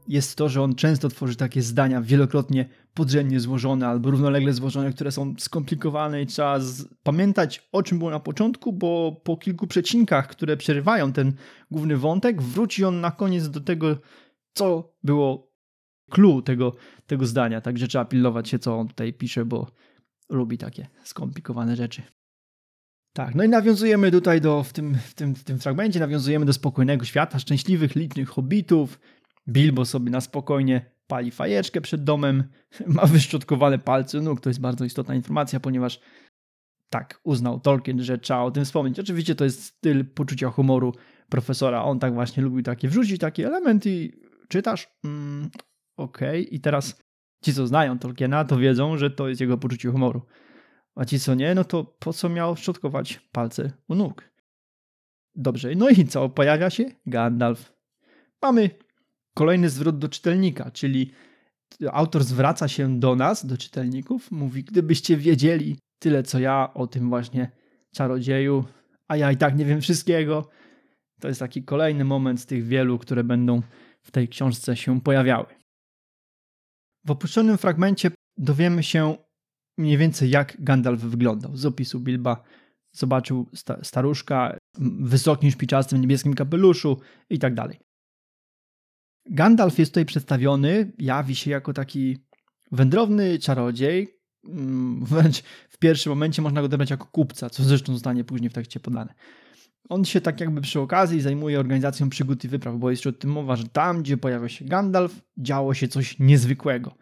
jest 0.08 0.36
to, 0.36 0.48
że 0.48 0.62
on 0.62 0.74
często 0.74 1.08
tworzy 1.08 1.36
takie 1.36 1.62
zdania 1.62 2.00
wielokrotnie 2.00 2.68
podrzędnie 2.94 3.40
złożone 3.40 3.88
albo 3.88 4.10
równolegle 4.10 4.52
złożone, 4.52 4.92
które 4.92 5.12
są 5.12 5.34
skomplikowane 5.38 6.22
i 6.22 6.26
trzeba 6.26 6.58
pamiętać 7.02 7.68
o 7.72 7.82
czym 7.82 7.98
było 7.98 8.10
na 8.10 8.20
początku, 8.20 8.72
bo 8.72 9.20
po 9.24 9.36
kilku 9.36 9.66
przecinkach, 9.66 10.28
które 10.28 10.56
przerywają 10.56 11.12
ten 11.12 11.32
główny 11.70 11.96
wątek, 11.96 12.42
wróci 12.42 12.84
on 12.84 13.00
na 13.00 13.10
koniec 13.10 13.48
do 13.48 13.60
tego, 13.60 13.96
co 14.56 14.94
było 15.04 15.52
clue 16.10 16.42
tego, 16.42 16.76
tego 17.06 17.26
zdania. 17.26 17.60
Także 17.60 17.88
trzeba 17.88 18.04
pilnować 18.04 18.48
się, 18.48 18.58
co 18.58 18.78
on 18.78 18.88
tutaj 18.88 19.12
pisze, 19.12 19.44
bo 19.44 19.70
lubi 20.28 20.58
takie 20.58 20.86
skomplikowane 21.04 21.76
rzeczy. 21.76 22.02
Tak, 23.12 23.34
no 23.34 23.44
i 23.44 23.48
nawiązujemy 23.48 24.10
tutaj 24.10 24.40
do, 24.40 24.62
w 24.62 24.72
tym, 24.72 24.94
w, 24.94 25.14
tym, 25.14 25.34
w 25.34 25.44
tym 25.44 25.58
fragmencie, 25.58 26.00
nawiązujemy 26.00 26.46
do 26.46 26.52
spokojnego 26.52 27.04
świata, 27.04 27.38
szczęśliwych, 27.38 27.94
licznych 27.94 28.28
hobbitów. 28.28 29.00
Bilbo 29.48 29.84
sobie 29.84 30.10
na 30.10 30.20
spokojnie 30.20 30.90
pali 31.06 31.30
fajeczkę 31.30 31.80
przed 31.80 32.04
domem, 32.04 32.44
ma 32.86 33.06
wyszczotkowane 33.06 33.78
palce 33.78 34.20
nóg, 34.20 34.40
to 34.40 34.50
jest 34.50 34.60
bardzo 34.60 34.84
istotna 34.84 35.14
informacja, 35.14 35.60
ponieważ 35.60 36.00
tak 36.90 37.20
uznał 37.24 37.60
Tolkien, 37.60 38.02
że 38.02 38.18
trzeba 38.18 38.40
o 38.40 38.50
tym 38.50 38.64
wspomnieć. 38.64 39.00
Oczywiście 39.00 39.34
to 39.34 39.44
jest 39.44 39.64
styl 39.64 40.04
poczucia 40.04 40.50
humoru 40.50 40.94
profesora, 41.28 41.84
on 41.84 41.98
tak 41.98 42.14
właśnie 42.14 42.42
lubił 42.42 42.62
takie 42.62 42.88
wrzucić 42.88 43.20
takie 43.20 43.46
elementy 43.46 43.90
i 43.90 44.25
czytasz, 44.48 44.88
mm, 45.04 45.50
okej, 45.96 46.40
okay. 46.40 46.54
i 46.56 46.60
teraz 46.60 47.02
ci 47.44 47.54
co 47.54 47.66
znają 47.66 47.98
Tolkiena 47.98 48.44
to 48.44 48.58
wiedzą, 48.58 48.98
że 48.98 49.10
to 49.10 49.28
jest 49.28 49.40
jego 49.40 49.58
poczucie 49.58 49.90
humoru. 49.90 50.22
A 50.94 51.04
ci 51.04 51.20
co 51.20 51.34
nie, 51.34 51.54
no 51.54 51.64
to 51.64 51.84
po 51.84 52.12
co 52.12 52.28
miał 52.28 52.56
szczotkować 52.56 53.20
palce 53.32 53.72
u 53.88 53.94
nóg? 53.94 54.30
Dobrze, 55.34 55.74
no 55.76 55.88
i 55.88 56.04
co? 56.04 56.28
Pojawia 56.28 56.70
się 56.70 56.84
Gandalf. 57.06 57.72
Mamy 58.42 58.70
kolejny 59.34 59.68
zwrot 59.68 59.98
do 59.98 60.08
czytelnika, 60.08 60.70
czyli 60.70 61.12
autor 61.92 62.24
zwraca 62.24 62.68
się 62.68 63.00
do 63.00 63.16
nas, 63.16 63.46
do 63.46 63.56
czytelników, 63.56 64.30
mówi: 64.30 64.64
Gdybyście 64.64 65.16
wiedzieli 65.16 65.76
tyle, 65.98 66.22
co 66.22 66.38
ja 66.38 66.70
o 66.74 66.86
tym 66.86 67.08
właśnie 67.08 67.50
czarodzieju, 67.94 68.64
a 69.08 69.16
ja 69.16 69.32
i 69.32 69.36
tak 69.36 69.58
nie 69.58 69.64
wiem 69.64 69.80
wszystkiego. 69.80 70.48
To 71.20 71.28
jest 71.28 71.40
taki 71.40 71.64
kolejny 71.64 72.04
moment 72.04 72.40
z 72.40 72.46
tych 72.46 72.64
wielu, 72.64 72.98
które 72.98 73.24
będą 73.24 73.62
w 74.06 74.10
tej 74.10 74.28
książce 74.28 74.76
się 74.76 75.00
pojawiały. 75.00 75.46
W 77.04 77.10
opuszczonym 77.10 77.58
fragmencie 77.58 78.10
dowiemy 78.38 78.82
się 78.82 79.16
mniej 79.78 79.98
więcej 79.98 80.30
jak 80.30 80.56
Gandalf 80.58 81.00
wyglądał. 81.00 81.56
Z 81.56 81.66
opisu 81.66 82.00
Bilba 82.00 82.42
zobaczył 82.92 83.46
sta 83.54 83.84
staruszka 83.84 84.56
w 84.78 85.08
wysokim, 85.08 85.50
szpiczastym, 85.50 86.00
niebieskim 86.00 86.34
kapeluszu 86.34 87.00
i 87.30 87.38
tak 87.38 87.54
dalej. 87.54 87.78
Gandalf 89.30 89.78
jest 89.78 89.90
tutaj 89.92 90.04
przedstawiony, 90.04 90.92
jawi 90.98 91.34
się 91.34 91.50
jako 91.50 91.72
taki 91.72 92.18
wędrowny 92.72 93.38
czarodziej, 93.38 94.08
mm, 94.44 95.04
wręcz 95.04 95.42
w 95.68 95.78
pierwszym 95.78 96.10
momencie 96.10 96.42
można 96.42 96.60
go 96.60 96.66
odebrać 96.66 96.90
jako 96.90 97.06
kupca, 97.06 97.50
co 97.50 97.64
zresztą 97.64 97.92
zostanie 97.92 98.24
później 98.24 98.50
w 98.50 98.52
tekście 98.52 98.80
podane. 98.80 99.14
On 99.88 100.04
się 100.04 100.20
tak 100.20 100.40
jakby 100.40 100.60
przy 100.60 100.80
okazji 100.80 101.20
zajmuje 101.20 101.60
organizacją 101.60 102.08
przygód 102.10 102.44
i 102.44 102.48
wypraw, 102.48 102.76
bo 102.76 102.90
jest 102.90 103.04
już 103.04 103.14
o 103.14 103.18
tym 103.18 103.30
mowa, 103.30 103.56
że 103.56 103.68
tam, 103.68 104.02
gdzie 104.02 104.16
pojawia 104.16 104.48
się 104.48 104.64
Gandalf, 104.64 105.22
działo 105.38 105.74
się 105.74 105.88
coś 105.88 106.18
niezwykłego. 106.18 106.94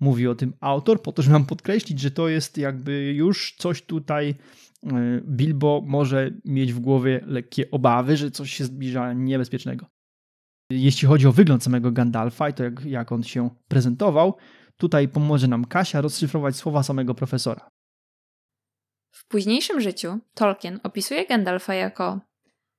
Mówi 0.00 0.28
o 0.28 0.34
tym 0.34 0.52
autor, 0.60 1.02
po 1.02 1.12
to, 1.12 1.22
żeby 1.22 1.32
nam 1.32 1.46
podkreślić, 1.46 2.00
że 2.00 2.10
to 2.10 2.28
jest 2.28 2.58
jakby 2.58 3.12
już 3.12 3.54
coś 3.58 3.82
tutaj 3.82 4.34
e, 4.86 5.20
Bilbo 5.28 5.82
może 5.86 6.30
mieć 6.44 6.72
w 6.72 6.80
głowie 6.80 7.20
lekkie 7.26 7.70
obawy, 7.70 8.16
że 8.16 8.30
coś 8.30 8.52
się 8.52 8.64
zbliża 8.64 9.12
niebezpiecznego. 9.12 9.86
Jeśli 10.70 11.08
chodzi 11.08 11.26
o 11.26 11.32
wygląd 11.32 11.62
samego 11.62 11.92
Gandalfa 11.92 12.48
i 12.48 12.54
to 12.54 12.64
jak, 12.64 12.84
jak 12.84 13.12
on 13.12 13.22
się 13.22 13.50
prezentował, 13.68 14.36
tutaj 14.76 15.08
pomoże 15.08 15.48
nam 15.48 15.64
Kasia 15.64 16.00
rozszyfrować 16.00 16.56
słowa 16.56 16.82
samego 16.82 17.14
profesora. 17.14 17.75
W 19.16 19.24
późniejszym 19.24 19.80
życiu 19.80 20.18
Tolkien 20.34 20.80
opisuje 20.82 21.26
Gandalfa 21.26 21.74
jako 21.74 22.20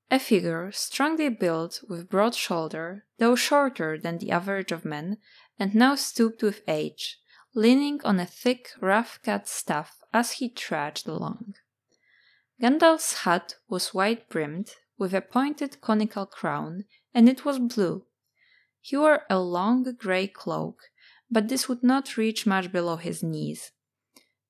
a 0.10 0.19
figure 0.19 0.69
strongly 0.73 1.32
built 1.32 1.82
with 1.89 2.08
broad 2.08 2.36
shoulder, 2.36 3.02
though 3.17 3.39
shorter 3.39 4.02
than 4.02 4.19
the 4.19 4.32
average 4.32 4.76
of 4.76 4.86
men, 4.86 5.17
and 5.60 5.76
now 5.76 5.95
stooped 5.95 6.43
with 6.43 6.62
age, 6.67 7.19
leaning 7.56 8.06
on 8.06 8.19
a 8.19 8.26
thick, 8.26 8.76
rough-cut 8.82 9.50
staff 9.50 10.04
as 10.13 10.34
he 10.34 10.50
trudged 10.50 11.08
along. 11.08 11.56
Gandalf's 12.62 13.23
hat 13.23 13.56
was 13.67 13.93
wide-brimmed, 13.93 14.76
with 15.00 15.15
a 15.15 15.21
pointed 15.21 15.82
conical 15.82 16.28
crown, 16.28 16.86
and 17.13 17.28
it 17.28 17.45
was 17.45 17.60
blue. 17.60 18.06
He 18.80 18.95
wore 18.95 19.23
a 19.28 19.39
long 19.39 19.84
grey 19.97 20.28
cloak, 20.28 20.91
but 21.32 21.47
this 21.47 21.67
would 21.67 21.84
not 21.84 22.15
reach 22.15 22.45
much 22.45 22.71
below 22.71 22.97
his 22.97 23.23
knees. 23.23 23.71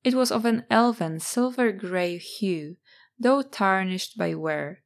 It 0.07 0.15
was 0.15 0.31
of 0.31 0.45
an 0.45 0.63
elven 0.69 1.19
silver 1.19 1.73
grey 1.73 2.17
hue, 2.17 2.77
though 3.19 3.41
tarnished 3.41 4.17
by 4.17 4.35
wear, 4.35 4.81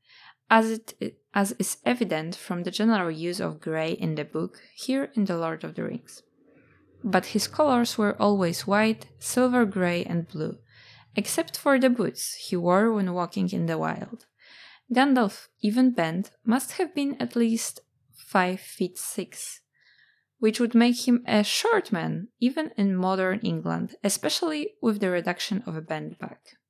as 0.49 0.71
it 0.71 1.19
as 1.35 1.51
is 1.59 1.77
evident 1.85 2.35
from 2.35 2.63
the 2.63 2.71
general 2.71 3.11
use 3.11 3.39
of 3.39 3.61
grey 3.61 3.91
in 3.91 4.15
the 4.15 4.25
book 4.25 4.57
here 4.73 5.11
in 5.13 5.25
The 5.25 5.37
Lord 5.37 5.63
of 5.63 5.75
the 5.75 5.83
Rings. 5.83 6.23
But 7.03 7.37
his 7.37 7.47
colors 7.47 7.99
were 7.99 8.19
always 8.19 8.65
white, 8.65 9.09
silver 9.19 9.63
grey, 9.63 10.03
and 10.03 10.27
blue, 10.27 10.57
except 11.15 11.55
for 11.55 11.77
the 11.77 11.91
boots 11.91 12.33
he 12.49 12.55
wore 12.55 12.91
when 12.91 13.13
walking 13.13 13.47
in 13.51 13.67
the 13.67 13.77
wild. 13.77 14.25
Gandalf, 14.91 15.49
even 15.61 15.91
bent, 15.91 16.31
must 16.43 16.71
have 16.79 16.95
been 16.95 17.15
at 17.21 17.35
least 17.35 17.81
five 18.11 18.59
feet 18.59 18.97
six, 18.97 19.61
which 20.41 20.59
would 20.59 20.75
make 20.75 20.95
him 21.07 21.23
a 21.27 21.43
short 21.43 21.91
man 21.91 22.27
even 22.39 22.69
in 22.77 22.95
modern 22.95 23.39
England, 23.43 23.95
especially 24.03 24.67
with 24.83 24.99
the 24.99 25.09
reduction 25.09 25.61
of 25.65 25.75
a 25.75 25.81
bent 25.81 26.17
back. 26.17 26.61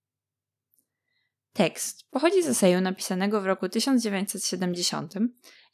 Tekst 1.54 2.10
pochodzi 2.12 2.44
z 2.44 2.48
eseju 2.48 2.82
napisanego 2.82 3.42
w 3.42 3.46
roku 3.46 3.70
1970 3.70 5.14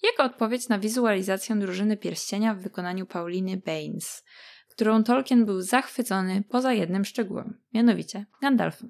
jako 0.03 0.23
odpowiedź 0.23 0.69
na 0.69 0.79
wizualizację 0.79 1.55
drużyny 1.55 1.97
pierścienia 1.97 2.55
w 2.55 2.61
wykonaniu 2.61 3.05
Pauliny 3.05 3.57
Baines, 3.57 4.23
którą 4.69 5.03
Tolkien 5.03 5.45
był 5.45 5.61
zachwycony 5.61 6.43
poza 6.49 6.73
jednym 6.73 7.05
szczegółem, 7.05 7.61
mianowicie 7.73 8.25
Gandalfem. 8.41 8.89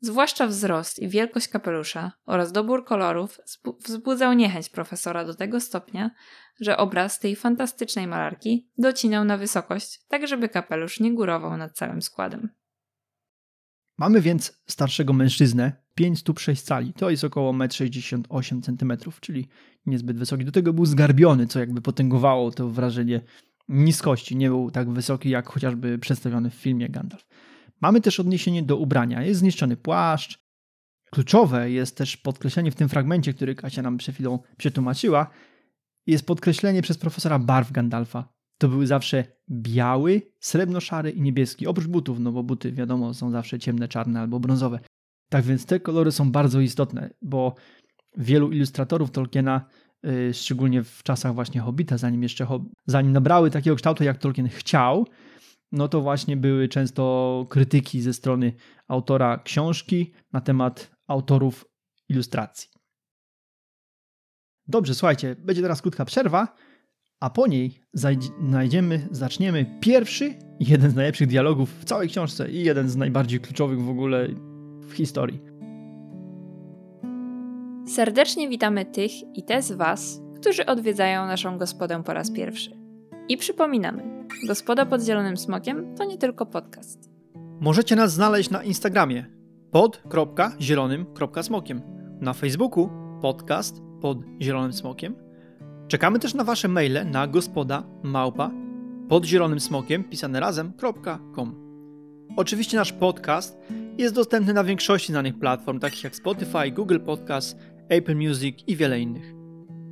Zwłaszcza 0.00 0.46
wzrost 0.46 0.98
i 0.98 1.08
wielkość 1.08 1.48
kapelusza 1.48 2.12
oraz 2.26 2.52
dobór 2.52 2.84
kolorów 2.84 3.40
wzbudzał 3.84 4.32
niechęć 4.32 4.68
profesora 4.68 5.24
do 5.24 5.34
tego 5.34 5.60
stopnia, 5.60 6.10
że 6.60 6.76
obraz 6.76 7.18
tej 7.18 7.36
fantastycznej 7.36 8.06
malarki 8.06 8.68
docinał 8.78 9.24
na 9.24 9.36
wysokość, 9.36 10.00
tak 10.08 10.28
żeby 10.28 10.48
kapelusz 10.48 11.00
nie 11.00 11.14
górował 11.14 11.56
nad 11.56 11.72
całym 11.76 12.02
składem. 12.02 12.48
Mamy 13.98 14.20
więc 14.20 14.62
starszego 14.66 15.12
mężczyznę, 15.12 15.72
5 15.94 16.18
stóp 16.18 16.40
6 16.40 16.62
cali, 16.62 16.92
to 16.92 17.10
jest 17.10 17.24
około 17.24 17.52
1,68 17.52 18.82
m, 18.82 18.98
czyli 19.20 19.48
niezbyt 19.86 20.18
wysoki. 20.18 20.44
Do 20.44 20.52
tego 20.52 20.72
był 20.72 20.86
zgarbiony, 20.86 21.46
co 21.46 21.60
jakby 21.60 21.80
potęgowało 21.80 22.50
to 22.50 22.68
wrażenie 22.68 23.20
niskości. 23.68 24.36
Nie 24.36 24.48
był 24.48 24.70
tak 24.70 24.90
wysoki, 24.90 25.30
jak 25.30 25.48
chociażby 25.48 25.98
przedstawiony 25.98 26.50
w 26.50 26.54
filmie 26.54 26.88
Gandalf. 26.88 27.26
Mamy 27.80 28.00
też 28.00 28.20
odniesienie 28.20 28.62
do 28.62 28.76
ubrania. 28.76 29.22
Jest 29.22 29.40
zniszczony 29.40 29.76
płaszcz. 29.76 30.48
Kluczowe 31.10 31.70
jest 31.70 31.96
też 31.96 32.16
podkreślenie 32.16 32.70
w 32.70 32.74
tym 32.74 32.88
fragmencie, 32.88 33.34
który 33.34 33.54
Kasia 33.54 33.82
nam 33.82 33.98
przed 33.98 34.14
chwilą 34.14 34.38
przetłumaczyła, 34.56 35.30
jest 36.06 36.26
podkreślenie 36.26 36.82
przez 36.82 36.98
profesora 36.98 37.38
barw 37.38 37.72
Gandalfa. 37.72 38.28
To 38.58 38.68
były 38.68 38.86
zawsze 38.86 39.24
biały, 39.50 40.22
srebrno-szary 40.40 41.10
i 41.10 41.20
niebieski, 41.22 41.66
oprócz 41.66 41.86
butów, 41.86 42.20
no 42.20 42.32
bo 42.32 42.42
buty 42.42 42.72
wiadomo 42.72 43.14
są 43.14 43.30
zawsze 43.30 43.58
ciemne, 43.58 43.88
czarne 43.88 44.20
albo 44.20 44.40
brązowe. 44.40 44.80
Tak 45.28 45.44
więc 45.44 45.66
te 45.66 45.80
kolory 45.80 46.12
są 46.12 46.32
bardzo 46.32 46.60
istotne, 46.60 47.10
bo 47.22 47.54
wielu 48.16 48.52
ilustratorów 48.52 49.10
Tolkiena, 49.10 49.66
yy, 50.02 50.34
szczególnie 50.34 50.82
w 50.82 51.02
czasach 51.02 51.34
właśnie 51.34 51.60
Hobbita, 51.60 51.98
zanim 51.98 52.22
jeszcze 52.22 52.46
zanim 52.86 53.12
nabrały 53.12 53.50
takiego 53.50 53.76
kształtu, 53.76 54.04
jak 54.04 54.18
Tolkien 54.18 54.48
chciał, 54.48 55.06
no 55.72 55.88
to 55.88 56.00
właśnie 56.00 56.36
były 56.36 56.68
często 56.68 57.46
krytyki 57.50 58.00
ze 58.00 58.12
strony 58.12 58.52
autora 58.88 59.38
książki 59.38 60.12
na 60.32 60.40
temat 60.40 60.90
autorów 61.06 61.64
ilustracji. 62.08 62.68
Dobrze, 64.66 64.94
słuchajcie, 64.94 65.36
będzie 65.38 65.62
teraz 65.62 65.82
krótka 65.82 66.04
przerwa, 66.04 66.56
a 67.20 67.30
po 67.30 67.46
niej 67.46 67.80
znajdziemy, 68.40 69.08
zaczniemy 69.10 69.78
pierwszy, 69.80 70.34
jeden 70.60 70.90
z 70.90 70.94
najlepszych 70.94 71.28
dialogów 71.28 71.80
w 71.80 71.84
całej 71.84 72.08
książce 72.08 72.50
i 72.50 72.64
jeden 72.64 72.88
z 72.88 72.96
najbardziej 72.96 73.40
kluczowych 73.40 73.82
w 73.82 73.90
ogóle 73.90 74.28
w 74.80 74.92
historii. 74.92 75.40
Serdecznie 77.86 78.48
witamy 78.48 78.84
tych 78.84 79.10
i 79.34 79.42
te 79.42 79.62
z 79.62 79.72
Was, 79.72 80.20
którzy 80.40 80.66
odwiedzają 80.66 81.26
naszą 81.26 81.58
gospodę 81.58 82.02
po 82.04 82.14
raz 82.14 82.30
pierwszy. 82.30 82.77
I 83.28 83.36
przypominamy, 83.36 84.26
Gospoda 84.46 84.86
pod 84.86 85.02
Zielonym 85.02 85.36
Smokiem 85.36 85.94
to 85.94 86.04
nie 86.04 86.18
tylko 86.18 86.46
podcast. 86.46 87.10
Możecie 87.60 87.96
nas 87.96 88.12
znaleźć 88.12 88.50
na 88.50 88.62
Instagramie 88.62 89.26
pod.zielonym.smokiem, 89.70 91.82
na 92.20 92.32
Facebooku 92.32 92.90
podcast 93.22 93.82
pod 94.00 94.18
Zielonym 94.42 94.72
Smokiem. 94.72 95.14
Czekamy 95.88 96.18
też 96.18 96.34
na 96.34 96.44
Wasze 96.44 96.68
maile 96.68 97.10
na 97.10 97.26
gospoda 97.26 97.82
małpa 98.02 98.50
pod 99.08 99.24
zielonym 99.24 99.60
smokiem 99.60 100.04
pisane 100.04 100.40
razem.com. 100.40 101.68
Oczywiście 102.36 102.76
nasz 102.76 102.92
podcast 102.92 103.58
jest 103.98 104.14
dostępny 104.14 104.54
na 104.54 104.64
większości 104.64 105.12
znanych 105.12 105.38
platform, 105.38 105.78
takich 105.78 106.04
jak 106.04 106.16
Spotify, 106.16 106.70
Google 106.72 107.00
Podcast, 107.00 107.58
Apple 107.88 108.16
Music 108.16 108.58
i 108.66 108.76
wiele 108.76 109.00
innych. 109.00 109.34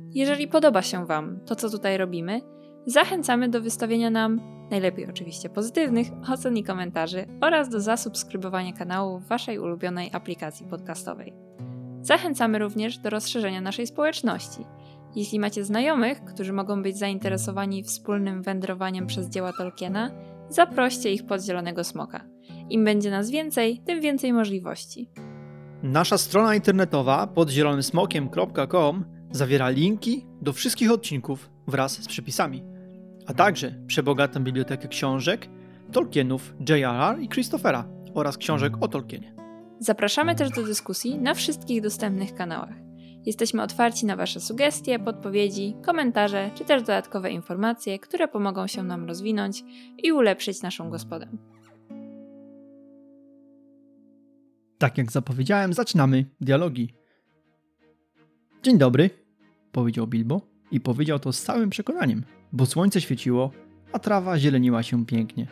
Jeżeli 0.09 0.47
podoba 0.47 0.81
się 0.81 1.05
Wam 1.05 1.39
to, 1.45 1.55
co 1.55 1.69
tutaj 1.69 1.97
robimy, 1.97 2.41
zachęcamy 2.87 3.49
do 3.49 3.61
wystawienia 3.61 4.09
nam, 4.09 4.41
najlepiej 4.71 5.09
oczywiście 5.09 5.49
pozytywnych, 5.49 6.07
ocen 6.33 6.57
i 6.57 6.63
komentarzy 6.63 7.25
oraz 7.41 7.69
do 7.69 7.79
zasubskrybowania 7.81 8.73
kanału 8.73 9.19
w 9.19 9.27
Waszej 9.27 9.59
ulubionej 9.59 10.09
aplikacji 10.13 10.65
podcastowej. 10.65 11.33
Zachęcamy 12.01 12.59
również 12.59 12.97
do 12.97 13.09
rozszerzenia 13.09 13.61
naszej 13.61 13.87
społeczności. 13.87 14.65
Jeśli 15.15 15.39
macie 15.39 15.63
znajomych, 15.63 16.23
którzy 16.23 16.53
mogą 16.53 16.83
być 16.83 16.97
zainteresowani 16.97 17.83
wspólnym 17.83 18.43
wędrowaniem 18.43 19.07
przez 19.07 19.29
dzieła 19.29 19.51
Tolkiena, 19.57 20.11
zaproście 20.49 21.13
ich 21.13 21.25
pod 21.25 21.41
Zielonego 21.41 21.83
Smoka. 21.83 22.25
Im 22.69 22.85
będzie 22.85 23.11
nas 23.11 23.29
więcej, 23.29 23.81
tym 23.85 24.01
więcej 24.01 24.33
możliwości. 24.33 25.09
Nasza 25.83 26.17
strona 26.17 26.55
internetowa 26.55 27.27
pod 27.27 27.49
zielonymsmokiem.com 27.49 29.05
zawiera 29.31 29.69
linki 29.69 30.25
do 30.41 30.53
wszystkich 30.53 30.91
odcinków 30.91 31.49
wraz 31.67 32.03
z 32.03 32.07
przepisami, 32.07 32.76
a 33.27 33.33
także 33.33 33.75
przebogatą 33.87 34.43
bibliotekę 34.43 34.87
książek 34.87 35.47
Tolkienów, 35.91 36.53
J.R.R. 36.69 37.19
i 37.19 37.29
Christophera 37.29 37.87
oraz 38.13 38.37
książek 38.37 38.73
o 38.81 38.87
Tolkienie. 38.87 39.33
Zapraszamy 39.79 40.35
też 40.35 40.49
do 40.49 40.63
dyskusji 40.63 41.19
na 41.19 41.33
wszystkich 41.33 41.81
dostępnych 41.81 42.33
kanałach. 42.33 42.75
Jesteśmy 43.25 43.63
otwarci 43.63 44.05
na 44.05 44.15
Wasze 44.15 44.39
sugestie, 44.39 44.99
podpowiedzi, 44.99 45.75
komentarze 45.85 46.51
czy 46.55 46.65
też 46.65 46.81
dodatkowe 46.81 47.31
informacje, 47.31 47.99
które 47.99 48.27
pomogą 48.27 48.67
się 48.67 48.83
nam 48.83 49.05
rozwinąć 49.05 49.63
i 50.03 50.11
ulepszyć 50.11 50.61
naszą 50.61 50.89
gospodę. 50.89 51.27
Tak 54.77 54.97
jak 54.97 55.11
zapowiedziałem, 55.11 55.73
zaczynamy 55.73 56.25
dialogi. 56.41 56.93
Dzień 58.63 58.77
dobry, 58.77 59.09
powiedział 59.71 60.07
Bilbo 60.07 60.56
i 60.71 60.79
powiedział 60.79 61.19
to 61.19 61.33
z 61.33 61.41
całym 61.41 61.69
przekonaniem, 61.69 62.23
bo 62.53 62.65
słońce 62.65 63.01
świeciło, 63.01 63.51
a 63.93 63.99
trawa 63.99 64.39
zieleniła 64.39 64.83
się 64.83 65.05
pięknie. 65.05 65.47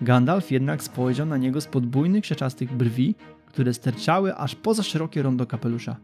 Gandalf 0.00 0.50
jednak 0.50 0.82
spojrzał 0.82 1.26
na 1.26 1.36
niego 1.36 1.60
z 1.60 1.66
podbójnych, 1.66 2.22
krzeczastych 2.24 2.72
brwi, 2.72 3.14
które 3.46 3.74
sterczały 3.74 4.36
aż 4.36 4.54
poza 4.54 4.82
szerokie 4.82 5.22
rondo 5.22 5.46
kapelusza. 5.46 5.96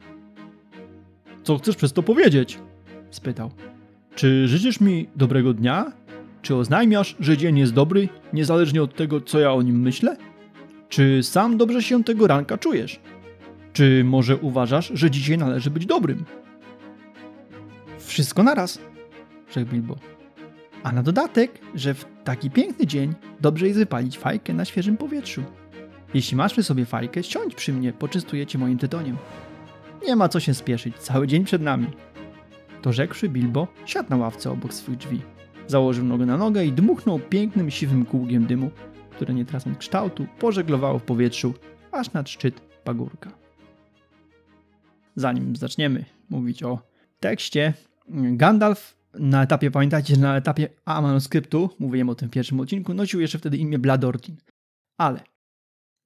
Co 1.42 1.58
chcesz 1.58 1.76
przez 1.76 1.92
to 1.92 2.02
powiedzieć? 2.02 2.58
spytał. 3.10 3.50
Czy 4.14 4.48
życzysz 4.48 4.80
mi 4.80 5.08
dobrego 5.16 5.54
dnia? 5.54 5.92
Czy 6.42 6.54
oznajmiasz, 6.54 7.16
że 7.20 7.36
dzień 7.36 7.58
jest 7.58 7.72
dobry, 7.72 8.08
niezależnie 8.32 8.82
od 8.82 8.94
tego, 8.94 9.20
co 9.20 9.38
ja 9.38 9.52
o 9.52 9.62
nim 9.62 9.80
myślę? 9.80 10.16
Czy 10.88 11.22
sam 11.22 11.56
dobrze 11.56 11.82
się 11.82 12.04
tego 12.04 12.26
ranka 12.26 12.58
czujesz? 12.58 13.00
Czy 13.72 14.04
może 14.04 14.36
uważasz, 14.36 14.92
że 14.94 15.10
dzisiaj 15.10 15.38
należy 15.38 15.70
być 15.70 15.86
dobrym? 15.86 16.24
Wszystko 18.10 18.42
naraz, 18.42 18.78
rzekł 19.54 19.70
Bilbo. 19.70 19.96
A 20.82 20.92
na 20.92 21.02
dodatek, 21.02 21.60
że 21.74 21.94
w 21.94 22.04
taki 22.24 22.50
piękny 22.50 22.86
dzień 22.86 23.14
dobrze 23.40 23.66
jest 23.66 23.78
wypalić 23.78 24.18
fajkę 24.18 24.54
na 24.54 24.64
świeżym 24.64 24.96
powietrzu. 24.96 25.42
Jeśli 26.14 26.36
masz 26.36 26.52
przy 26.52 26.62
sobie 26.62 26.84
fajkę, 26.84 27.22
siądź 27.22 27.54
przy 27.54 27.72
mnie, 27.72 27.92
poczęstuję 27.92 28.46
cię 28.46 28.58
moim 28.58 28.78
tytoniem. 28.78 29.16
Nie 30.06 30.16
ma 30.16 30.28
co 30.28 30.40
się 30.40 30.54
spieszyć, 30.54 30.96
cały 30.96 31.26
dzień 31.26 31.44
przed 31.44 31.62
nami. 31.62 31.86
To 32.82 32.92
rzekłszy 32.92 33.28
Bilbo, 33.28 33.68
siadł 33.86 34.10
na 34.10 34.16
ławce 34.16 34.50
obok 34.50 34.74
swych 34.74 34.96
drzwi. 34.96 35.20
Założył 35.66 36.04
nogę 36.04 36.26
na 36.26 36.36
nogę 36.36 36.64
i 36.64 36.72
dmuchnął 36.72 37.18
pięknym, 37.18 37.70
siwym 37.70 38.04
kółkiem 38.04 38.46
dymu, 38.46 38.70
które 39.10 39.34
nie 39.34 39.44
tracąc 39.44 39.78
kształtu, 39.78 40.26
pożeglowało 40.38 40.98
w 40.98 41.02
powietrzu, 41.02 41.54
aż 41.92 42.12
nad 42.12 42.28
szczyt 42.28 42.60
pagórka. 42.84 43.30
Zanim 45.16 45.56
zaczniemy 45.56 46.04
mówić 46.30 46.62
o 46.62 46.78
tekście, 47.20 47.74
Gandalf 48.12 48.96
na 49.14 49.42
etapie, 49.42 49.70
pamiętajcie, 49.70 50.14
że 50.14 50.20
na 50.20 50.36
etapie 50.36 50.68
A 50.84 51.00
manuskryptu, 51.00 51.70
mówiłem 51.78 52.08
o 52.08 52.14
tym 52.14 52.28
w 52.28 52.32
pierwszym 52.32 52.60
odcinku, 52.60 52.94
nosił 52.94 53.20
jeszcze 53.20 53.38
wtedy 53.38 53.56
imię 53.56 53.78
Bladortin. 53.78 54.36
Ale 54.98 55.20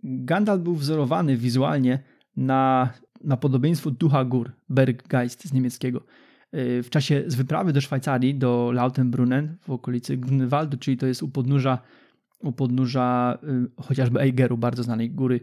Gandalf 0.03 0.62
był 0.62 0.75
wzorowany 0.75 1.37
wizualnie 1.37 2.03
na, 2.37 2.93
na 3.25 3.37
podobieństwo 3.37 3.90
ducha 3.90 4.25
gór, 4.25 4.53
Berggeist 4.69 5.45
z 5.45 5.53
niemieckiego. 5.53 6.01
Y, 6.55 6.83
w 6.83 6.90
czasie 6.90 7.25
z 7.27 7.35
wyprawy 7.35 7.73
do 7.73 7.81
Szwajcarii, 7.81 8.35
do 8.35 8.71
Lautenbrunnen 8.73 9.57
w 9.61 9.71
okolicy 9.71 10.17
Grunwaldu, 10.17 10.77
czyli 10.77 10.97
to 10.97 11.07
jest 11.07 11.23
u 11.23 11.29
podnóża, 11.29 11.79
u 12.38 12.53
podnóża 12.53 13.38
y, 13.79 13.83
chociażby 13.83 14.21
Eigeru, 14.21 14.59
bardzo 14.59 14.83
znanej 14.83 15.11
góry. 15.11 15.40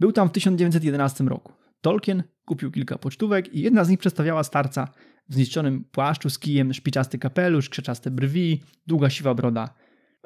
Był 0.00 0.12
tam 0.12 0.28
w 0.28 0.32
1911 0.32 1.24
roku. 1.24 1.52
Tolkien 1.80 2.22
kupił 2.44 2.70
kilka 2.70 2.98
pocztówek 2.98 3.54
i 3.54 3.60
jedna 3.60 3.84
z 3.84 3.88
nich 3.88 3.98
przedstawiała 3.98 4.44
starca 4.44 4.88
w 5.30 5.34
zniszczonym 5.34 5.84
płaszczu 5.84 6.30
z 6.30 6.38
kijem, 6.38 6.74
szpiczasty 6.74 7.18
kapelusz, 7.18 7.68
krzeczaste 7.68 8.10
brwi, 8.10 8.62
długa 8.86 9.10
siwa 9.10 9.34
broda. 9.34 9.74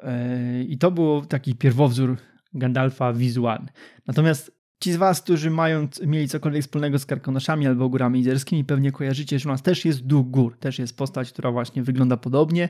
Yy, 0.03 0.63
I 0.63 0.77
to 0.77 0.91
był 0.91 1.25
taki 1.25 1.55
pierwowzór 1.55 2.17
Gandalfa 2.53 3.13
wizualny. 3.13 3.67
Natomiast 4.07 4.55
ci 4.79 4.93
z 4.93 4.95
was, 4.95 5.21
którzy 5.21 5.49
mają, 5.49 5.87
mieli 6.05 6.27
cokolwiek 6.27 6.61
wspólnego 6.61 6.99
z 6.99 7.05
karkonoszami 7.05 7.67
albo 7.67 7.89
górami 7.89 8.19
izerskimi, 8.19 8.65
pewnie 8.65 8.91
kojarzycie, 8.91 9.39
że 9.39 9.49
u 9.49 9.51
nas 9.51 9.61
też 9.61 9.85
jest 9.85 10.05
duch 10.05 10.27
gór. 10.27 10.57
Też 10.59 10.79
jest 10.79 10.97
postać, 10.97 11.31
która 11.31 11.51
właśnie 11.51 11.83
wygląda 11.83 12.17
podobnie 12.17 12.69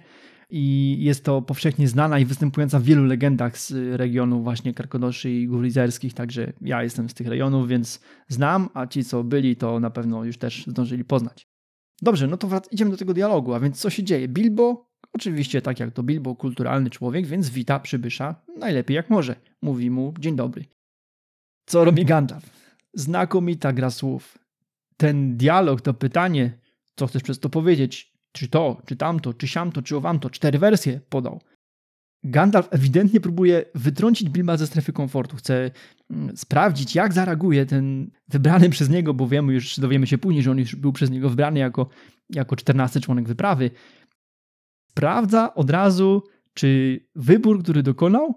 i 0.49 0.97
jest 0.99 1.25
to 1.25 1.41
powszechnie 1.41 1.87
znana 1.87 2.19
i 2.19 2.25
występująca 2.25 2.79
w 2.79 2.83
wielu 2.83 3.03
legendach 3.05 3.57
z 3.57 3.71
regionu 3.97 4.43
właśnie 4.43 4.73
Karkonoszy 4.73 5.31
i 5.31 5.47
Gór 5.47 5.65
Izerskich, 5.65 6.13
także 6.13 6.53
ja 6.61 6.83
jestem 6.83 7.09
z 7.09 7.13
tych 7.13 7.27
rejonów, 7.27 7.67
więc 7.67 8.01
znam, 8.27 8.69
a 8.73 8.87
ci 8.87 9.03
co 9.03 9.23
byli 9.23 9.55
to 9.55 9.79
na 9.79 9.89
pewno 9.89 10.23
już 10.23 10.37
też 10.37 10.67
zdążyli 10.67 11.03
poznać. 11.03 11.54
Dobrze, 12.01 12.27
no 12.27 12.37
to 12.37 12.61
idziemy 12.71 12.91
do 12.91 12.97
tego 12.97 13.13
dialogu, 13.13 13.53
a 13.53 13.59
więc 13.59 13.79
co 13.79 13.89
się 13.89 14.03
dzieje? 14.03 14.27
Bilbo, 14.27 14.89
oczywiście 15.13 15.61
tak 15.61 15.79
jak 15.79 15.93
to 15.93 16.03
Bilbo, 16.03 16.35
kulturalny 16.35 16.89
człowiek, 16.89 17.27
więc 17.27 17.49
wita 17.49 17.79
przybysza 17.79 18.35
najlepiej 18.57 18.95
jak 18.95 19.09
może. 19.09 19.35
Mówi 19.61 19.89
mu 19.91 20.13
dzień 20.19 20.35
dobry. 20.35 20.65
Co 21.65 21.85
robi 21.85 22.05
Gandalf? 22.05 22.49
Znakomita 22.93 23.73
gra 23.73 23.89
słów. 23.89 24.37
Ten 24.97 25.37
dialog, 25.37 25.81
to 25.81 25.93
pytanie, 25.93 26.57
co 26.95 27.07
chcesz 27.07 27.23
przez 27.23 27.39
to 27.39 27.49
powiedzieć, 27.49 28.13
czy 28.31 28.47
to, 28.47 28.81
czy 28.85 28.95
tamto, 28.95 29.33
czy 29.33 29.47
siamto, 29.47 29.81
czy 29.81 29.97
owamto, 29.97 30.29
cztery 30.29 30.59
wersje 30.59 30.99
podał. 31.09 31.41
Gandalf 32.23 32.67
ewidentnie 32.71 33.21
próbuje 33.21 33.65
wytrącić 33.75 34.29
Bilba 34.29 34.57
ze 34.57 34.67
strefy 34.67 34.93
komfortu. 34.93 35.35
Chce 35.35 35.71
mm, 36.09 36.37
sprawdzić, 36.37 36.95
jak 36.95 37.13
zareaguje 37.13 37.65
ten 37.65 38.11
wybrany 38.27 38.69
przez 38.69 38.89
niego, 38.89 39.13
bo 39.13 39.27
wiemy 39.27 39.53
już, 39.53 39.79
dowiemy 39.79 40.07
się 40.07 40.17
później, 40.17 40.43
że 40.43 40.51
on 40.51 40.57
już 40.57 40.75
był 40.75 40.93
przez 40.93 41.09
niego 41.09 41.29
wybrany 41.29 41.59
jako, 41.59 41.89
jako 42.29 42.55
14 42.55 42.99
członek 42.99 43.27
wyprawy. 43.27 43.71
Sprawdza 44.91 45.53
od 45.53 45.69
razu, 45.69 46.23
czy 46.53 46.99
wybór, 47.15 47.63
który 47.63 47.83
dokonał, 47.83 48.33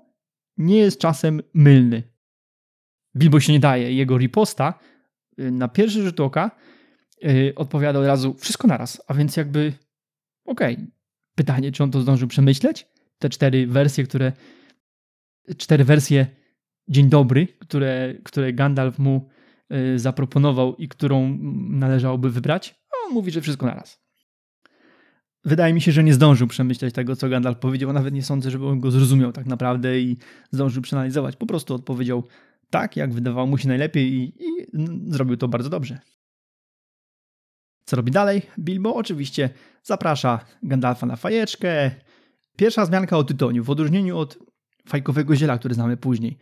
nie 0.57 0.79
jest 0.79 1.01
czasem 1.01 1.43
mylny. 1.55 2.03
Bilbo 3.17 3.41
się 3.41 3.53
nie 3.53 3.61
daje. 3.61 3.93
Jego 3.93 4.19
riposta 4.19 4.79
y, 5.41 5.51
na 5.51 5.69
pierwszy 5.69 6.03
rzut 6.03 6.21
oka 6.21 6.51
yy, 7.23 7.53
odpowiada 7.57 7.99
od 7.99 8.07
razu 8.07 8.35
wszystko 8.35 8.69
naraz, 8.69 9.03
a 9.07 9.15
więc 9.15 9.37
jakby 9.37 9.73
okej. 10.45 10.75
Okay. 10.75 10.87
Pytanie, 11.35 11.73
czy 11.73 11.83
on 11.83 11.91
to 11.91 12.01
zdążył 12.01 12.29
przemyśleć? 12.29 12.87
Te 13.19 13.29
cztery 13.29 13.67
wersje, 13.67 14.05
które 14.05 14.33
cztery 15.57 15.85
wersje 15.85 16.27
Dzień 16.89 17.09
Dobry, 17.09 17.49
które, 17.59 18.15
które 18.25 18.53
Gandalf 18.53 18.99
mu 18.99 19.29
y, 19.73 19.99
zaproponował 19.99 20.77
i 20.77 20.89
którą 20.89 21.39
należałoby 21.71 22.31
wybrać, 22.31 22.75
on 23.07 23.15
mówi, 23.15 23.31
że 23.31 23.41
wszystko 23.41 23.67
naraz. 23.67 24.09
Wydaje 25.45 25.75
mi 25.75 25.81
się, 25.81 25.93
że 25.93 26.05
nie 26.05 26.15
zdążył 26.15 26.47
przemyśleć 26.47 26.95
tego, 26.95 27.17
co 27.17 27.29
Gandalf 27.29 27.59
powiedział. 27.59 27.93
Nawet 27.93 28.15
nie 28.15 28.23
sądzę, 28.23 28.51
żeby 28.51 28.67
on 28.67 28.81
go 28.81 28.91
zrozumiał 28.91 29.33
tak 29.33 29.47
naprawdę 29.47 30.01
i 30.01 30.17
zdążył 30.51 30.83
przeanalizować. 30.83 31.37
Po 31.37 31.47
prostu 31.47 31.75
odpowiedział 31.75 32.25
tak, 32.71 32.97
jak 32.97 33.13
wydawało 33.13 33.47
mu 33.47 33.59
się 33.59 33.69
najlepiej 33.69 34.13
i, 34.13 34.35
i 34.39 34.67
zrobił 35.07 35.37
to 35.37 35.49
bardzo 35.49 35.71
dobrze. 35.71 35.99
Co 37.85 37.97
robi 37.97 38.13
dalej? 38.13 38.43
Bilbo 38.59 38.95
oczywiście 38.95 39.51
zaprasza 39.83 40.41
Gandalfa 40.63 41.07
na 41.07 41.17
fajeczkę. 41.17 41.91
Pierwsza 42.59 42.87
zmianka 42.87 43.17
o 43.17 43.25
tytoniu, 43.25 43.65
w 43.65 43.71
odróżnieniu 43.71 44.19
od 44.19 44.39
fajkowego 44.89 45.37
ziela, 45.37 45.59
który 45.59 45.75
znamy 45.75 45.97
później. 45.97 46.39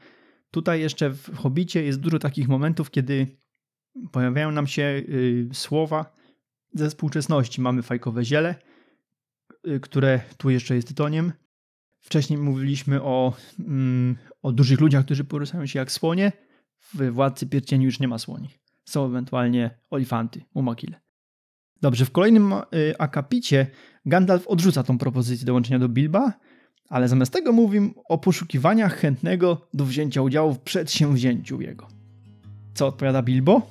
Tutaj 0.51 0.81
jeszcze 0.81 1.11
w 1.11 1.37
Hobbicie 1.37 1.83
jest 1.83 2.01
dużo 2.01 2.19
takich 2.19 2.49
momentów, 2.49 2.91
kiedy 2.91 3.37
pojawiają 4.13 4.51
nam 4.51 4.67
się 4.67 4.83
y, 4.83 5.49
słowa 5.53 6.17
ze 6.75 6.89
współczesności. 6.89 7.61
Mamy 7.61 7.83
fajkowe 7.83 8.25
ziele, 8.25 8.55
y, 9.69 9.81
które 9.81 10.21
tu 10.37 10.51
jeszcze 10.51 10.75
jest 10.77 10.89
tytoniem. 10.89 11.33
Wcześniej 12.01 12.39
mówiliśmy 12.39 13.03
o, 13.03 13.33
mm, 13.59 14.17
o 14.43 14.53
dużych 14.53 14.81
ludziach, 14.81 15.05
którzy 15.05 15.25
poruszają 15.25 15.67
się 15.67 15.79
jak 15.79 15.93
słonie. 15.93 16.33
W 16.95 17.11
Władcy 17.11 17.47
Pierścieni 17.47 17.85
już 17.85 18.01
nie 18.01 18.09
ma 18.09 18.19
słoni. 18.19 18.49
Są 18.85 19.07
ewentualnie 19.07 19.79
olifanty, 19.91 20.43
umakile. 20.55 21.06
Dobrze, 21.81 22.05
w 22.05 22.11
kolejnym 22.11 22.53
y, 22.53 22.99
akapicie 22.99 23.67
Gandalf 24.07 24.49
odrzuca 24.49 24.83
tą 24.83 24.99
propozycję 24.99 25.47
dołączenia 25.47 25.79
do 25.79 25.89
Bilba, 25.89 26.33
ale 26.89 27.09
zamiast 27.09 27.33
tego 27.33 27.53
mówi 27.53 27.95
o 28.09 28.19
poszukiwaniach 28.19 28.97
chętnego 28.97 29.69
do 29.75 29.85
wzięcia 29.85 30.23
udziału 30.23 30.55
w 30.55 30.59
przedsięwzięciu 30.59 31.61
jego. 31.61 31.89
Co 32.75 32.87
odpowiada 32.87 33.23
Bilbo? 33.23 33.63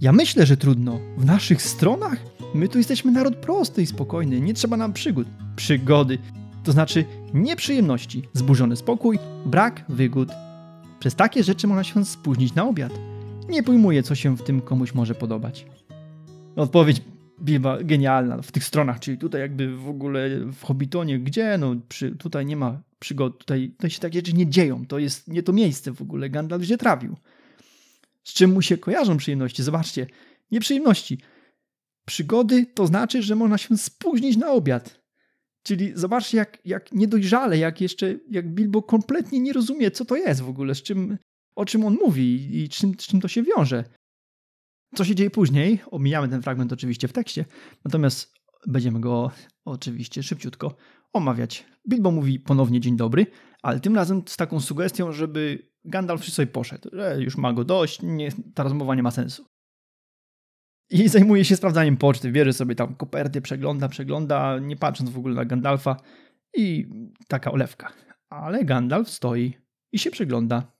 Ja 0.00 0.12
myślę, 0.12 0.46
że 0.46 0.56
trudno. 0.56 1.00
W 1.18 1.24
naszych 1.24 1.62
stronach 1.62 2.16
my 2.54 2.68
tu 2.68 2.78
jesteśmy 2.78 3.12
naród 3.12 3.36
prosty 3.36 3.82
i 3.82 3.86
spokojny, 3.86 4.40
nie 4.40 4.54
trzeba 4.54 4.76
nam 4.76 4.92
przygód. 4.92 5.28
Przygody, 5.56 6.18
to 6.64 6.72
znaczy 6.72 7.04
nieprzyjemności, 7.34 8.28
zburzony 8.32 8.76
spokój, 8.76 9.18
brak 9.46 9.84
wygód. 9.88 10.28
Przez 10.98 11.14
takie 11.14 11.44
rzeczy 11.44 11.66
można 11.66 11.84
się 11.84 12.04
spóźnić 12.04 12.54
na 12.54 12.68
obiad. 12.68 12.92
Nie 13.48 13.62
pojmuję, 13.62 14.02
co 14.02 14.14
się 14.14 14.36
w 14.36 14.42
tym 14.42 14.60
komuś 14.60 14.94
może 14.94 15.14
podobać. 15.14 15.66
Odpowiedź 16.56 17.02
Bilba 17.42 17.82
genialna 17.82 18.42
w 18.42 18.52
tych 18.52 18.64
stronach, 18.64 19.00
czyli 19.00 19.18
tutaj 19.18 19.40
jakby 19.40 19.76
w 19.76 19.88
ogóle 19.88 20.28
w 20.52 20.62
Hobbitonie, 20.62 21.18
gdzie 21.18 21.58
no 21.58 21.76
przy, 21.88 22.16
tutaj 22.16 22.46
nie 22.46 22.56
ma 22.56 22.82
przygód, 22.98 23.38
tutaj, 23.38 23.70
tutaj 23.70 23.90
się 23.90 24.00
takie 24.00 24.18
rzeczy 24.18 24.32
nie 24.32 24.46
dzieją, 24.46 24.86
to 24.86 24.98
jest 24.98 25.28
nie 25.28 25.42
to 25.42 25.52
miejsce 25.52 25.92
w 25.92 26.02
ogóle, 26.02 26.30
Gandalf 26.30 26.66
się 26.66 26.76
trafił. 26.76 27.16
Z 28.24 28.32
czym 28.32 28.52
mu 28.52 28.62
się 28.62 28.78
kojarzą 28.78 29.16
przyjemności? 29.16 29.62
Zobaczcie, 29.62 30.06
nieprzyjemności. 30.50 31.18
Przygody 32.06 32.66
to 32.66 32.86
znaczy, 32.86 33.22
że 33.22 33.36
można 33.36 33.58
się 33.58 33.76
spóźnić 33.76 34.36
na 34.36 34.50
obiad. 34.50 35.02
Czyli 35.62 35.92
zobaczcie, 35.94 36.36
jak, 36.38 36.58
jak 36.64 36.92
niedojrzale, 36.92 37.58
jak 37.58 37.80
jeszcze, 37.80 38.14
jak 38.30 38.54
Bilbo 38.54 38.82
kompletnie 38.82 39.40
nie 39.40 39.52
rozumie, 39.52 39.90
co 39.90 40.04
to 40.04 40.16
jest 40.16 40.40
w 40.40 40.48
ogóle, 40.48 40.74
z 40.74 40.82
czym, 40.82 41.18
o 41.54 41.64
czym 41.64 41.84
on 41.84 41.94
mówi 41.94 42.58
i 42.62 42.68
czym, 42.68 42.94
z 42.98 43.06
czym 43.06 43.20
to 43.20 43.28
się 43.28 43.42
wiąże. 43.42 43.84
Co 44.94 45.04
się 45.04 45.14
dzieje 45.14 45.30
później? 45.30 45.80
Omijamy 45.90 46.28
ten 46.28 46.42
fragment 46.42 46.72
oczywiście 46.72 47.08
w 47.08 47.12
tekście, 47.12 47.44
natomiast 47.84 48.34
będziemy 48.66 49.00
go 49.00 49.30
oczywiście 49.64 50.22
szybciutko 50.22 50.76
omawiać. 51.12 51.66
Bilbo 51.88 52.10
mówi 52.10 52.40
ponownie 52.40 52.80
dzień 52.80 52.96
dobry, 52.96 53.26
ale 53.62 53.80
tym 53.80 53.94
razem 53.94 54.22
z 54.26 54.36
taką 54.36 54.60
sugestią, 54.60 55.12
żeby 55.12 55.68
Gandalf 55.84 56.24
sobie 56.24 56.46
poszedł, 56.46 56.88
że 56.92 57.16
już 57.20 57.36
ma 57.36 57.52
go 57.52 57.64
dość, 57.64 58.02
nie, 58.02 58.28
ta 58.54 58.62
rozmowa 58.62 58.94
nie 58.94 59.02
ma 59.02 59.10
sensu. 59.10 59.44
I 60.90 61.08
zajmuje 61.08 61.44
się 61.44 61.56
sprawdzaniem 61.56 61.96
poczty, 61.96 62.32
bierze 62.32 62.52
sobie 62.52 62.74
tam 62.74 62.94
koperty, 62.94 63.40
przegląda, 63.40 63.88
przegląda, 63.88 64.58
nie 64.58 64.76
patrząc 64.76 65.10
w 65.10 65.18
ogóle 65.18 65.34
na 65.34 65.44
Gandalfa 65.44 65.96
i 66.54 66.86
taka 67.28 67.52
olewka. 67.52 67.92
Ale 68.28 68.64
Gandalf 68.64 69.10
stoi 69.10 69.54
i 69.92 69.98
się 69.98 70.10
przegląda. 70.10 70.72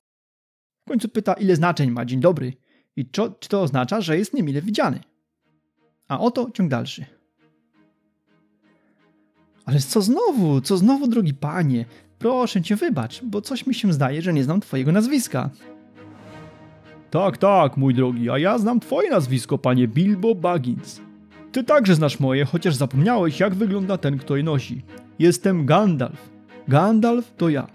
W 0.85 0.89
końcu 0.89 1.09
pyta, 1.09 1.33
ile 1.33 1.57
znaczeń 1.57 1.91
ma 1.91 2.05
dzień 2.05 2.21
dobry 2.21 2.53
i 2.97 3.07
czy, 3.07 3.23
czy 3.41 3.49
to 3.49 3.63
oznacza, 3.63 4.01
że 4.01 4.19
jest 4.19 4.35
niemile 4.35 4.63
widziany. 4.63 5.01
A 6.09 6.21
oto 6.21 6.51
ciąg 6.55 6.71
dalszy. 6.71 7.05
Ale 9.65 9.81
co 9.81 10.03
znowu, 10.03 10.61
co 10.61 10.77
znowu, 10.77 11.07
drogi 11.07 11.35
panie? 11.35 11.85
Proszę 12.19 12.63
cię, 12.63 12.77
wybacz, 12.77 13.25
bo 13.25 13.41
coś 13.41 13.67
mi 13.67 13.75
się 13.75 13.93
zdaje, 13.93 14.23
że 14.23 14.33
nie 14.33 14.45
znam 14.45 14.61
twojego 14.61 14.93
nazwiska. 14.93 15.51
Tak, 17.11 17.39
tak, 17.39 17.77
mój 17.77 17.95
drogi, 17.95 18.31
a 18.31 18.39
ja 18.39 18.59
znam 18.59 18.81
twoje 18.81 19.11
nazwisko, 19.11 19.59
panie 19.59 19.89
Bilbo 19.89 20.35
Baggins. 20.35 21.01
Ty 21.53 21.65
także 21.65 21.95
znasz 21.95 22.21
moje, 22.21 22.45
chociaż 22.45 22.75
zapomniałeś, 22.75 23.41
jak 23.41 23.55
wygląda 23.55 23.99
ten, 23.99 24.19
kto 24.19 24.37
je 24.37 24.43
nosi. 24.43 24.83
Jestem 25.19 25.67
Gandalf. 25.67 26.31
Gandalf 26.69 27.35
to 27.37 27.49
ja. 27.49 27.67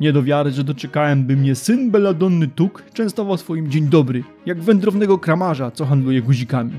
Nie 0.00 0.12
do 0.12 0.22
wiary, 0.22 0.50
że 0.50 0.64
doczekałem, 0.64 1.24
by 1.24 1.36
mnie 1.36 1.54
syn 1.54 1.90
Belladonny 1.90 2.48
Tuk 2.48 2.82
częstował 2.92 3.36
swoim 3.36 3.70
dzień 3.70 3.86
dobry, 3.86 4.24
jak 4.46 4.62
wędrownego 4.62 5.18
kramarza, 5.18 5.70
co 5.70 5.86
handluje 5.86 6.22
guzikami. 6.22 6.72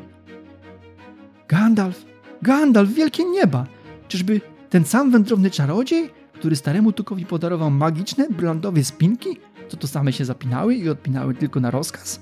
Gandalf, 1.47 2.05
Gandalf, 2.41 2.93
wielkie 2.93 3.23
nieba! 3.25 3.65
Czyżby 4.07 4.41
ten 4.69 4.85
sam 4.85 5.11
wędrowny 5.11 5.51
czarodziej, 5.51 6.09
który 6.33 6.55
staremu 6.55 6.91
Tukowi 6.91 7.25
podarował 7.25 7.71
magiczne, 7.71 8.27
brylantowe 8.29 8.83
spinki, 8.83 9.29
co 9.67 9.77
to 9.77 9.87
same 9.87 10.13
się 10.13 10.25
zapinały 10.25 10.75
i 10.75 10.89
odpinały 10.89 11.33
tylko 11.33 11.59
na 11.59 11.71
rozkaz? 11.71 12.21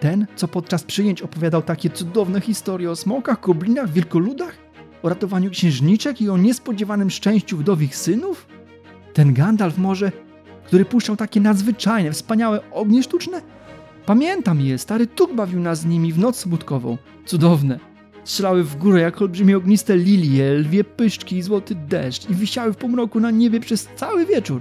Ten, 0.00 0.26
co 0.36 0.48
podczas 0.48 0.84
przyjęć 0.84 1.22
opowiadał 1.22 1.62
takie 1.62 1.90
cudowne 1.90 2.40
historie 2.40 2.90
o 2.90 2.96
smokach, 2.96 3.40
goblinach, 3.40 3.92
wielkoludach? 3.92 4.56
O 5.02 5.08
ratowaniu 5.08 5.50
księżniczek 5.50 6.20
i 6.20 6.28
o 6.28 6.36
niespodziewanym 6.36 7.10
szczęściu 7.10 7.56
wdowich 7.56 7.96
synów? 7.96 8.46
Ten 9.16 9.34
Gandalf 9.34 9.78
może, 9.78 10.12
który 10.64 10.84
puszczał 10.84 11.16
takie 11.16 11.40
nadzwyczajne, 11.40 12.12
wspaniałe 12.12 12.70
ognie 12.70 13.02
sztuczne? 13.02 13.42
Pamiętam 14.06 14.60
je, 14.60 14.78
stary 14.78 15.06
Tuk 15.06 15.34
bawił 15.34 15.60
nas 15.60 15.80
z 15.80 15.86
nimi 15.86 16.12
w 16.12 16.18
noc 16.18 16.36
smutkową. 16.38 16.98
Cudowne. 17.26 17.80
Strzelały 18.24 18.64
w 18.64 18.76
górę 18.76 19.00
jak 19.00 19.22
olbrzymie 19.22 19.56
ogniste 19.56 19.96
lilie, 19.96 20.54
lwie 20.54 20.84
pyszczki 20.84 21.36
i 21.36 21.42
złoty 21.42 21.74
deszcz 21.74 22.30
i 22.30 22.34
wisiały 22.34 22.72
w 22.72 22.76
pomroku 22.76 23.20
na 23.20 23.30
niebie 23.30 23.60
przez 23.60 23.88
cały 23.96 24.26
wieczór. 24.26 24.60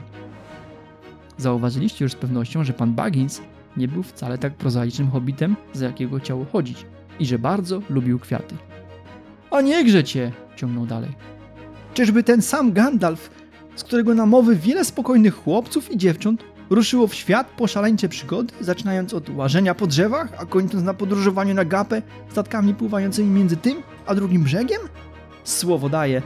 Zauważyliście 1.37 2.05
już 2.05 2.11
z 2.11 2.15
pewnością, 2.15 2.63
że 2.63 2.73
pan 2.73 2.93
Baggins 2.93 3.41
nie 3.77 3.87
był 3.87 4.03
wcale 4.03 4.37
tak 4.37 4.53
prozaicznym 4.53 5.11
hobbitem, 5.11 5.55
za 5.73 5.85
jakiego 5.85 6.19
chciało 6.19 6.45
chodzić 6.45 6.85
i 7.19 7.25
że 7.25 7.39
bardzo 7.39 7.81
lubił 7.89 8.19
kwiaty. 8.19 8.55
A 9.51 9.61
niechże 9.61 10.03
cię, 10.03 10.31
ciągnął 10.55 10.85
dalej. 10.85 11.11
Czyżby 11.93 12.23
ten 12.23 12.41
sam 12.41 12.73
Gandalf, 12.73 13.29
z 13.75 13.83
którego 13.83 14.13
na 14.13 14.25
mowy 14.25 14.55
wiele 14.55 14.85
spokojnych 14.85 15.35
chłopców 15.35 15.91
i 15.91 15.97
dziewcząt 15.97 16.43
ruszyło 16.69 17.07
w 17.07 17.15
świat 17.15 17.47
po 17.57 17.67
szaleńcze 17.67 18.09
przygody, 18.09 18.53
zaczynając 18.61 19.13
od 19.13 19.29
łażenia 19.29 19.75
po 19.75 19.87
drzewach, 19.87 20.27
a 20.37 20.45
kończąc 20.45 20.83
na 20.83 20.93
podróżowaniu 20.93 21.53
na 21.53 21.65
gapę 21.65 22.01
statkami 22.29 22.73
pływającymi 22.73 23.29
między 23.29 23.57
tym 23.57 23.83
a 24.05 24.15
drugim 24.15 24.43
brzegiem? 24.43 24.81
Słowo 25.43 25.89
daje. 25.89 26.21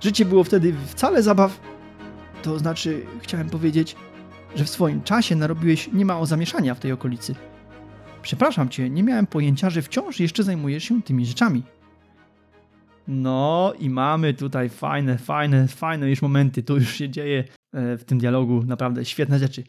Życie 0.00 0.24
było 0.24 0.44
wtedy 0.44 0.74
wcale 0.86 1.22
zabaw. 1.22 1.60
To 2.42 2.58
znaczy, 2.58 3.06
chciałem 3.22 3.50
powiedzieć, 3.50 3.96
że 4.56 4.64
w 4.64 4.70
swoim 4.70 5.02
czasie 5.02 5.36
narobiłeś 5.36 5.90
niemało 5.92 6.26
zamieszania 6.26 6.74
w 6.74 6.80
tej 6.80 6.92
okolicy. 6.92 7.34
Przepraszam 8.22 8.68
cię, 8.68 8.90
nie 8.90 9.02
miałem 9.02 9.26
pojęcia, 9.26 9.70
że 9.70 9.82
wciąż 9.82 10.20
jeszcze 10.20 10.42
zajmujesz 10.42 10.84
się 10.84 11.02
tymi 11.02 11.26
rzeczami. 11.26 11.62
No 13.08 13.72
i 13.78 13.90
mamy 13.90 14.34
tutaj 14.34 14.68
fajne, 14.68 15.18
fajne, 15.18 15.68
fajne 15.68 16.10
już 16.10 16.22
momenty. 16.22 16.62
Tu 16.62 16.74
już 16.74 16.94
się 16.94 17.08
dzieje 17.08 17.44
e, 17.72 17.96
w 17.96 18.04
tym 18.04 18.18
dialogu 18.18 18.62
naprawdę 18.66 19.04
świetne 19.04 19.38
rzeczy. 19.38 19.64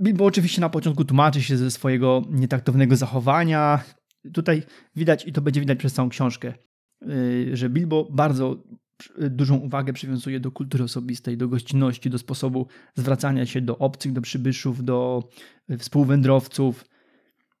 Bilbo 0.00 0.24
oczywiście 0.24 0.60
na 0.60 0.68
początku 0.68 1.04
tłumaczy 1.04 1.42
się 1.42 1.56
ze 1.56 1.70
swojego 1.70 2.22
nietaktownego 2.30 2.96
zachowania. 2.96 3.84
Tutaj 4.32 4.62
widać, 4.96 5.26
i 5.26 5.32
to 5.32 5.40
będzie 5.40 5.60
widać 5.60 5.78
przez 5.78 5.92
całą 5.92 6.08
książkę, 6.08 6.54
e, 7.02 7.06
że 7.56 7.70
Bilbo 7.70 8.08
bardzo 8.10 8.56
dużą 9.30 9.56
uwagę 9.56 9.92
przywiązuje 9.92 10.40
do 10.40 10.52
kultury 10.52 10.84
osobistej, 10.84 11.36
do 11.36 11.48
gościnności, 11.48 12.10
do 12.10 12.18
sposobu 12.18 12.66
zwracania 12.94 13.46
się 13.46 13.60
do 13.60 13.78
obcych, 13.78 14.12
do 14.12 14.20
przybyszów, 14.20 14.84
do 14.84 15.28
e, 15.68 15.78
współwędrowców. 15.78 16.84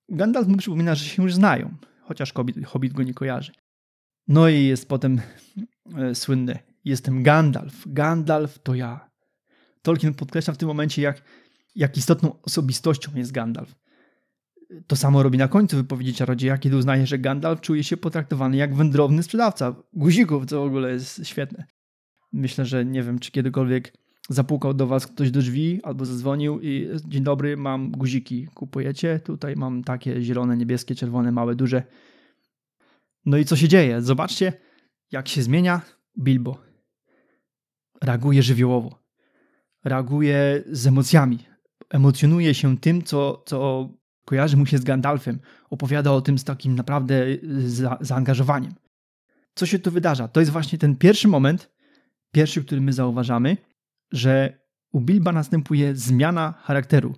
Gandalf 0.08 0.48
mu 0.48 0.56
przypomina, 0.56 0.94
że 0.94 1.04
się 1.04 1.22
już 1.22 1.34
znają, 1.34 1.74
chociaż 2.02 2.32
Hobbit, 2.32 2.66
Hobbit 2.66 2.92
go 2.92 3.02
nie 3.02 3.14
kojarzy. 3.14 3.52
No 4.28 4.48
i 4.48 4.64
jest 4.64 4.88
potem 4.88 5.20
e, 5.98 6.14
słynne 6.14 6.58
Jestem 6.86 7.22
Gandalf. 7.22 7.84
Gandalf 7.86 8.58
to 8.58 8.74
ja. 8.74 9.10
Tolkien 9.82 10.14
podkreśla 10.14 10.54
w 10.54 10.56
tym 10.56 10.68
momencie, 10.68 11.02
jak, 11.02 11.22
jak 11.74 11.96
istotną 11.96 12.42
osobistością 12.42 13.10
jest 13.14 13.32
Gandalf. 13.32 13.74
To 14.86 14.96
samo 14.96 15.22
robi 15.22 15.38
na 15.38 15.48
końcu 15.48 15.76
wypowiedzi 15.76 16.14
czarodzieja, 16.14 16.58
kiedy 16.58 16.76
uznaje, 16.76 17.06
że 17.06 17.18
Gandalf 17.18 17.60
czuje 17.60 17.84
się 17.84 17.96
potraktowany 17.96 18.56
jak 18.56 18.74
wędrowny 18.74 19.22
sprzedawca 19.22 19.74
guzików, 19.92 20.46
co 20.46 20.62
w 20.62 20.66
ogóle 20.66 20.92
jest 20.92 21.26
świetne. 21.26 21.64
Myślę, 22.32 22.64
że 22.64 22.84
nie 22.84 23.02
wiem, 23.02 23.18
czy 23.18 23.30
kiedykolwiek 23.30 23.92
zapukał 24.28 24.74
do 24.74 24.86
was 24.86 25.06
ktoś 25.06 25.30
do 25.30 25.40
drzwi 25.40 25.80
albo 25.82 26.04
zadzwonił 26.04 26.60
i 26.60 26.88
dzień 27.04 27.22
dobry, 27.22 27.56
mam 27.56 27.90
guziki, 27.90 28.48
kupujecie? 28.54 29.20
Tutaj 29.24 29.56
mam 29.56 29.84
takie 29.84 30.22
zielone, 30.22 30.56
niebieskie, 30.56 30.94
czerwone, 30.94 31.32
małe, 31.32 31.54
duże. 31.54 31.82
No 33.26 33.36
i 33.36 33.44
co 33.44 33.56
się 33.56 33.68
dzieje? 33.68 34.02
Zobaczcie, 34.02 34.52
jak 35.12 35.28
się 35.28 35.42
zmienia 35.42 35.80
Bilbo. 36.18 36.58
Reaguje 38.02 38.42
żywiołowo. 38.42 39.06
Reaguje 39.84 40.64
z 40.70 40.86
emocjami. 40.86 41.38
Emocjonuje 41.90 42.54
się 42.54 42.78
tym, 42.78 43.02
co, 43.02 43.42
co 43.46 43.88
kojarzy 44.24 44.56
mu 44.56 44.66
się 44.66 44.78
z 44.78 44.84
Gandalfem. 44.84 45.38
Opowiada 45.70 46.12
o 46.12 46.20
tym 46.20 46.38
z 46.38 46.44
takim 46.44 46.74
naprawdę 46.74 47.26
y, 47.26 47.70
za, 47.70 47.98
zaangażowaniem. 48.00 48.74
Co 49.54 49.66
się 49.66 49.78
tu 49.78 49.90
wydarza? 49.90 50.28
To 50.28 50.40
jest 50.40 50.52
właśnie 50.52 50.78
ten 50.78 50.96
pierwszy 50.96 51.28
moment, 51.28 51.70
pierwszy, 52.32 52.64
który 52.64 52.80
my 52.80 52.92
zauważamy, 52.92 53.56
że 54.12 54.58
u 54.92 55.00
Bilba 55.00 55.32
następuje 55.32 55.96
zmiana 55.96 56.54
charakteru, 56.62 57.14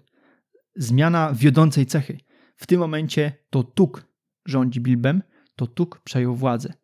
zmiana 0.76 1.32
wiodącej 1.34 1.86
cechy. 1.86 2.18
W 2.56 2.66
tym 2.66 2.80
momencie 2.80 3.32
to 3.50 3.62
Tuk 3.62 4.06
rządzi 4.46 4.80
Bilbem, 4.80 5.22
to 5.59 5.66
Tuk 5.66 6.00
przejął 6.04 6.34
władzę. 6.34 6.74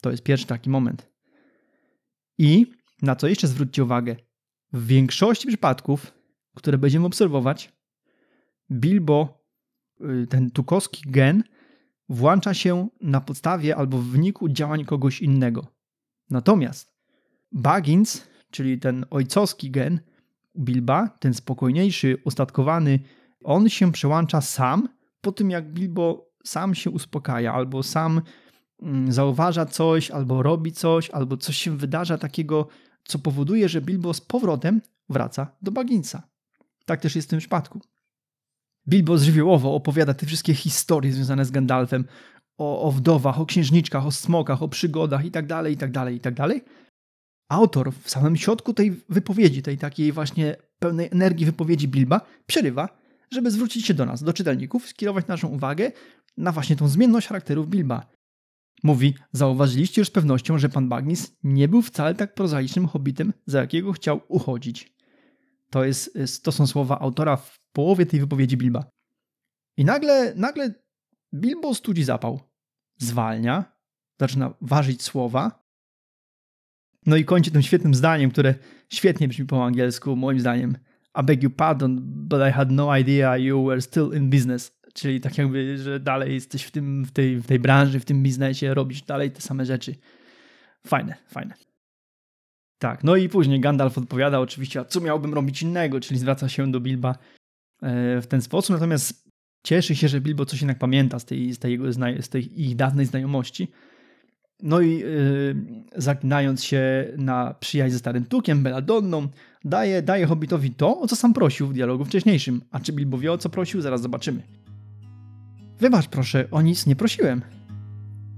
To 0.00 0.10
jest 0.10 0.22
pierwszy 0.22 0.46
taki 0.46 0.70
moment. 0.70 1.10
I 2.38 2.66
na 3.02 3.16
co 3.16 3.28
jeszcze 3.28 3.48
zwróćcie 3.48 3.84
uwagę, 3.84 4.16
w 4.72 4.86
większości 4.86 5.48
przypadków, 5.48 6.12
które 6.54 6.78
będziemy 6.78 7.06
obserwować, 7.06 7.72
Bilbo, 8.70 9.44
y, 10.00 10.26
ten 10.26 10.50
tukowski 10.50 11.02
gen, 11.10 11.42
włącza 12.08 12.54
się 12.54 12.88
na 13.00 13.20
podstawie 13.20 13.76
albo 13.76 13.98
w 13.98 14.04
wyniku 14.04 14.48
działań 14.48 14.84
kogoś 14.84 15.22
innego. 15.22 15.66
Natomiast 16.30 16.94
Baggins, 17.52 18.26
czyli 18.50 18.78
ten 18.78 19.06
ojcowski 19.10 19.70
gen 19.70 20.00
Bilba, 20.58 21.08
ten 21.08 21.34
spokojniejszy, 21.34 22.16
ustatkowany, 22.24 23.00
on 23.44 23.68
się 23.68 23.92
przełącza 23.92 24.40
sam 24.40 24.88
po 25.20 25.32
tym, 25.32 25.50
jak 25.50 25.72
Bilbo 25.72 26.33
sam 26.44 26.74
się 26.74 26.90
uspokaja, 26.90 27.52
albo 27.52 27.82
sam 27.82 28.22
mm, 28.82 29.12
zauważa 29.12 29.66
coś, 29.66 30.10
albo 30.10 30.42
robi 30.42 30.72
coś, 30.72 31.10
albo 31.10 31.36
coś 31.36 31.56
się 31.56 31.76
wydarza 31.76 32.18
takiego, 32.18 32.68
co 33.04 33.18
powoduje, 33.18 33.68
że 33.68 33.80
Bilbo 33.80 34.14
z 34.14 34.20
powrotem 34.20 34.80
wraca 35.08 35.56
do 35.62 35.72
Bagginsa. 35.72 36.22
Tak 36.84 37.00
też 37.00 37.16
jest 37.16 37.28
w 37.28 37.30
tym 37.30 37.38
przypadku. 37.38 37.80
Bilbo 38.88 39.18
żywiołowo 39.18 39.74
opowiada 39.74 40.14
te 40.14 40.26
wszystkie 40.26 40.54
historie 40.54 41.12
związane 41.12 41.44
z 41.44 41.50
Gandalfem, 41.50 42.04
o, 42.58 42.82
o 42.82 42.92
wdowach, 42.92 43.40
o 43.40 43.46
księżniczkach, 43.46 44.06
o 44.06 44.12
smokach, 44.12 44.62
o 44.62 44.68
przygodach 44.68 45.24
itd., 45.24 45.70
itd., 45.70 46.12
itd. 46.12 46.60
Autor 47.48 47.92
w 47.92 48.10
samym 48.10 48.36
środku 48.36 48.74
tej 48.74 49.02
wypowiedzi, 49.08 49.62
tej 49.62 49.78
takiej 49.78 50.12
właśnie 50.12 50.56
pełnej 50.78 51.08
energii 51.12 51.46
wypowiedzi 51.46 51.88
Bilba, 51.88 52.20
przerywa, 52.46 52.88
żeby 53.30 53.50
zwrócić 53.50 53.86
się 53.86 53.94
do 53.94 54.06
nas, 54.06 54.22
do 54.22 54.32
czytelników, 54.32 54.88
skierować 54.88 55.26
naszą 55.26 55.48
uwagę 55.48 55.92
na 56.36 56.52
właśnie 56.52 56.76
tą 56.76 56.88
zmienność 56.88 57.26
charakterów 57.26 57.68
Bilba. 57.68 58.06
Mówi, 58.82 59.14
zauważyliście 59.32 60.00
już 60.00 60.08
z 60.08 60.10
pewnością, 60.10 60.58
że 60.58 60.68
pan 60.68 60.88
Bagnis 60.88 61.36
nie 61.42 61.68
był 61.68 61.82
wcale 61.82 62.14
tak 62.14 62.34
prozaicznym 62.34 62.86
hobbitem, 62.86 63.32
za 63.46 63.60
jakiego 63.60 63.92
chciał 63.92 64.20
uchodzić. 64.28 64.94
To, 65.70 65.84
jest, 65.84 66.42
to 66.44 66.52
są 66.52 66.66
słowa 66.66 66.98
autora 66.98 67.36
w 67.36 67.60
połowie 67.72 68.06
tej 68.06 68.20
wypowiedzi 68.20 68.56
Bilba. 68.56 68.90
I 69.76 69.84
nagle, 69.84 70.34
nagle 70.36 70.74
Bilbo 71.34 71.74
studzi 71.74 72.04
zapał. 72.04 72.40
Zwalnia, 72.98 73.72
zaczyna 74.20 74.54
ważyć 74.60 75.02
słowa. 75.02 75.64
No 77.06 77.16
i 77.16 77.24
kończy 77.24 77.50
tym 77.50 77.62
świetnym 77.62 77.94
zdaniem, 77.94 78.30
które 78.30 78.54
świetnie 78.92 79.28
brzmi 79.28 79.46
po 79.46 79.64
angielsku, 79.64 80.16
moim 80.16 80.40
zdaniem. 80.40 80.76
I 81.20 81.24
beg 81.24 81.42
your 81.42 81.56
pardon, 81.56 82.00
but 82.02 82.40
I 82.48 82.52
had 82.52 82.70
no 82.70 82.96
idea 82.96 83.36
you 83.36 83.64
were 83.64 83.80
still 83.80 84.16
in 84.16 84.30
business. 84.30 84.72
Czyli 84.94 85.20
tak 85.20 85.38
jakby, 85.38 85.78
że 85.78 86.00
dalej 86.00 86.34
jesteś 86.34 86.62
w, 86.62 86.70
tym, 86.70 87.04
w, 87.04 87.10
tej, 87.10 87.36
w 87.36 87.46
tej 87.46 87.58
branży, 87.58 88.00
w 88.00 88.04
tym 88.04 88.22
biznesie, 88.22 88.74
robisz 88.74 89.02
dalej 89.02 89.30
te 89.30 89.40
same 89.40 89.66
rzeczy. 89.66 89.94
Fajne, 90.86 91.14
fajne. 91.28 91.54
Tak, 92.78 93.04
no 93.04 93.16
i 93.16 93.28
później 93.28 93.60
Gandalf 93.60 93.98
odpowiada 93.98 94.40
oczywiście, 94.40 94.80
a 94.80 94.84
co 94.84 95.00
miałbym 95.00 95.34
robić 95.34 95.62
innego, 95.62 96.00
czyli 96.00 96.20
zwraca 96.20 96.48
się 96.48 96.70
do 96.70 96.80
Bilba 96.80 97.10
e, 97.82 98.20
w 98.20 98.26
ten 98.26 98.42
sposób, 98.42 98.70
natomiast 98.74 99.28
cieszy 99.66 99.96
się, 99.96 100.08
że 100.08 100.20
Bilbo 100.20 100.46
coś 100.46 100.60
jednak 100.60 100.78
pamięta 100.78 101.18
z 101.18 101.24
tej, 101.24 101.52
z 101.52 101.58
tej, 101.58 101.72
jego, 101.72 101.92
z 101.92 102.28
tej 102.28 102.62
ich 102.62 102.76
dawnej 102.76 103.06
znajomości. 103.06 103.68
No 104.62 104.80
i 104.80 104.98
yy, 104.98 106.56
się 106.60 107.12
na 107.16 107.54
przyjaźń 107.60 107.92
ze 107.92 107.98
starym 107.98 108.24
Tukiem, 108.24 108.62
Belladonną, 108.62 109.28
daje, 109.64 110.02
daje 110.02 110.26
Hobbitowi 110.26 110.70
to, 110.70 111.00
o 111.00 111.06
co 111.06 111.16
sam 111.16 111.34
prosił 111.34 111.66
w 111.66 111.72
dialogu 111.72 112.04
wcześniejszym. 112.04 112.60
A 112.70 112.80
czy 112.80 112.92
Bilbo 112.92 113.18
wie, 113.18 113.32
o 113.32 113.38
co 113.38 113.48
prosił? 113.48 113.80
Zaraz 113.80 114.02
zobaczymy. 114.02 114.63
Wybacz 115.80 116.08
proszę, 116.08 116.48
o 116.50 116.62
nic 116.62 116.86
nie 116.86 116.96
prosiłem. 116.96 117.42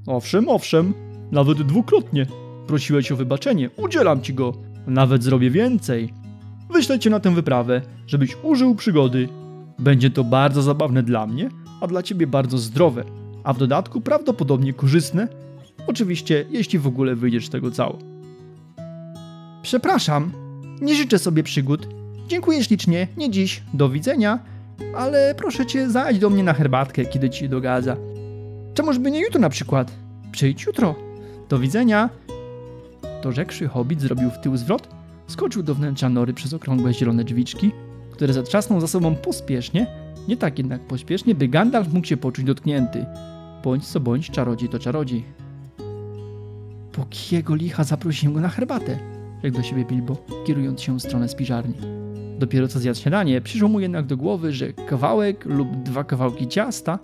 Owszem, 0.07 0.49
owszem, 0.49 0.95
nawet 1.33 1.63
dwukrotnie. 1.63 2.27
Prosiłeś 2.67 3.13
o 3.13 3.17
wybaczenie, 3.17 3.71
udzielam 3.77 4.23
ci 4.23 4.35
go. 4.35 4.55
Nawet 4.87 5.23
zrobię 5.23 5.51
więcej. 5.51 6.13
Wyślę 6.73 6.99
cię 6.99 7.11
na 7.11 7.21
tę 7.21 7.35
wyprawę, 7.35 7.83
żebyś 8.07 8.37
użył 8.43 8.75
przygody. 8.75 9.29
Będzie 9.79 10.11
to 10.11 10.25
bardzo 10.25 10.63
zabawne 10.63 11.03
dla 11.03 11.27
mnie, 11.27 11.49
a 11.81 11.87
dla 11.87 12.03
ciebie 12.03 12.27
bardzo 12.27 12.59
zdrowe, 12.59 13.05
a 13.45 13.53
w 13.53 13.59
dodatku 13.59 14.01
prawdopodobnie 14.01 14.73
korzystne. 14.73 15.29
Oczywiście, 15.87 16.47
jeśli 16.51 16.79
w 16.79 16.87
ogóle 16.87 17.17
wyjdziesz 17.17 17.47
z 17.47 17.51
tego 17.51 17.71
cało. 17.71 17.99
Przepraszam, 19.63 20.33
nie 20.81 20.95
życzę 20.95 21.19
sobie 21.19 21.43
przygód. 21.43 21.89
Dziękuję 22.29 22.65
ślicznie, 22.65 23.09
nie 23.17 23.31
dziś, 23.31 23.63
do 23.75 23.89
widzenia, 23.89 24.39
ale 24.97 25.35
proszę 25.35 25.67
cię, 25.67 25.91
zajdź 25.91 26.19
do 26.19 26.31
mnie 26.31 26.43
na 26.43 26.53
herbatkę, 26.53 27.05
kiedy 27.05 27.31
ci 27.31 27.49
dogadza. 27.49 27.97
Czemuż 28.75 28.99
by 28.99 29.11
nie 29.11 29.21
jutro 29.21 29.41
na 29.41 29.49
przykład? 29.49 29.93
Przyjdź 30.33 30.67
jutro. 30.67 30.95
Do 31.49 31.59
widzenia. 31.59 32.11
To 33.23 33.33
rzekszy 33.33 33.69
hobbit 33.69 34.01
zrobił 34.01 34.31
w 34.31 34.39
tył 34.39 34.57
zwrot, 34.57 34.89
skoczył 35.27 35.63
do 35.63 35.75
wnętrza 35.75 36.09
nory 36.09 36.35
przez 36.35 36.55
okrągłe 36.55 36.95
zielone 36.95 37.25
drzwiczki, 37.25 37.71
które 38.13 38.33
zatrzasnął 38.33 38.81
za 38.81 38.87
sobą 38.87 39.15
pospiesznie, 39.15 39.87
nie 40.29 40.37
tak 40.37 40.59
jednak 40.59 40.81
pośpiesznie, 40.81 41.35
by 41.35 41.49
Gandalf 41.49 41.93
mógł 41.93 42.07
się 42.07 42.17
poczuć 42.17 42.45
dotknięty. 42.45 43.07
Bądź 43.65 43.87
co 43.87 44.01
bądź, 44.01 44.31
czarodziej 44.31 44.69
to 44.69 44.79
czarodziej. 44.79 45.25
Po 46.93 47.07
kiego 47.11 47.55
licha 47.55 47.85
zaprosiłem 47.85 48.35
go 48.35 48.41
na 48.41 48.49
herbatę, 48.49 48.99
rzekł 49.45 49.57
do 49.57 49.63
siebie 49.63 49.85
Bilbo, 49.85 50.17
kierując 50.47 50.83
się 50.83 50.99
w 50.99 51.03
stronę 51.03 51.29
spiżarni. 51.29 52.06
Dopiero 52.39 52.69
co 52.69 52.79
zjadł 52.79 52.99
śniadanie, 52.99 53.41
przyszło 53.41 53.69
mu 53.69 53.81
jednak 53.81 54.07
do 54.07 54.17
głowy, 54.17 54.53
że 54.53 54.73
kawałek 54.73 55.45
lub 55.45 55.83
dwa 55.83 56.05
kawałki 56.05 56.49
ciasta, 56.49 56.99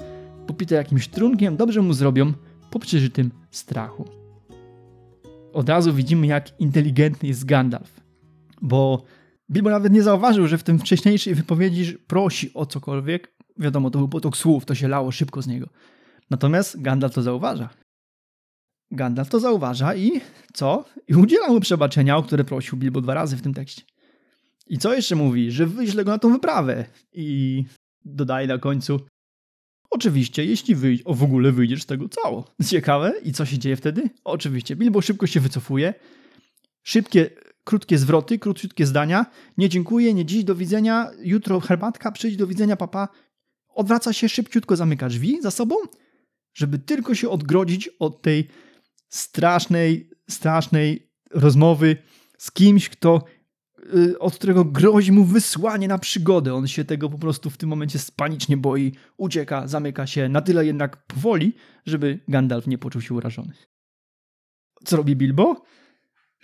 popite 0.47 0.75
jakimś 0.75 1.09
trunkiem, 1.09 1.57
dobrze 1.57 1.83
mu 1.83 1.93
zrobią 1.93 2.33
po 2.71 2.79
przeżytym 2.79 3.31
strachu. 3.51 4.05
Od 5.53 5.69
razu 5.69 5.93
widzimy, 5.93 6.27
jak 6.27 6.61
inteligentny 6.61 7.29
jest 7.29 7.45
Gandalf, 7.45 8.01
bo 8.63 9.05
Bilbo 9.51 9.71
nawet 9.71 9.93
nie 9.93 10.03
zauważył, 10.03 10.47
że 10.47 10.59
w 10.59 10.63
tym 10.63 10.79
wcześniejszej 10.79 11.35
wypowiedzi 11.35 11.99
prosi 12.07 12.55
o 12.55 12.67
cokolwiek. 12.67 13.35
Wiadomo, 13.59 13.91
to 13.91 13.99
był 13.99 14.09
potok 14.09 14.37
słów, 14.37 14.65
to 14.65 14.75
się 14.75 14.89
lało 14.89 15.11
szybko 15.11 15.43
z 15.43 15.47
niego. 15.47 15.69
Natomiast 16.31 16.83
Gandalf 16.83 17.15
to 17.15 17.23
zauważa. 17.23 17.69
Gandalf 18.91 19.29
to 19.29 19.41
zauważa 19.41 19.95
i 19.95 20.21
co? 20.53 20.85
I 21.09 21.15
udziela 21.15 21.49
mu 21.49 21.61
przebaczenia, 21.61 22.17
o 22.17 22.23
które 22.23 22.45
prosił 22.45 22.79
Bilbo 22.79 23.01
dwa 23.01 23.15
razy 23.15 23.37
w 23.37 23.43
tym 23.43 23.55
tekście. 23.55 23.83
I 24.67 24.79
co 24.79 24.95
jeszcze 24.95 25.17
mówi? 25.17 25.51
Że 25.51 25.67
wyśle 25.67 26.05
go 26.05 26.11
na 26.11 26.19
tą 26.19 26.33
wyprawę. 26.33 26.85
I 27.13 27.65
dodaje 28.05 28.47
na 28.47 28.59
końcu. 28.59 29.01
Oczywiście, 29.91 30.45
jeśli 30.45 30.75
wyjść, 30.75 31.03
o 31.07 31.15
w 31.15 31.23
ogóle 31.23 31.53
wyjdziesz 31.53 31.83
z 31.83 31.87
tego 31.87 32.09
cało. 32.09 32.45
Ciekawe. 32.67 33.13
I 33.25 33.33
co 33.33 33.47
się 33.47 33.59
dzieje 33.59 33.77
wtedy? 33.77 34.11
Oczywiście, 34.25 34.77
Bilbo 34.77 35.01
szybko 35.01 35.27
się 35.27 35.41
wycofuje. 35.41 35.95
Szybkie, 36.83 37.31
krótkie 37.65 37.99
zwroty, 37.99 38.39
krótkie 38.39 38.87
zdania. 38.87 39.27
Nie 39.59 39.69
dziękuję, 39.69 40.15
nie 40.15 40.25
dziś, 40.25 40.45
do 40.45 40.55
widzenia. 40.55 41.11
Jutro 41.23 41.61
herbatka, 41.61 42.13
przyjdź, 42.13 42.37
do 42.37 42.47
widzenia, 42.47 42.77
papa. 42.77 43.09
Odwraca 43.69 44.13
się, 44.13 44.29
szybciutko 44.29 44.77
zamyka 44.77 45.09
drzwi 45.09 45.43
za 45.43 45.51
sobą, 45.51 45.75
żeby 46.55 46.79
tylko 46.79 47.15
się 47.15 47.29
odgrodzić 47.31 47.89
od 47.99 48.23
tej 48.23 48.49
strasznej, 49.09 50.11
strasznej 50.31 51.11
rozmowy 51.31 51.97
z 52.39 52.51
kimś, 52.51 52.89
kto 52.89 53.25
od 54.19 54.35
którego 54.35 54.65
grozi 54.65 55.13
mu 55.13 55.25
wysłanie 55.25 55.89
na 55.89 55.99
przygodę. 55.99 56.55
On 56.55 56.69
się 56.69 56.85
tego 56.85 57.09
po 57.09 57.19
prostu 57.19 57.51
w 57.51 57.57
tym 57.57 57.69
momencie 57.69 57.99
panicznie 58.17 58.57
boi, 58.57 58.93
ucieka, 59.17 59.67
zamyka 59.69 60.07
się, 60.07 60.29
na 60.29 60.41
tyle 60.41 60.67
jednak 60.67 61.07
powoli, 61.07 61.55
żeby 61.87 62.21
Gandalf 62.29 62.67
nie 62.67 62.79
poczuł 62.79 63.03
się 63.03 63.15
urażony. 63.15 63.53
Co 64.85 64.97
robi 64.97 65.17
Bilbo? 65.17 65.63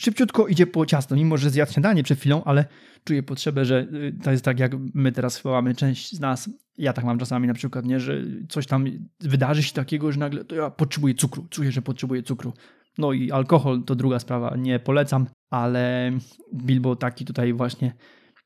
Szybciutko 0.01 0.47
idzie 0.47 0.67
po 0.67 0.87
ciasto, 0.87 1.17
mimo 1.17 1.37
że 1.37 1.51
zjadł 1.51 1.73
śniadanie 1.73 2.03
przed 2.03 2.19
chwilą, 2.19 2.45
ale 2.45 2.65
czuje 3.05 3.23
potrzebę, 3.23 3.65
że 3.65 3.87
y, 3.93 4.19
to 4.23 4.31
jest 4.31 4.45
tak, 4.45 4.59
jak 4.59 4.73
my 4.95 5.13
teraz 5.13 5.45
mamy 5.45 5.75
część 5.75 6.17
z 6.17 6.21
nas. 6.21 6.51
Ja 6.77 6.93
tak 6.93 7.05
mam 7.05 7.19
czasami 7.19 7.49
na 7.49 7.55
przykład, 7.55 7.85
nie, 7.85 8.01
że 8.01 8.23
coś 8.49 8.67
tam 8.67 8.85
wydarzy 9.21 9.63
się 9.63 9.73
takiego, 9.73 10.13
że 10.13 10.19
nagle 10.19 10.45
to 10.45 10.55
ja 10.55 10.71
potrzebuję 10.71 11.15
cukru, 11.15 11.47
czuję, 11.51 11.73
że 11.73 11.83
potrzebuję 11.83 12.23
cukru. 12.23 12.53
No 12.99 13.13
i 13.13 13.31
alkohol 13.31 13.83
to 13.83 13.95
druga 13.95 14.19
sprawa, 14.19 14.57
nie 14.57 14.79
polecam, 14.79 15.27
ale 15.51 16.13
Bilbo 16.55 16.97
taki 16.97 17.25
tutaj 17.25 17.53
właśnie 17.53 17.93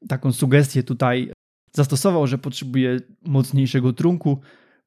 taką 0.08 0.32
sugestię 0.32 0.82
tutaj 0.82 1.32
zastosował, 1.72 2.26
że 2.26 2.38
potrzebuje 2.38 3.00
mocniejszego 3.26 3.92
trunku 3.92 4.40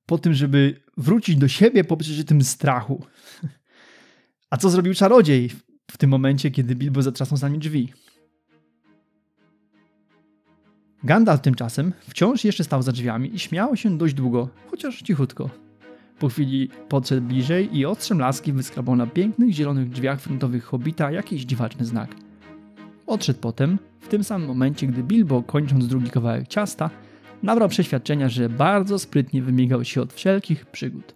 po 0.05 0.17
tym, 0.17 0.33
żeby 0.33 0.81
wrócić 0.97 1.35
do 1.35 1.47
siebie 1.47 1.83
po 1.83 1.97
przeżytym 1.97 2.41
strachu. 2.41 3.05
A 4.51 4.57
co 4.57 4.69
zrobił 4.69 4.93
czarodziej 4.93 5.49
w 5.91 5.97
tym 5.97 6.09
momencie, 6.09 6.51
kiedy 6.51 6.75
Bilbo 6.75 7.01
zatrzasnął 7.01 7.37
za 7.37 7.49
nim 7.49 7.59
drzwi? 7.59 7.93
Gandalf 11.03 11.41
tymczasem 11.41 11.93
wciąż 12.09 12.43
jeszcze 12.43 12.63
stał 12.63 12.81
za 12.81 12.91
drzwiami 12.91 13.35
i 13.35 13.39
śmiał 13.39 13.75
się 13.75 13.97
dość 13.97 14.13
długo, 14.13 14.49
chociaż 14.71 15.01
cichutko. 15.01 15.64
Po 16.19 16.29
chwili 16.29 16.69
podszedł 16.89 17.27
bliżej 17.27 17.77
i 17.77 17.85
ostrzem 17.85 18.19
laski 18.19 18.53
wyskrabał 18.53 18.95
na 18.95 19.07
pięknych 19.07 19.51
zielonych 19.51 19.89
drzwiach 19.89 20.21
frontowych 20.21 20.63
hobita 20.63 21.11
jakiś 21.11 21.43
dziwaczny 21.43 21.85
znak. 21.85 22.15
Odszedł 23.07 23.39
potem, 23.39 23.79
w 23.99 24.07
tym 24.07 24.23
samym 24.23 24.47
momencie, 24.47 24.87
gdy 24.87 25.03
Bilbo, 25.03 25.43
kończąc 25.43 25.87
drugi 25.87 26.09
kawałek 26.09 26.47
ciasta, 26.47 26.89
nabrał 27.43 27.69
przeświadczenia, 27.69 28.29
że 28.29 28.49
bardzo 28.49 28.99
sprytnie 28.99 29.41
wymigał 29.41 29.83
się 29.83 30.01
od 30.01 30.13
wszelkich 30.13 30.65
przygód. 30.65 31.15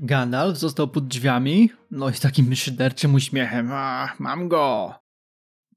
Gandalf 0.00 0.58
został 0.58 0.88
pod 0.88 1.06
drzwiami, 1.06 1.70
no 1.90 2.10
i 2.10 2.12
takim 2.12 2.54
szyderczym 2.54 3.14
uśmiechem. 3.14 3.68
A, 3.72 4.14
mam 4.18 4.48
go! 4.48 4.94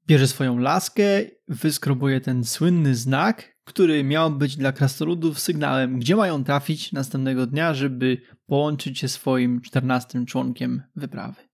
Bierze 0.06 0.28
swoją 0.28 0.58
laskę, 0.58 1.02
wyskrobuje 1.48 2.20
ten 2.20 2.44
słynny 2.44 2.94
znak, 2.94 3.57
który 3.68 4.04
miał 4.04 4.30
być 4.30 4.56
dla 4.56 4.72
krasnoludów 4.72 5.40
sygnałem, 5.40 5.98
gdzie 5.98 6.16
mają 6.16 6.44
trafić 6.44 6.92
następnego 6.92 7.46
dnia, 7.46 7.74
żeby 7.74 8.20
połączyć 8.46 8.98
się 8.98 9.08
swoim 9.08 9.60
czternastym 9.60 10.26
członkiem 10.26 10.82
wyprawy. 10.96 11.48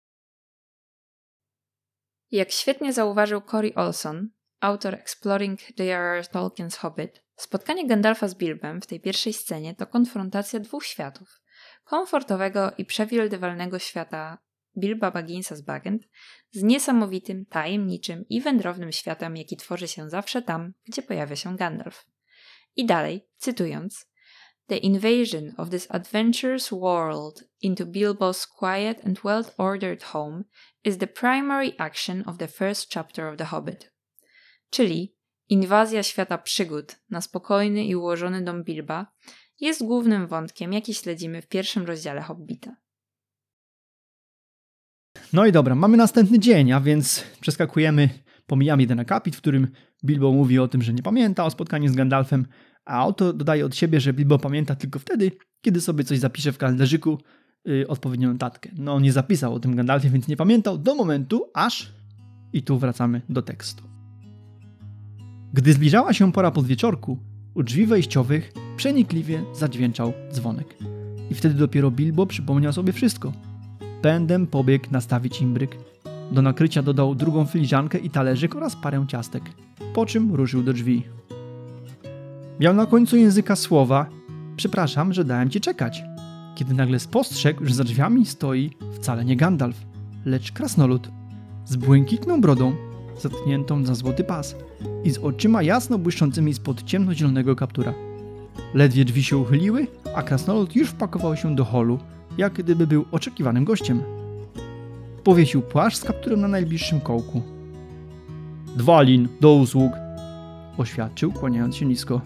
Jak 2.31 2.51
świetnie 2.51 2.93
zauważył 2.93 3.41
Cory 3.41 3.75
Olson, 3.75 4.29
autor 4.61 4.95
Exploring 4.95 5.79
J.R.R. 5.79 6.25
Tolkien's 6.27 6.77
Hobbit, 6.77 7.25
spotkanie 7.37 7.87
Gandalfa 7.87 8.29
z 8.29 8.35
Bilbem 8.35 8.81
w 8.81 8.87
tej 8.87 9.01
pierwszej 9.01 9.33
scenie 9.33 9.75
to 9.75 9.87
konfrontacja 9.87 10.61
dwóch 10.61 10.85
światów. 10.85 11.41
Komfortowego 11.85 12.73
i 12.79 12.85
przewidywalnego 12.85 13.79
świata 13.79 14.39
Bilba 14.77 15.11
Bagginsa 15.11 15.57
z 15.57 15.63
Bagent 15.63 16.03
z 16.51 16.63
niesamowitym, 16.63 17.47
tajemniczym 17.47 18.25
i 18.29 18.41
wędrownym 18.41 18.93
światem, 18.93 19.37
jaki 19.37 19.57
tworzy 19.57 19.89
się 19.89 20.11
zawsze 20.11 20.43
tam, 20.43 20.73
gdzie 20.85 21.03
pojawia 21.03 21.37
się 21.37 21.57
Gandalf. 21.57 22.07
I 22.77 22.87
dalej, 22.87 23.29
cytując, 23.37 24.07
The 24.67 24.77
invasion 24.77 25.55
of 25.59 25.71
this 25.71 25.87
adventurous 25.91 26.71
world 26.71 27.45
into 27.61 27.85
Bilbo's 27.85 28.47
quiet 28.47 29.05
and 29.05 29.21
well-ordered 29.25 30.03
home 30.03 30.45
is 30.85 30.99
the 30.99 31.07
primary 31.07 31.75
action 31.79 32.23
of 32.27 32.39
the 32.39 32.49
first 32.49 32.91
chapter 32.91 33.29
of 33.29 33.37
The 33.37 33.45
Hobbit. 33.45 33.93
Czyli 34.71 35.17
inwazja 35.49 36.03
świata 36.03 36.39
przygód 36.39 36.97
na 37.11 37.21
spokojny 37.21 37.85
i 37.85 37.97
ułożony 37.97 38.45
dom 38.45 38.65
Bilba 38.65 39.13
jest 39.61 39.85
głównym 39.85 40.27
wątkiem, 40.27 40.73
jaki 40.73 40.95
śledzimy 40.95 41.43
w 41.43 41.49
pierwszym 41.49 41.87
rozdziale 41.87 42.23
Hobbita. 42.23 42.77
No 45.35 45.47
i 45.47 45.53
dobra, 45.53 45.75
mamy 45.75 45.97
następny 45.97 46.39
dzień, 46.39 46.73
a 46.73 46.81
więc 46.81 47.25
przeskakujemy, 47.41 48.09
pomijamy 48.47 48.83
jeden 48.83 49.01
akapit, 49.01 49.37
w 49.37 49.39
którym 49.39 49.69
Bilbo 50.05 50.33
mówi 50.33 50.59
o 50.59 50.69
tym, 50.69 50.83
że 50.83 50.93
nie 50.93 51.03
pamięta 51.03 51.45
o 51.45 51.51
spotkaniu 51.51 51.89
z 51.89 51.95
Gandalfem, 51.95 52.47
a 52.85 52.99
autor 52.99 53.37
dodaje 53.37 53.67
od 53.67 53.77
siebie, 53.77 54.01
że 54.01 54.13
Bilbo 54.13 54.39
pamięta 54.39 54.75
tylko 54.75 54.99
wtedy, 54.99 55.33
kiedy 55.61 55.81
sobie 55.81 56.05
coś 56.05 56.19
zapisze 56.19 56.53
w 56.53 56.59
kalendarzyku, 56.59 57.19
yy, 57.65 57.89
odpowiednią 57.89 58.33
notatkę. 58.33 58.71
No, 58.79 59.01
nie 59.01 59.13
zapisał 59.13 59.55
o 59.55 59.61
tym 59.61 59.77
Gandalfie, 59.77 60.11
więc 60.11 60.29
nie 60.29 60.37
pamiętał 60.37 60.79
do 60.79 60.95
momentu, 60.95 61.51
aż... 61.55 61.93
I 62.53 62.63
tu 62.63 62.79
wracamy 62.79 63.23
do 63.29 63.43
tekstu. 63.43 63.85
Gdy 65.53 65.73
zbliżała 65.73 66.13
się 66.13 66.33
pora 66.33 66.51
podwieczorku, 66.51 67.19
u 67.55 67.63
drzwi 67.63 67.87
wejściowych 67.87 68.53
przenikliwie 68.77 69.45
zadźwięczał 69.55 70.13
dzwonek. 70.33 70.77
I 71.31 71.35
wtedy 71.35 71.55
dopiero 71.55 71.91
Bilbo 71.91 72.27
przypomniał 72.27 72.73
sobie 72.73 72.93
wszystko– 72.93 73.33
Pędem 74.05 74.47
pobiegł 74.47 74.87
nastawić 74.91 75.41
imbryk. 75.41 75.77
Do 76.33 76.43
nakrycia 76.43 76.83
dodał 76.83 77.15
drugą 77.15 77.45
filiżankę 77.45 77.99
i 77.99 78.11
talerzyk 78.11 78.57
oraz 78.57 78.77
parę 78.77 79.05
ciastek, 79.09 79.43
po 79.95 80.07
czym 80.07 80.35
ruszył 80.35 80.63
do 80.63 80.73
drzwi. 80.73 81.03
Miał 82.61 82.75
na 82.75 82.87
końcu 82.87 83.17
języka 83.17 83.57
słowa 83.57 84.07
Przepraszam, 84.57 85.13
że 85.13 85.25
dałem 85.25 85.51
ci 85.51 85.61
czekać. 85.61 86.03
Kiedy 86.55 86.75
nagle 86.75 87.01
spostrzegł, 87.01 87.65
że 87.67 87.75
za 87.75 87.85
drzwiami 87.85 88.27
stoi 88.27 88.71
wcale 88.93 89.25
nie 89.25 89.37
Gandalf, 89.37 89.77
lecz 90.25 90.53
krasnolud 90.53 91.09
z 91.65 91.77
błękitną 91.77 92.41
brodą, 92.41 92.73
zatkniętą 93.21 93.85
za 93.85 93.95
złoty 93.95 94.25
pas 94.25 94.57
i 95.05 95.11
z 95.11 95.19
oczyma 95.19 95.63
jasno 95.63 95.99
błyszczącymi 95.99 96.55
spod 96.55 96.83
ciemnozielonego 96.83 97.57
kaptura. 97.57 97.95
Ledwie 98.75 99.05
drzwi 99.05 99.23
się 99.23 99.37
uchyliły, 99.37 99.87
a 100.15 100.23
krasnolud 100.23 100.77
już 100.77 100.89
wpakował 100.89 101.37
się 101.37 101.57
do 101.57 101.65
holu, 101.65 101.99
jak 102.39 102.53
gdyby 102.53 102.87
był 102.87 103.05
oczekiwanym 103.13 103.65
gościem. 103.65 104.03
Powiesił 105.25 105.63
płaszcz 105.63 105.99
z 105.99 106.05
kapturem 106.05 106.41
na 106.41 106.49
najbliższym 106.49 107.01
kołku. 107.01 107.43
Dwalin, 108.77 109.29
do 109.41 109.55
usług! 109.55 109.93
Oświadczył, 110.79 111.33
kłaniając 111.33 111.77
się 111.77 111.87
nisko. 111.87 112.21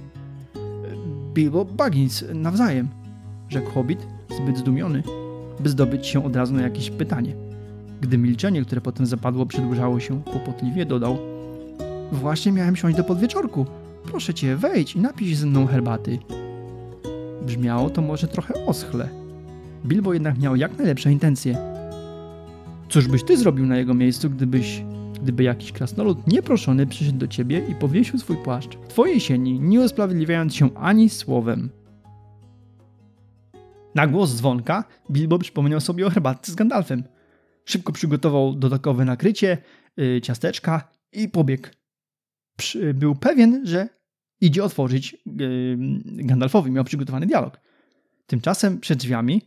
Bilbo 1.35 1.65
Baggins, 1.65 2.25
nawzajem, 2.35 2.89
rzekł 3.49 3.71
hobbit, 3.71 4.07
zbyt 4.37 4.59
zdumiony, 4.59 5.03
by 5.61 5.69
zdobyć 5.69 6.07
się 6.07 6.25
od 6.25 6.37
razu 6.37 6.55
na 6.55 6.63
jakieś 6.63 6.91
pytanie. 6.91 7.35
Gdy 8.01 8.19
milczenie, 8.19 8.63
które 8.63 8.81
potem 8.81 9.07
zapadło, 9.07 9.47
przedłużało 9.47 10.01
się, 10.01 10.23
kłopotliwie 10.23 10.87
dodał 10.87 11.19
Właśnie 12.13 12.53
miałem 12.53 12.77
siąść 12.77 12.97
do 12.97 13.05
podwieczorku. 13.05 13.67
Proszę 14.05 14.35
cię, 14.35 14.57
wejdź 14.57 14.97
i 14.97 15.01
napij 15.01 15.35
ze 15.35 15.47
mną 15.47 15.67
herbaty. 15.67 16.19
Brzmiało 17.43 17.91
to 17.91 18.03
może 18.03 18.29
trochę 18.29 18.67
oschle, 18.67 19.09
Bilbo 19.87 20.15
jednak 20.15 20.39
miał 20.39 20.57
jak 20.57 20.79
najlepsze 20.79 21.13
intencje. 21.13 21.59
Cóż 22.89 23.09
byś 23.09 23.25
ty 23.25 23.37
zrobił 23.37 23.67
na 23.67 23.77
jego 23.77 23.95
miejscu, 23.95 24.31
gdybyś, 24.31 24.83
gdyby 25.23 25.43
jakiś 25.43 25.73
krasnolud 25.73 26.27
nieproszony 26.27 26.87
przyszedł 26.87 27.19
do 27.19 27.29
ciebie 27.29 27.67
i 27.69 27.75
powiesił 27.75 28.19
swój 28.19 28.37
płaszcz 28.37 28.77
w 28.77 28.89
twojej 28.89 29.21
sieni, 29.21 29.61
nie 29.61 29.81
usprawiedliwiając 29.81 30.55
się 30.55 30.75
ani 30.75 31.09
słowem? 31.09 31.71
Na 33.95 34.07
głos 34.07 34.35
dzwonka 34.35 34.85
Bilbo 35.11 35.39
przypomniał 35.39 35.81
sobie 35.81 36.07
o 36.07 36.11
herbatce 36.11 36.53
z 36.53 36.55
Gandalfem. 36.55 37.05
Szybko 37.65 37.93
przygotował 37.93 38.55
dodatkowe 38.55 39.05
nakrycie, 39.05 39.59
yy, 39.97 40.21
ciasteczka 40.21 40.89
i 41.13 41.29
pobiegł. 41.29 41.69
Przy, 42.57 42.95
był 42.95 43.15
pewien, 43.15 43.67
że 43.67 43.89
idzie 44.41 44.65
otworzyć 44.65 45.17
yy, 45.27 45.77
Gandalfowi, 46.05 46.71
miał 46.71 46.85
przygotowany 46.85 47.27
dialog. 47.27 47.61
Tymczasem 48.27 48.81
przed 48.81 48.99
drzwiami 48.99 49.43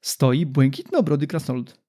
stoi 0.00 0.46
błękitno-brody 0.46 1.26
krasnolud. 1.26 1.80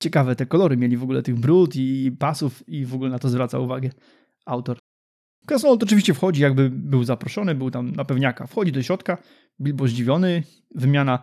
Ciekawe 0.00 0.36
te 0.36 0.46
kolory 0.46 0.76
mieli 0.76 0.96
w 0.96 1.02
ogóle 1.02 1.22
tych 1.22 1.34
brud 1.34 1.76
i 1.76 2.12
pasów 2.18 2.68
i 2.68 2.86
w 2.86 2.94
ogóle 2.94 3.10
na 3.10 3.18
to 3.18 3.28
zwraca 3.28 3.58
uwagę 3.58 3.90
autor. 4.46 4.78
Krasnolud 5.46 5.82
oczywiście 5.82 6.14
wchodzi, 6.14 6.42
jakby 6.42 6.70
był 6.70 7.04
zaproszony, 7.04 7.54
był 7.54 7.70
tam 7.70 7.90
na 7.90 8.04
pewniaka. 8.04 8.46
Wchodzi 8.46 8.72
do 8.72 8.82
środka, 8.82 9.18
Bilbo 9.60 9.88
zdziwiony, 9.88 10.42
wymiana 10.74 11.22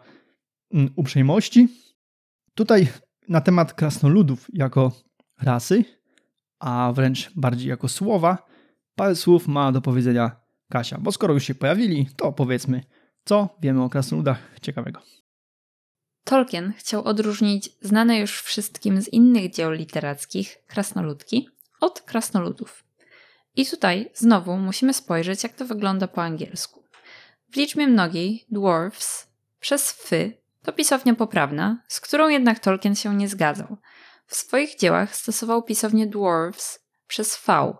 mm, 0.74 0.90
uprzejmości. 0.96 1.68
Tutaj 2.54 2.88
na 3.30 3.42
temat 3.42 3.74
krasnoludów 3.74 4.48
jako 4.54 4.92
rasy, 5.42 5.86
a 6.60 6.92
wręcz 6.96 7.32
bardziej 7.36 7.70
jako 7.70 7.88
słowa, 7.88 8.48
parę 8.96 9.16
słów 9.16 9.48
ma 9.48 9.72
do 9.72 9.82
powiedzenia 9.82 10.48
Kasia, 10.70 10.98
bo 10.98 11.12
skoro 11.12 11.34
już 11.34 11.44
się 11.44 11.56
pojawili, 11.56 12.08
to 12.16 12.34
powiedzmy, 12.34 12.84
co 13.26 13.50
wiemy 13.62 13.84
o 13.84 13.90
krasnoludach 13.90 14.60
ciekawego. 14.62 15.02
Tolkien 16.28 16.74
chciał 16.78 17.04
odróżnić 17.04 17.70
znane 17.82 18.20
już 18.20 18.42
wszystkim 18.42 19.02
z 19.02 19.08
innych 19.08 19.52
dzieł 19.52 19.72
literackich 19.72 20.58
krasnoludki 20.68 21.50
od 21.80 22.02
krasnoludów. 22.02 22.84
I 23.56 23.66
tutaj 23.66 24.12
znowu 24.14 24.58
musimy 24.58 24.94
spojrzeć, 24.94 25.44
jak 25.44 25.54
to 25.54 25.66
wygląda 25.66 26.08
po 26.08 26.24
angielsku. 26.24 26.84
W 27.52 27.56
liczbie 27.56 27.88
mnogiej 27.88 28.46
dwarfs 28.50 29.28
przez 29.60 29.92
fy 29.92 30.38
to 30.64 30.74
pisownia 30.74 31.16
poprawna, 31.16 31.84
z 31.88 32.02
którą 32.02 32.30
jednak 32.30 32.60
Tolkien 32.60 32.96
się 32.96 33.16
nie 33.16 33.28
zgadzał. 33.28 33.78
W 34.26 34.36
swoich 34.36 34.76
dziełach 34.76 35.16
stosował 35.16 35.64
pisownię 35.64 36.08
dwarfs 36.08 36.80
przez 37.08 37.38
v, 37.38 37.74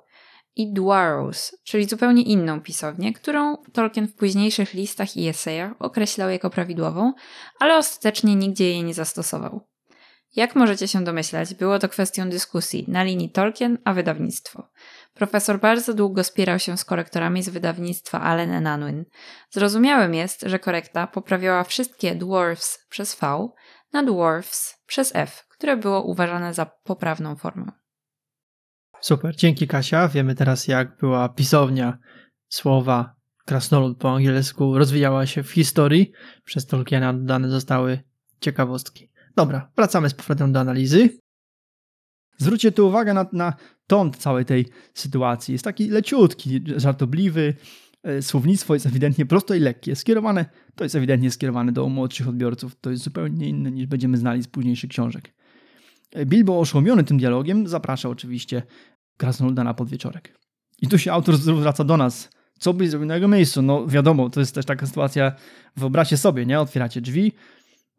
i 0.58 0.74
Dwarrows, 0.74 1.58
czyli 1.64 1.86
zupełnie 1.86 2.22
inną 2.22 2.62
pisownię, 2.62 3.14
którą 3.14 3.58
Tolkien 3.74 4.08
w 4.08 4.16
późniejszych 4.16 4.74
listach 4.74 5.18
i 5.18 5.28
esejach 5.28 5.72
określał 5.80 6.30
jako 6.30 6.50
prawidłową, 6.50 7.14
ale 7.60 7.78
ostatecznie 7.78 8.36
nigdzie 8.36 8.70
jej 8.70 8.84
nie 8.84 8.94
zastosował. 8.94 9.68
Jak 10.36 10.56
możecie 10.56 10.88
się 10.88 11.04
domyślać, 11.04 11.54
było 11.54 11.80
to 11.80 11.90
kwestią 11.90 12.30
dyskusji 12.30 12.86
na 12.88 13.04
linii 13.04 13.30
Tolkien 13.30 13.78
a 13.86 13.94
wydawnictwo. 13.94 14.70
Profesor 15.14 15.60
bardzo 15.60 15.94
długo 15.94 16.24
spierał 16.24 16.60
się 16.60 16.78
z 16.78 16.86
korektorami 16.86 17.44
z 17.44 17.50
wydawnictwa 17.50 18.22
Allen 18.22 18.68
Unwin. 18.68 19.06
Zrozumiałym 19.50 20.14
jest, 20.14 20.42
że 20.42 20.60
korekta 20.60 21.08
poprawiała 21.08 21.64
wszystkie 21.64 22.16
dwarfs 22.16 22.80
przez 22.90 23.16
V 23.16 23.50
na 23.94 24.04
dwarfs 24.04 24.76
przez 24.86 25.16
F, 25.16 25.46
które 25.50 25.78
było 25.78 26.04
uważane 26.04 26.54
za 26.54 26.66
poprawną 26.66 27.36
formę. 27.36 27.72
Super, 29.02 29.36
dzięki 29.36 29.68
Kasia. 29.68 30.08
Wiemy 30.08 30.36
teraz, 30.36 30.68
jak 30.68 30.98
była 30.98 31.30
pisownia 31.30 31.98
słowa 32.50 33.16
krasnolud 33.46 33.98
po 33.98 34.16
angielsku 34.16 34.78
rozwijała 34.78 35.26
się 35.26 35.44
w 35.44 35.52
historii. 35.52 36.12
Przez 36.46 36.66
Tolkiena 36.66 37.14
dodane 37.14 37.50
zostały 37.50 38.00
ciekawostki. 38.40 39.10
Dobra, 39.36 39.72
wracamy 39.76 40.10
z 40.10 40.14
powrotem 40.14 40.52
do 40.52 40.60
analizy. 40.60 41.10
Zwróćcie 42.38 42.72
tu 42.72 42.88
uwagę 42.88 43.14
na, 43.14 43.26
na 43.34 43.54
ton 43.88 44.12
całej 44.14 44.46
tej 44.46 44.66
sytuacji. 44.94 45.52
Jest 45.52 45.64
taki 45.64 45.90
leciutki, 45.90 46.62
żartobliwy, 46.76 47.56
e, 48.04 48.22
słownictwo 48.22 48.74
jest 48.74 48.86
ewidentnie 48.86 49.26
proste 49.26 49.58
i 49.58 49.60
lekkie. 49.60 49.96
Skierowane, 49.96 50.46
to 50.76 50.84
jest 50.84 50.96
ewidentnie 50.96 51.32
skierowane 51.32 51.72
do 51.72 51.90
młodszych 51.90 52.28
odbiorców. 52.28 52.76
To 52.82 52.92
jest 52.92 53.04
zupełnie 53.04 53.50
inne 53.50 53.72
niż 53.72 53.86
będziemy 53.86 54.18
znali 54.18 54.44
z 54.44 54.48
późniejszych 54.48 54.90
książek. 54.90 55.37
Bilbo 56.26 56.60
oszołomiony 56.60 57.04
tym 57.04 57.18
dialogiem 57.18 57.68
zaprasza 57.68 58.10
oczywiście 58.10 58.64
Krasnoluda 59.18 59.64
na 59.64 59.74
podwieczorek. 59.74 60.38
I 60.82 60.88
tu 60.88 60.98
się 60.98 61.12
autor 61.12 61.38
zwraca 61.38 61.84
do 61.84 61.98
nas. 61.98 62.30
Co 62.60 62.74
byś 62.74 62.90
zrobił 62.90 63.08
na 63.08 63.16
jego 63.16 63.28
miejscu? 63.28 63.62
No 63.62 63.88
wiadomo, 63.88 64.30
to 64.30 64.40
jest 64.40 64.56
też 64.56 64.66
taka 64.66 64.86
sytuacja, 64.88 65.32
wyobraźcie 65.76 66.18
sobie, 66.18 66.46
nie? 66.46 66.60
Otwieracie 66.60 67.02
drzwi, 67.02 67.32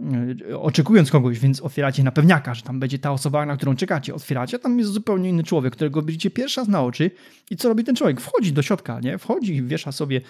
yy, 0.01 0.59
oczekując 0.59 1.11
kogoś, 1.11 1.39
więc 1.39 1.61
otwieracie 1.61 2.03
na 2.03 2.13
pewniaka, 2.13 2.55
że 2.55 2.63
tam 2.63 2.81
będzie 2.81 2.99
ta 2.99 3.13
osoba, 3.13 3.47
na 3.47 3.57
którą 3.57 3.77
czekacie. 3.77 4.15
Otwieracie, 4.15 4.57
a 4.57 4.61
tam 4.61 4.79
jest 4.79 4.91
zupełnie 4.91 5.29
inny 5.29 5.45
człowiek, 5.45 5.73
którego 5.73 6.03
widzicie 6.03 6.31
pierwszy 6.31 6.61
raz 6.61 6.69
na 6.69 6.83
oczy. 6.83 7.11
I 7.51 7.57
co 7.57 7.69
robi 7.69 7.85
ten 7.85 7.97
człowiek? 7.97 8.21
Wchodzi 8.21 8.53
do 8.53 8.63
środka, 8.63 9.01
nie? 9.01 9.19
Wchodzi, 9.19 9.63
wiesza 9.63 9.93
sobie, 9.93 10.21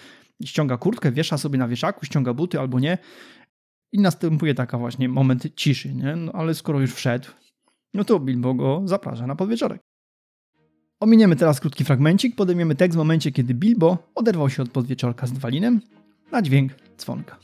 ściąga 0.45 0.77
kurtkę, 0.77 1.11
wiesza 1.11 1.37
sobie 1.37 1.57
na 1.57 1.67
wieszaku, 1.67 2.05
ściąga 2.05 2.33
buty 2.33 2.59
albo 2.59 2.79
nie. 2.79 2.97
I 3.91 3.99
następuje 3.99 4.55
taka 4.55 4.77
właśnie 4.77 5.09
moment 5.09 5.55
ciszy, 5.55 5.93
nie? 5.93 6.15
No, 6.15 6.31
ale 6.31 6.53
skoro 6.53 6.79
już 6.79 6.93
wszedł, 6.93 7.27
no 7.93 8.03
to 8.03 8.19
Bilbo 8.19 8.53
go 8.53 8.81
zaprasza 8.85 9.27
na 9.27 9.35
podwieczorek. 9.35 9.81
Ominiemy 10.99 11.35
teraz 11.35 11.59
krótki 11.59 11.83
fragmencik, 11.83 12.35
podejmiemy 12.35 12.75
tekst 12.75 12.95
w 12.95 12.97
momencie, 12.97 13.31
kiedy 13.31 13.53
Bilbo 13.53 13.97
oderwał 14.15 14.49
się 14.49 14.63
od 14.63 14.69
podwieczorka 14.69 15.27
z 15.27 15.33
Dwalinem 15.33 15.81
na 16.31 16.41
dźwięk 16.41 16.71
dzwonka. 16.97 17.37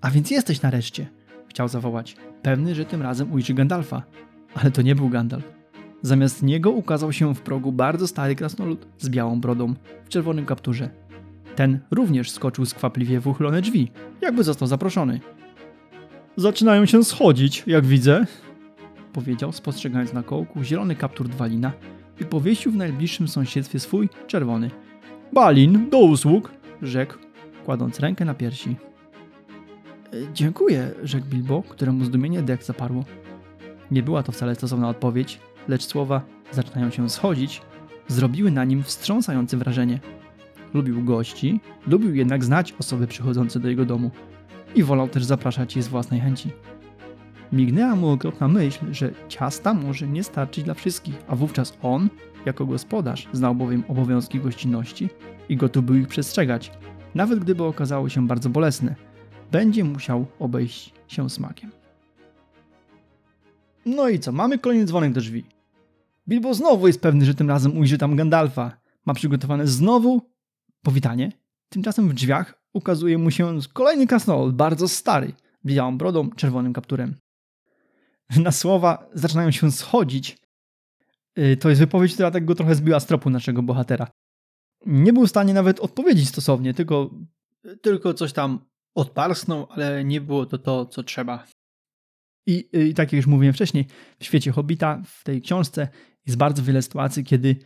A 0.00 0.10
więc 0.10 0.30
jesteś 0.30 0.62
nareszcie, 0.62 1.10
chciał 1.48 1.68
zawołać, 1.68 2.16
pewny, 2.42 2.74
że 2.74 2.84
tym 2.84 3.02
razem 3.02 3.32
ujrzy 3.32 3.54
Gandalfa. 3.54 4.02
Ale 4.54 4.70
to 4.70 4.82
nie 4.82 4.94
był 4.94 5.08
Gandalf. 5.08 5.44
Zamiast 6.02 6.42
niego 6.42 6.70
ukazał 6.70 7.12
się 7.12 7.34
w 7.34 7.40
progu 7.40 7.72
bardzo 7.72 8.06
stary 8.06 8.34
krasnolud 8.34 8.86
z 8.98 9.08
białą 9.08 9.40
brodą, 9.40 9.74
w 10.04 10.08
czerwonym 10.08 10.46
kapturze. 10.46 10.90
Ten 11.56 11.80
również 11.90 12.30
skoczył 12.30 12.66
skwapliwie 12.66 13.20
w 13.20 13.26
uchylone 13.26 13.62
drzwi, 13.62 13.92
jakby 14.20 14.44
został 14.44 14.68
zaproszony. 14.68 15.20
Zaczynają 16.36 16.86
się 16.86 17.04
schodzić, 17.04 17.64
jak 17.66 17.86
widzę, 17.86 18.26
powiedział, 19.12 19.52
spostrzegając 19.52 20.12
na 20.12 20.22
kołku 20.22 20.62
zielony 20.64 20.96
kaptur 20.96 21.28
Dwalina 21.28 21.72
i 22.20 22.24
powiesił 22.24 22.72
w 22.72 22.76
najbliższym 22.76 23.28
sąsiedztwie 23.28 23.78
swój 23.80 24.08
czerwony. 24.26 24.70
Balin, 25.32 25.90
do 25.90 25.98
usług, 25.98 26.52
rzekł, 26.82 27.14
kładąc 27.64 28.00
rękę 28.00 28.24
na 28.24 28.34
piersi. 28.34 28.76
"E, 30.12 30.32
Dziękuję, 30.34 30.90
rzekł 31.02 31.26
Bilbo, 31.26 31.62
któremu 31.62 32.04
zdumienie 32.04 32.42
dech 32.42 32.64
zaparło. 32.64 33.04
Nie 33.90 34.02
była 34.02 34.22
to 34.22 34.32
wcale 34.32 34.54
stosowna 34.54 34.88
odpowiedź, 34.88 35.40
lecz 35.68 35.86
słowa 35.86 36.22
zaczynają 36.52 36.90
się 36.90 37.08
schodzić, 37.10 37.62
zrobiły 38.08 38.50
na 38.50 38.64
nim 38.64 38.82
wstrząsające 38.82 39.56
wrażenie. 39.56 40.00
Lubił 40.74 41.04
gości, 41.04 41.60
lubił 41.86 42.14
jednak 42.14 42.44
znać 42.44 42.74
osoby 42.80 43.06
przychodzące 43.06 43.60
do 43.60 43.68
jego 43.68 43.84
domu 43.84 44.10
i 44.74 44.82
wolał 44.82 45.08
też 45.08 45.24
zapraszać 45.24 45.76
je 45.76 45.82
z 45.82 45.88
własnej 45.88 46.20
chęci. 46.20 46.50
Mignęła 47.52 47.96
mu 47.96 48.10
okropna 48.10 48.48
myśl, 48.48 48.92
że 48.92 49.10
ciasta 49.28 49.74
może 49.74 50.08
nie 50.08 50.24
starczyć 50.24 50.64
dla 50.64 50.74
wszystkich, 50.74 51.14
a 51.28 51.36
wówczas 51.36 51.78
on, 51.82 52.10
jako 52.46 52.66
gospodarz, 52.66 53.28
znał 53.32 53.54
bowiem 53.54 53.84
obowiązki 53.88 54.40
gościnności 54.40 55.08
i 55.48 55.56
gotów 55.56 55.84
był 55.84 55.96
ich 55.96 56.08
przestrzegać, 56.08 56.72
nawet 57.14 57.38
gdyby 57.38 57.64
okazały 57.64 58.10
się 58.10 58.26
bardzo 58.26 58.48
bolesne. 58.48 58.94
Będzie 59.52 59.84
musiał 59.84 60.26
obejść 60.38 60.94
się 61.08 61.30
smakiem. 61.30 61.70
No 63.86 64.08
i 64.08 64.18
co? 64.18 64.32
Mamy 64.32 64.58
kolejny 64.58 64.84
dzwonek 64.84 65.12
do 65.12 65.20
drzwi. 65.20 65.44
Bilbo 66.28 66.54
znowu 66.54 66.86
jest 66.86 67.00
pewny, 67.00 67.24
że 67.24 67.34
tym 67.34 67.48
razem 67.48 67.78
ujrzy 67.78 67.98
tam 67.98 68.16
Gandalfa. 68.16 68.76
Ma 69.06 69.14
przygotowane 69.14 69.66
znowu 69.66 70.22
powitanie. 70.82 71.32
Tymczasem 71.68 72.08
w 72.08 72.14
drzwiach 72.14 72.62
ukazuje 72.72 73.18
mu 73.18 73.30
się 73.30 73.58
kolejny 73.72 74.06
krasnolud, 74.06 74.56
bardzo 74.56 74.88
stary, 74.88 75.32
białą 75.64 75.98
brodą, 75.98 76.30
czerwonym 76.30 76.72
kapturem 76.72 77.14
na 78.44 78.52
słowa 78.52 79.10
zaczynają 79.14 79.50
się 79.50 79.72
schodzić. 79.72 80.38
Y, 81.38 81.56
to 81.56 81.68
jest 81.68 81.80
wypowiedź, 81.80 82.14
która 82.14 82.30
tak 82.30 82.44
go 82.44 82.54
trochę 82.54 82.74
zbiła 82.74 83.00
z 83.00 83.06
tropu 83.06 83.30
naszego 83.30 83.62
bohatera. 83.62 84.10
Nie 84.86 85.12
był 85.12 85.26
w 85.26 85.30
stanie 85.30 85.54
nawet 85.54 85.80
odpowiedzieć 85.80 86.28
stosownie, 86.28 86.74
tylko, 86.74 87.10
tylko 87.82 88.14
coś 88.14 88.32
tam 88.32 88.58
odparsnął, 88.94 89.66
ale 89.70 90.04
nie 90.04 90.20
było 90.20 90.46
to 90.46 90.58
to, 90.58 90.86
co 90.86 91.02
trzeba. 91.02 91.46
I, 92.46 92.68
y, 92.76 92.88
I 92.88 92.94
tak 92.94 93.12
jak 93.12 93.16
już 93.16 93.26
mówiłem 93.26 93.54
wcześniej, 93.54 93.86
w 94.18 94.24
świecie 94.24 94.52
Hobbita, 94.52 95.02
w 95.06 95.24
tej 95.24 95.42
książce 95.42 95.88
jest 96.26 96.38
bardzo 96.38 96.62
wiele 96.62 96.82
sytuacji, 96.82 97.24
kiedy 97.24 97.56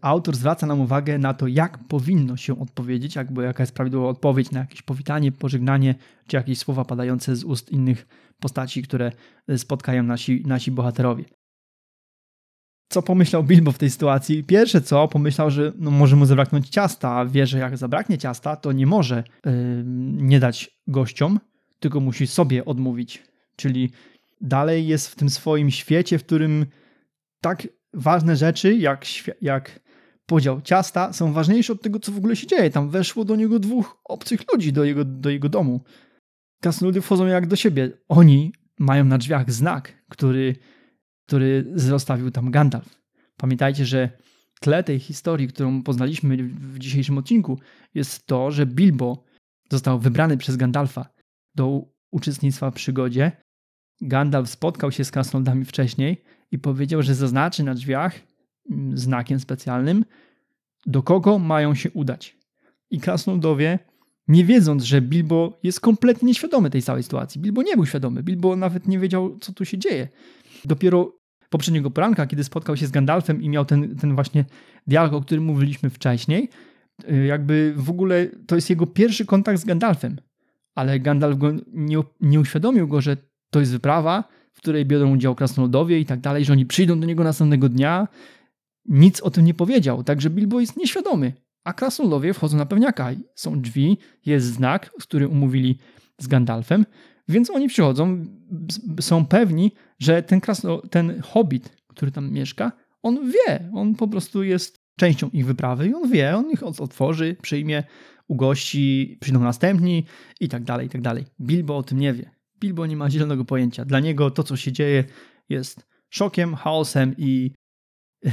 autor 0.00 0.36
zwraca 0.36 0.66
nam 0.66 0.80
uwagę 0.80 1.18
na 1.18 1.34
to, 1.34 1.46
jak 1.46 1.78
powinno 1.78 2.36
się 2.36 2.60
odpowiedzieć, 2.60 3.16
jakby 3.16 3.42
jaka 3.44 3.62
jest 3.62 3.74
prawidłowa 3.74 4.08
odpowiedź 4.08 4.50
na 4.50 4.60
jakieś 4.60 4.82
powitanie, 4.82 5.32
pożegnanie, 5.32 5.94
czy 6.26 6.36
jakieś 6.36 6.58
słowa 6.58 6.84
padające 6.84 7.36
z 7.36 7.44
ust 7.44 7.72
innych 7.72 8.06
postaci, 8.40 8.82
które 8.82 9.12
spotkają 9.56 10.02
nasi, 10.02 10.42
nasi 10.46 10.70
bohaterowie. 10.70 11.24
Co 12.88 13.02
pomyślał 13.02 13.44
Bilbo 13.44 13.72
w 13.72 13.78
tej 13.78 13.90
sytuacji? 13.90 14.44
Pierwsze 14.44 14.80
co, 14.80 15.08
pomyślał, 15.08 15.50
że 15.50 15.72
no 15.78 15.90
może 15.90 16.16
mu 16.16 16.26
zabraknąć 16.26 16.68
ciasta, 16.68 17.12
a 17.12 17.26
wie, 17.26 17.46
że 17.46 17.58
jak 17.58 17.76
zabraknie 17.76 18.18
ciasta, 18.18 18.56
to 18.56 18.72
nie 18.72 18.86
może 18.86 19.24
yy, 19.44 19.52
nie 20.16 20.40
dać 20.40 20.70
gościom, 20.86 21.40
tylko 21.80 22.00
musi 22.00 22.26
sobie 22.26 22.64
odmówić. 22.64 23.22
Czyli 23.56 23.90
dalej 24.40 24.86
jest 24.86 25.08
w 25.08 25.16
tym 25.16 25.30
swoim 25.30 25.70
świecie, 25.70 26.18
w 26.18 26.24
którym 26.24 26.66
tak 27.40 27.68
ważne 27.96 28.36
rzeczy 28.36 28.74
jak, 28.74 29.04
jak 29.40 29.80
podział 30.26 30.60
ciasta 30.60 31.12
są 31.12 31.32
ważniejsze 31.32 31.72
od 31.72 31.82
tego, 31.82 32.00
co 32.00 32.12
w 32.12 32.16
ogóle 32.16 32.36
się 32.36 32.46
dzieje. 32.46 32.70
Tam 32.70 32.90
weszło 32.90 33.24
do 33.24 33.36
niego 33.36 33.58
dwóch 33.58 34.00
obcych 34.04 34.40
ludzi 34.52 34.72
do 34.72 34.84
jego, 34.84 35.04
do 35.04 35.30
jego 35.30 35.48
domu. 35.48 35.80
Krasnoludy 36.62 37.00
wchodzą 37.00 37.26
jak 37.26 37.46
do 37.46 37.56
siebie. 37.56 37.90
Oni 38.08 38.52
mają 38.78 39.04
na 39.04 39.18
drzwiach 39.18 39.52
znak, 39.52 40.04
który, 40.08 40.56
który 41.26 41.72
zostawił 41.74 42.30
tam 42.30 42.50
Gandalf. 42.50 43.02
Pamiętajcie, 43.36 43.84
że 43.84 44.10
tle 44.60 44.84
tej 44.84 44.98
historii, 44.98 45.48
którą 45.48 45.82
poznaliśmy 45.82 46.36
w 46.42 46.78
dzisiejszym 46.78 47.18
odcinku, 47.18 47.58
jest 47.94 48.26
to, 48.26 48.50
że 48.50 48.66
Bilbo 48.66 49.24
został 49.70 49.98
wybrany 49.98 50.36
przez 50.36 50.56
Gandalfa 50.56 51.08
do 51.54 51.82
uczestnictwa 52.10 52.70
w 52.70 52.74
przygodzie. 52.74 53.32
Gandalf 54.00 54.50
spotkał 54.50 54.92
się 54.92 55.04
z 55.04 55.10
krasnoludami 55.10 55.64
wcześniej 55.64 56.24
i 56.52 56.58
powiedział, 56.58 57.02
że 57.02 57.14
zaznaczy 57.14 57.62
na 57.62 57.74
drzwiach 57.74 58.20
mm, 58.70 58.98
znakiem 58.98 59.40
specjalnym, 59.40 60.04
do 60.86 61.02
kogo 61.02 61.38
mają 61.38 61.74
się 61.74 61.90
udać. 61.90 62.36
I 62.90 63.00
krasnoludowie 63.00 63.78
nie 64.28 64.44
wiedząc, 64.44 64.82
że 64.82 65.00
Bilbo 65.00 65.58
jest 65.62 65.80
kompletnie 65.80 66.26
nieświadomy 66.26 66.70
tej 66.70 66.82
całej 66.82 67.02
sytuacji. 67.02 67.40
Bilbo 67.40 67.62
nie 67.62 67.74
był 67.74 67.86
świadomy, 67.86 68.22
Bilbo 68.22 68.56
nawet 68.56 68.88
nie 68.88 68.98
wiedział, 68.98 69.38
co 69.38 69.52
tu 69.52 69.64
się 69.64 69.78
dzieje. 69.78 70.08
Dopiero 70.64 71.12
poprzedniego 71.50 71.90
poranka, 71.90 72.26
kiedy 72.26 72.44
spotkał 72.44 72.76
się 72.76 72.86
z 72.86 72.90
Gandalfem 72.90 73.42
i 73.42 73.48
miał 73.48 73.64
ten, 73.64 73.96
ten 73.96 74.14
właśnie 74.14 74.44
dialog, 74.86 75.12
o 75.12 75.20
którym 75.20 75.44
mówiliśmy 75.44 75.90
wcześniej, 75.90 76.48
y, 77.10 77.26
jakby 77.26 77.74
w 77.76 77.90
ogóle 77.90 78.26
to 78.46 78.54
jest 78.54 78.70
jego 78.70 78.86
pierwszy 78.86 79.26
kontakt 79.26 79.60
z 79.60 79.64
Gandalfem. 79.64 80.16
Ale 80.74 81.00
Gandalf 81.00 81.38
go 81.38 81.52
nie, 81.72 81.98
nie 82.20 82.40
uświadomił 82.40 82.88
go, 82.88 83.00
że 83.00 83.16
to 83.50 83.60
jest 83.60 83.72
wyprawa, 83.72 84.24
w 84.56 84.60
której 84.60 84.86
biorą 84.86 85.12
udział 85.12 85.34
krasnoludowie 85.34 86.00
i 86.00 86.06
tak 86.06 86.20
dalej, 86.20 86.44
że 86.44 86.52
oni 86.52 86.66
przyjdą 86.66 87.00
do 87.00 87.06
niego 87.06 87.24
następnego 87.24 87.68
dnia. 87.68 88.08
Nic 88.84 89.20
o 89.20 89.30
tym 89.30 89.44
nie 89.44 89.54
powiedział, 89.54 90.04
także 90.04 90.30
Bilbo 90.30 90.60
jest 90.60 90.76
nieświadomy 90.76 91.32
a 91.66 91.72
krasnoludowie 91.72 92.34
wchodzą 92.34 92.56
na 92.56 92.66
pewniaka. 92.66 93.10
Są 93.34 93.60
drzwi, 93.60 93.98
jest 94.26 94.46
znak, 94.46 94.90
z 95.00 95.02
którym 95.02 95.30
umówili 95.32 95.78
z 96.18 96.26
Gandalfem, 96.26 96.86
więc 97.28 97.50
oni 97.50 97.68
przychodzą, 97.68 98.24
są 99.00 99.26
pewni, 99.26 99.72
że 99.98 100.22
ten, 100.22 100.40
krasno, 100.40 100.82
ten 100.90 101.20
hobbit, 101.20 101.76
który 101.88 102.10
tam 102.12 102.32
mieszka, 102.32 102.72
on 103.02 103.30
wie, 103.30 103.70
on 103.74 103.94
po 103.94 104.08
prostu 104.08 104.42
jest 104.42 104.80
częścią 104.98 105.28
ich 105.32 105.46
wyprawy 105.46 105.88
i 105.88 105.94
on 105.94 106.10
wie, 106.10 106.36
on 106.36 106.50
ich 106.50 106.62
otworzy, 106.62 107.36
przyjmie, 107.42 107.84
ugości, 108.28 109.18
przyjdą 109.20 109.40
następni 109.40 110.04
i 110.40 110.48
tak 110.48 110.64
dalej, 110.64 110.86
i 110.86 110.90
tak 110.90 111.00
dalej. 111.00 111.24
Bilbo 111.40 111.76
o 111.76 111.82
tym 111.82 111.98
nie 111.98 112.12
wie. 112.12 112.35
Bilbo 112.60 112.86
nie 112.86 112.96
ma 112.96 113.10
zielonego 113.10 113.44
pojęcia. 113.44 113.84
Dla 113.84 114.00
niego 114.00 114.30
to, 114.30 114.42
co 114.42 114.56
się 114.56 114.72
dzieje, 114.72 115.04
jest 115.48 115.86
szokiem, 116.10 116.54
chaosem 116.54 117.14
i, 117.18 117.50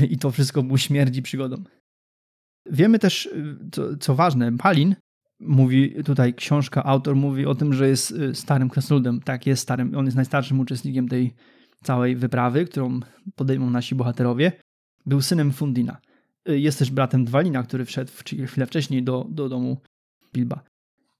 i 0.09 0.17
to 0.17 0.32
wszystko 0.32 0.63
mu 0.63 0.78
śmierdzi 0.78 1.21
przygodą. 1.21 1.63
Wiemy 2.65 2.99
też, 2.99 3.26
y, 3.26 3.57
co, 3.71 3.97
co 3.97 4.15
ważne, 4.15 4.57
Palin 4.57 4.95
mówi 5.39 6.03
tutaj 6.03 6.34
książka, 6.34 6.84
autor 6.84 7.15
mówi 7.15 7.45
o 7.45 7.55
tym, 7.55 7.74
że 7.74 7.89
jest 7.89 8.11
y, 8.11 8.36
starym 8.36 8.69
krasnoludem. 8.69 9.21
Tak, 9.21 9.47
jest 9.47 9.63
starym. 9.63 9.97
On 9.97 10.05
jest 10.05 10.15
najstarszym 10.15 10.59
uczestnikiem 10.59 11.07
tej 11.07 11.34
całej 11.84 12.15
wyprawy, 12.15 12.65
którą 12.65 12.99
podejmą 13.36 13.69
nasi 13.69 13.95
bohaterowie. 13.95 14.51
Był 15.05 15.21
synem 15.21 15.51
Fundina. 15.51 15.97
Y, 16.49 16.59
jest 16.59 16.80
też 16.80 16.91
bratem 16.91 17.26
Dwalina, 17.26 17.63
który 17.63 17.86
wszedł 17.86 18.11
chwilę 18.47 18.65
wcześniej 18.65 19.03
do, 19.03 19.28
do 19.30 19.49
domu 19.49 19.78
Bilba. 20.34 20.63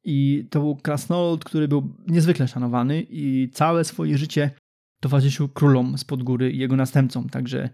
I 0.04 0.48
to 0.50 0.60
był 0.60 0.76
krasnolud, 0.76 1.44
który 1.44 1.68
był 1.68 1.96
niezwykle 2.08 2.48
szanowany 2.48 3.06
i 3.10 3.50
całe 3.54 3.84
swoje 3.84 4.18
życie 4.18 4.52
towarzyszył 5.00 5.50
królom 5.50 5.98
spod 5.98 6.24
góry 6.24 6.52
i 6.52 6.58
jego 6.58 6.76
następcom, 6.76 7.30
także 7.30 7.70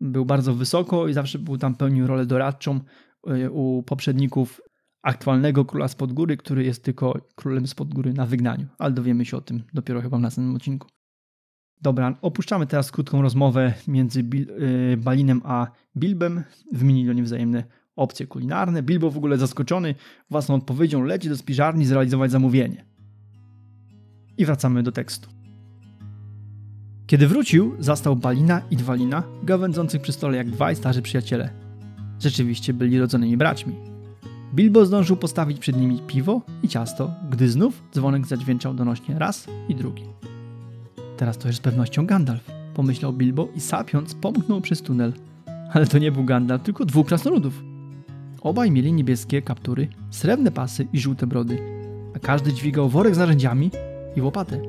był 0.00 0.24
bardzo 0.24 0.54
wysoko 0.54 1.08
i 1.08 1.12
zawsze 1.12 1.38
był 1.38 1.58
tam 1.58 1.74
pełnił 1.74 2.06
rolę 2.06 2.26
doradczą 2.26 2.80
y, 3.30 3.50
u 3.50 3.82
poprzedników 3.82 4.60
aktualnego 5.02 5.64
króla 5.64 5.88
spod 5.88 6.12
góry, 6.12 6.36
który 6.36 6.64
jest 6.64 6.84
tylko 6.84 7.20
królem 7.34 7.66
spod 7.66 7.94
góry 7.94 8.12
na 8.12 8.26
wygnaniu, 8.26 8.66
ale 8.78 8.92
dowiemy 8.92 9.24
się 9.24 9.36
o 9.36 9.40
tym 9.40 9.62
dopiero 9.74 10.00
chyba 10.00 10.18
w 10.18 10.20
następnym 10.20 10.56
odcinku. 10.56 10.88
Dobra, 11.82 12.18
opuszczamy 12.22 12.66
teraz 12.66 12.92
krótką 12.92 13.22
rozmowę 13.22 13.74
między 13.88 14.22
Bil 14.22 14.50
y, 14.50 14.96
Balinem 14.96 15.40
a 15.44 15.66
Bilbem. 15.96 16.44
Wymienili 16.72 17.10
oni 17.10 17.22
wzajemne 17.22 17.64
opcje 17.98 18.26
kulinarne. 18.26 18.82
Bilbo 18.82 19.10
w 19.10 19.16
ogóle 19.16 19.38
zaskoczony 19.38 19.94
własną 20.30 20.54
odpowiedzią 20.54 21.02
leci 21.02 21.28
do 21.28 21.36
spiżarni 21.36 21.86
zrealizować 21.86 22.30
zamówienie. 22.30 22.84
I 24.38 24.44
wracamy 24.44 24.82
do 24.82 24.92
tekstu. 24.92 25.28
Kiedy 27.06 27.28
wrócił, 27.28 27.74
zastał 27.78 28.16
Balina 28.16 28.62
i 28.70 28.76
Dwalina 28.76 29.22
gawędzących 29.42 30.02
przy 30.02 30.12
stole 30.12 30.36
jak 30.36 30.50
dwaj 30.50 30.76
starzy 30.76 31.02
przyjaciele. 31.02 31.50
Rzeczywiście 32.20 32.74
byli 32.74 32.98
rodzonymi 32.98 33.36
braćmi. 33.36 33.74
Bilbo 34.54 34.86
zdążył 34.86 35.16
postawić 35.16 35.58
przed 35.58 35.76
nimi 35.76 36.00
piwo 36.06 36.42
i 36.62 36.68
ciasto, 36.68 37.10
gdy 37.30 37.48
znów 37.48 37.82
dzwonek 37.94 38.26
zadźwięczał 38.26 38.74
donośnie 38.74 39.18
raz 39.18 39.46
i 39.68 39.74
drugi. 39.74 40.04
Teraz 41.16 41.38
to 41.38 41.48
już 41.48 41.56
z 41.56 41.60
pewnością 41.60 42.06
Gandalf, 42.06 42.50
pomyślał 42.74 43.12
Bilbo 43.12 43.48
i 43.56 43.60
sapiąc 43.60 44.14
pomknął 44.14 44.60
przez 44.60 44.82
tunel. 44.82 45.12
Ale 45.72 45.86
to 45.86 45.98
nie 45.98 46.12
był 46.12 46.24
Gandalf, 46.24 46.62
tylko 46.62 46.84
dwóch 46.84 47.06
krasnoludów. 47.06 47.67
Obaj 48.40 48.70
mieli 48.70 48.92
niebieskie 48.92 49.42
kaptury, 49.42 49.88
srebrne 50.10 50.50
pasy 50.50 50.86
i 50.92 51.00
żółte 51.00 51.26
brody, 51.26 51.58
a 52.16 52.18
każdy 52.18 52.52
dźwigał 52.52 52.88
worek 52.88 53.14
z 53.14 53.18
narzędziami 53.18 53.70
i 54.16 54.20
łopatę. 54.20 54.60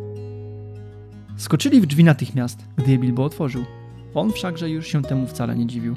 Skoczyli 1.38 1.82
w 1.82 1.86
drzwi 1.86 2.03
natychmiast, 2.03 2.65
gdy 2.78 2.91
je 2.91 2.97
Bilbo 2.97 3.24
otworzył. 3.24 3.63
On 4.13 4.32
wszakże 4.32 4.70
już 4.70 4.88
się 4.88 5.01
temu 5.01 5.28
wcale 5.28 5.55
nie 5.55 5.67
dziwił. 5.67 5.95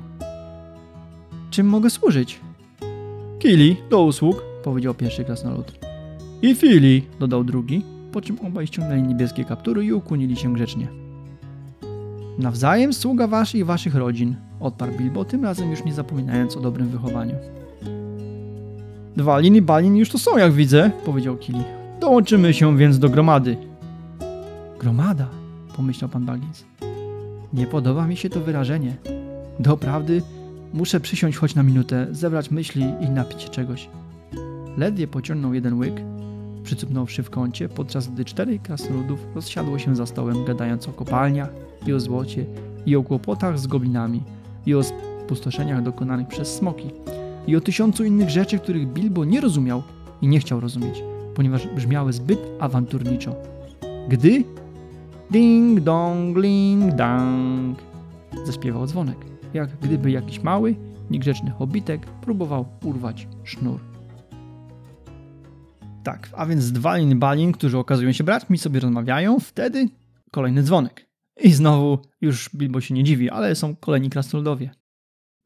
Czym 1.51 1.66
mogę 1.66 1.91
służyć? 1.91 2.41
Kili, 3.39 3.77
do 3.91 4.03
usług, 4.03 4.43
powiedział 4.64 4.95
pierwszy 4.95 5.25
krasnolud. 5.25 5.79
I 6.43 6.55
Fili, 6.55 7.07
dodał 7.20 7.45
drugi, 7.45 7.85
po 8.12 8.20
czym 8.20 8.39
obaj 8.41 8.66
ściągnęli 8.66 9.03
niebieskie 9.03 9.45
kaptury 9.45 9.85
i 9.85 9.93
ukłonili 9.93 10.37
się 10.37 10.53
grzecznie. 10.53 10.89
Nawzajem 12.39 12.93
sługa 12.93 13.27
wasz 13.27 13.55
i 13.55 13.64
waszych 13.64 13.95
rodzin, 13.95 14.37
odparł 14.61 14.93
Bilbo, 14.99 15.25
tym 15.25 15.45
razem 15.45 15.70
już 15.70 15.85
nie 15.85 15.93
zapominając 15.93 16.57
o 16.57 16.61
dobrym 16.61 16.89
wychowaniu. 16.89 17.35
Dwalin 19.17 19.57
i 19.57 19.63
Balin 19.63 19.97
już 19.97 20.09
to 20.09 20.19
są, 20.19 20.39
jak 20.39 20.53
widzę, 20.53 20.91
powiedział 21.05 21.37
Kili. 21.37 21.63
Dołączymy 22.01 22.55
się 22.55 22.77
więc 22.77 22.99
do 22.99 23.09
gromady. 23.09 23.57
Gromada, 24.79 25.29
pomyślał 25.77 26.11
pan 26.11 26.25
Baggins. 26.25 26.65
Nie 27.53 27.67
podoba 27.67 28.07
mi 28.07 28.17
się 28.17 28.31
to 28.31 28.41
wyrażenie. 28.41 28.97
Doprawdy, 29.59 30.23
muszę 30.75 31.01
przysiąść 31.01 31.39
choć 31.39 31.55
na 31.55 31.63
minutę, 31.63 32.07
zebrać 32.11 32.51
myśli 32.51 32.85
i 33.01 33.11
napić 33.11 33.43
się 33.43 33.49
czegoś. 33.49 33.89
Ledwie 34.77 35.09
pociągnął 35.09 35.55
jeden 35.55 35.79
łyk, 35.79 35.95
przycupnąwszy 36.65 37.23
w 37.23 37.31
kącie, 37.31 37.69
podczas 37.69 38.09
gdy 38.09 38.25
cztery 38.25 38.59
krasnoludów 38.59 39.19
rozsiadło 39.35 39.79
się 39.79 39.97
za 39.97 40.07
stołem, 40.07 40.45
gadając 40.45 40.89
o 40.89 40.93
kopalniach 40.93 41.49
i 41.87 41.93
o 41.93 42.01
złocie, 42.01 42.45
i 42.87 42.97
o 42.97 43.03
kłopotach 43.03 43.59
z 43.59 43.67
goblinami, 43.67 44.23
i 44.67 44.75
o 44.75 44.83
spustoszeniach 44.83 45.83
dokonanych 45.83 46.29
przez 46.29 46.55
smoki, 46.55 46.91
i 47.47 47.57
o 47.57 47.61
tysiącu 47.61 48.05
innych 48.05 48.30
rzeczy, 48.30 48.59
których 48.59 48.86
Bilbo 48.86 49.24
nie 49.24 49.40
rozumiał 49.40 49.82
i 50.22 50.28
nie 50.28 50.40
chciał 50.40 50.61
rozumieć, 50.61 51.03
ponieważ 51.34 51.66
brzmiały 51.66 52.12
zbyt 52.12 52.40
awanturniczo. 52.61 53.36
Gdy 54.09 54.45
ding 55.30 55.80
dong 55.80 56.36
ling 56.36 56.95
dang 56.95 57.78
zaśpiewał 58.45 58.86
dzwonek, 58.86 59.18
jak 59.55 59.78
gdyby 59.80 60.11
jakiś 60.11 60.43
mały, 60.43 60.76
niegrzeczny 61.11 61.51
hobitek 61.51 62.07
próbował 62.07 62.66
urwać 62.84 63.28
sznur. 63.45 63.80
Tak, 66.05 66.30
a 66.36 66.47
więc 66.47 66.72
Dwalin 66.72 67.18
Balin, 67.18 67.53
którzy 67.53 67.78
okazują 67.78 68.12
się 68.12 68.24
braćmi, 68.24 68.59
sobie 68.59 68.80
rozmawiają, 68.80 69.40
wtedy 69.40 69.88
kolejny 70.30 70.62
dzwonek. 70.62 71.07
I 71.43 71.53
znowu 71.53 71.99
już 72.20 72.51
Bilbo 72.55 72.80
się 72.80 72.95
nie 72.95 73.05
dziwi, 73.05 73.30
ale 73.30 73.55
są 73.55 73.76
kolejni 73.76 74.11
krasnoludowie. 74.11 74.70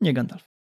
Nie 0.01 0.12
Gandalf. 0.12 0.56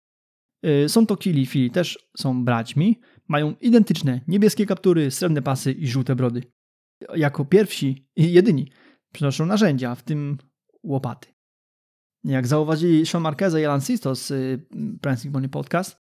Yy, 0.64 0.88
są 0.88 1.06
to 1.06 1.16
Kili 1.16 1.46
Fili, 1.46 1.70
też 1.70 2.08
są 2.16 2.44
braćmi. 2.44 3.00
Mają 3.28 3.54
identyczne 3.60 4.20
niebieskie 4.28 4.66
kaptury, 4.66 5.10
srebrne 5.10 5.42
pasy 5.42 5.72
i 5.72 5.88
żółte 5.88 6.16
brody. 6.16 6.42
Jako 7.14 7.44
pierwsi 7.44 8.08
i 8.16 8.32
jedyni 8.32 8.70
przynoszą 9.12 9.46
narzędzia, 9.46 9.94
w 9.94 10.02
tym 10.02 10.38
łopaty. 10.82 11.28
Jak 12.24 12.46
zauważyli 12.46 13.06
Sean 13.06 13.22
Marquez 13.22 13.54
i 13.54 13.64
Alan 13.64 13.80
Sistos 13.80 14.26
z 14.26 14.30
y, 14.30 14.66
Prancing 15.00 15.34
Money 15.34 15.48
Podcast, 15.48 15.96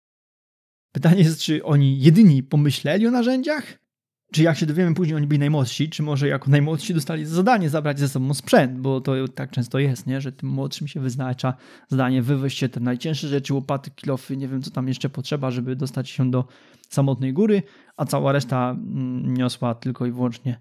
pytanie 0.92 1.22
jest, 1.22 1.40
czy 1.40 1.64
oni 1.64 2.00
jedyni 2.00 2.42
pomyśleli 2.42 3.06
o 3.06 3.10
narzędziach? 3.10 3.87
Czy 4.32 4.42
jak 4.42 4.58
się 4.58 4.66
dowiemy 4.66 4.94
później, 4.94 5.16
oni 5.16 5.26
byli 5.26 5.38
najmłodsi, 5.38 5.90
czy 5.90 6.02
może 6.02 6.28
jako 6.28 6.50
najmłodsi 6.50 6.94
dostali 6.94 7.26
zadanie 7.26 7.70
zabrać 7.70 7.98
ze 7.98 8.08
sobą 8.08 8.34
sprzęt, 8.34 8.78
bo 8.78 9.00
to 9.00 9.28
tak 9.28 9.50
często 9.50 9.78
jest, 9.78 10.06
nie? 10.06 10.20
że 10.20 10.32
tym 10.32 10.48
młodszym 10.48 10.88
się 10.88 11.00
wyznacza 11.00 11.54
zadanie 11.88 12.22
wywieźć 12.22 12.64
te 12.72 12.80
najcięższe 12.80 13.28
rzeczy, 13.28 13.54
łopaty, 13.54 13.90
kilofy, 13.90 14.36
nie 14.36 14.48
wiem 14.48 14.62
co 14.62 14.70
tam 14.70 14.88
jeszcze 14.88 15.08
potrzeba, 15.08 15.50
żeby 15.50 15.76
dostać 15.76 16.10
się 16.10 16.30
do 16.30 16.44
samotnej 16.88 17.32
góry, 17.32 17.62
a 17.96 18.04
cała 18.04 18.32
reszta 18.32 18.70
mm, 18.70 19.36
niosła 19.36 19.74
tylko 19.74 20.06
i 20.06 20.12
wyłącznie 20.12 20.60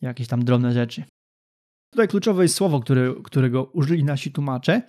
jakieś 0.00 0.28
tam 0.28 0.44
drobne 0.44 0.72
rzeczy. 0.72 1.04
Tutaj 1.90 2.08
kluczowe 2.08 2.42
jest 2.42 2.54
słowo, 2.54 2.80
które, 2.80 3.14
którego 3.24 3.64
użyli 3.64 4.04
nasi 4.04 4.32
tłumacze. 4.32 4.82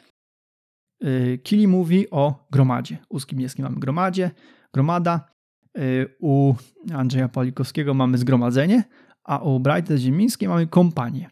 Yy, 1.02 1.38
Kili 1.38 1.68
mówi 1.68 2.10
o 2.10 2.48
gromadzie. 2.52 2.98
U 3.10 3.20
Skibniewskim 3.20 3.66
mamy 3.66 3.80
gromadzie, 3.80 4.32
gromada. 4.74 5.31
Yy, 5.76 6.16
u 6.20 6.56
Andrzeja 6.94 7.30
Palikowskiego 7.30 7.94
mamy 7.94 8.18
zgromadzenie, 8.18 8.84
a 9.24 9.38
u 9.38 9.60
Brajty 9.60 9.98
Ziemińskiej 9.98 10.50
mamy 10.50 10.68
kompanię. 10.68 11.30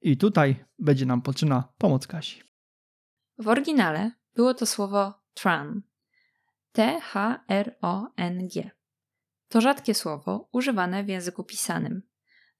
I 0.00 0.16
tutaj 0.16 0.64
będzie 0.78 1.06
nam 1.06 1.22
potrzebna 1.22 1.72
pomoc 1.78 2.06
Kasi. 2.06 2.40
W 3.38 3.48
oryginale 3.48 4.10
było 4.34 4.54
to 4.54 4.66
słowo 4.66 5.14
tran. 5.34 5.82
T-H-R-O-N-G. 6.72 8.70
To 9.48 9.60
rzadkie 9.60 9.94
słowo 9.94 10.48
używane 10.52 11.04
w 11.04 11.08
języku 11.08 11.44
pisanym. 11.44 12.02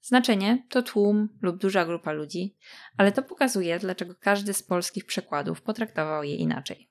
Znaczenie 0.01 0.67
to 0.69 0.83
tłum 0.83 1.29
lub 1.41 1.57
duża 1.57 1.85
grupa 1.85 2.11
ludzi, 2.11 2.57
ale 2.97 3.11
to 3.11 3.23
pokazuje, 3.23 3.79
dlaczego 3.79 4.15
każdy 4.19 4.53
z 4.53 4.63
polskich 4.63 5.05
przekładów 5.05 5.61
potraktował 5.61 6.23
je 6.23 6.35
inaczej. 6.35 6.90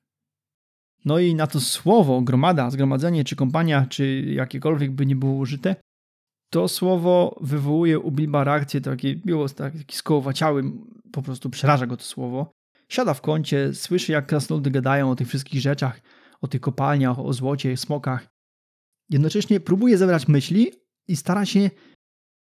No 1.05 1.19
i 1.19 1.35
na 1.35 1.47
to 1.47 1.61
słowo 1.61 2.21
gromada, 2.21 2.71
zgromadzenie, 2.71 3.25
czy 3.25 3.37
kompania, 3.37 3.87
czy 3.87 4.21
jakiekolwiek 4.21 4.91
by 4.91 5.07
nie 5.07 5.17
było 5.17 5.35
użyte, 5.35 5.77
to 6.51 6.69
słowo 6.69 7.39
wywołuje 7.41 7.99
u 7.99 8.11
Bilba 8.11 8.45
reakcję 8.45 8.81
takie, 8.81 9.17
było 9.17 9.49
taki 9.49 9.97
skołowaciały, 9.97 10.63
po 11.13 11.23
prostu 11.23 11.51
przeraża 11.51 11.87
go 11.87 11.97
to 11.97 12.05
słowo. 12.05 12.53
Siada 12.89 13.15
w 13.15 13.21
kącie, 13.21 13.75
słyszy 13.75 14.13
jak 14.13 14.27
krasnoludy 14.27 14.71
gadają 14.71 15.11
o 15.11 15.17
tych 15.17 15.29
wszystkich 15.29 15.61
rzeczach, 15.61 16.01
o 16.41 16.49
tych 16.49 16.61
kopalniach, 16.61 17.19
o 17.19 17.33
złocie, 17.33 17.77
smokach. 17.77 18.27
Jednocześnie 19.11 19.61
próbuje 19.61 19.99
zebrać 19.99 20.29
myśli 20.29 20.73
i 21.09 21.17
stara 21.17 21.47
się 21.47 21.71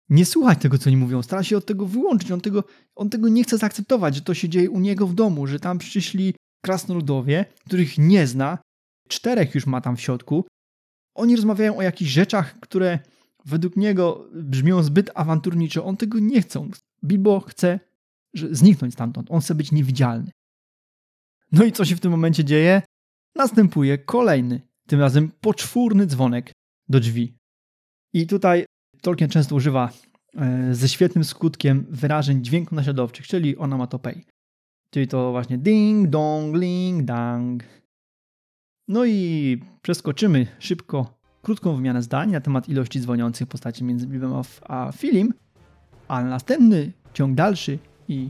nie 0.10 0.26
słuchać 0.26 0.62
tego, 0.62 0.78
co 0.78 0.90
oni 0.90 0.98
mówią, 0.98 1.22
stara 1.22 1.44
się 1.44 1.58
od 1.58 1.66
tego 1.66 1.86
wyłączyć, 1.86 2.32
on 2.32 2.42
tego, 2.42 2.64
on 2.96 3.10
tego 3.10 3.30
nie 3.30 3.44
chce 3.44 3.58
zaakceptować, 3.58 4.16
że 4.16 4.22
to 4.22 4.34
się 4.34 4.50
dzieje 4.50 4.70
u 4.70 4.80
niego 4.80 5.08
w 5.08 5.16
domu, 5.16 5.48
że 5.48 5.60
tam 5.60 5.78
przyszli 5.78 6.34
krasnoludowie, 6.66 7.46
których 7.66 7.98
nie 7.98 8.28
zna, 8.28 8.58
czterech 9.08 9.56
już 9.56 9.66
ma 9.66 9.82
tam 9.82 9.96
w 9.96 10.02
środku. 10.02 10.46
Oni 11.16 11.36
rozmawiają 11.36 11.78
o 11.78 11.82
jakichś 11.82 12.12
rzeczach, 12.12 12.60
które 12.60 13.00
według 13.46 13.76
niego 13.76 14.28
brzmią 14.34 14.84
zbyt 14.84 15.12
awanturniczo. 15.16 15.86
On 15.86 15.98
tego 15.98 16.20
nie 16.20 16.42
chce. 16.42 16.68
Bilbo 17.04 17.40
chce 17.40 17.80
zniknąć 18.52 18.94
stamtąd. 18.94 19.32
On 19.32 19.42
chce 19.42 19.56
być 19.56 19.72
niewidzialny. 19.72 20.32
No 21.52 21.64
i 21.66 21.72
co 21.72 21.86
się 21.86 21.96
w 21.96 22.00
tym 22.00 22.12
momencie 22.12 22.44
dzieje? 22.44 22.82
Następuje 23.36 23.98
kolejny, 23.98 24.62
tym 24.88 25.00
razem 25.00 25.32
poczwórny 25.42 26.06
dzwonek 26.06 26.52
do 26.90 27.00
drzwi. 27.00 27.34
I 28.14 28.28
tutaj 28.28 28.66
Tolkien 29.02 29.30
często 29.30 29.56
używa 29.56 29.90
e, 30.36 30.76
ze 30.76 30.90
świetnym 30.90 31.24
skutkiem 31.24 31.86
wyrażeń 31.90 32.44
dźwięku 32.44 32.76
naśladowczych, 32.76 33.28
czyli 33.28 33.58
onomatopei. 33.58 34.26
Czyli 34.96 35.08
to 35.08 35.32
właśnie 35.32 35.58
ding, 35.58 36.10
dong, 36.10 36.56
ling, 36.56 37.04
dang. 37.04 37.64
No 38.88 39.06
i 39.06 39.60
przeskoczymy 39.82 40.48
szybko 40.60 41.20
krótką 41.42 41.76
wymianę 41.76 42.02
zdań 42.02 42.32
na 42.32 42.42
temat 42.42 42.70
ilości 42.70 43.00
dzwoniących 43.00 43.48
postaci 43.48 43.84
między 43.84 44.08
Bilbem 44.08 44.34
a 44.68 44.92
Filim, 44.92 45.34
a 46.08 46.22
następny 46.24 46.92
ciąg 47.14 47.36
dalszy 47.36 47.80
i 48.08 48.30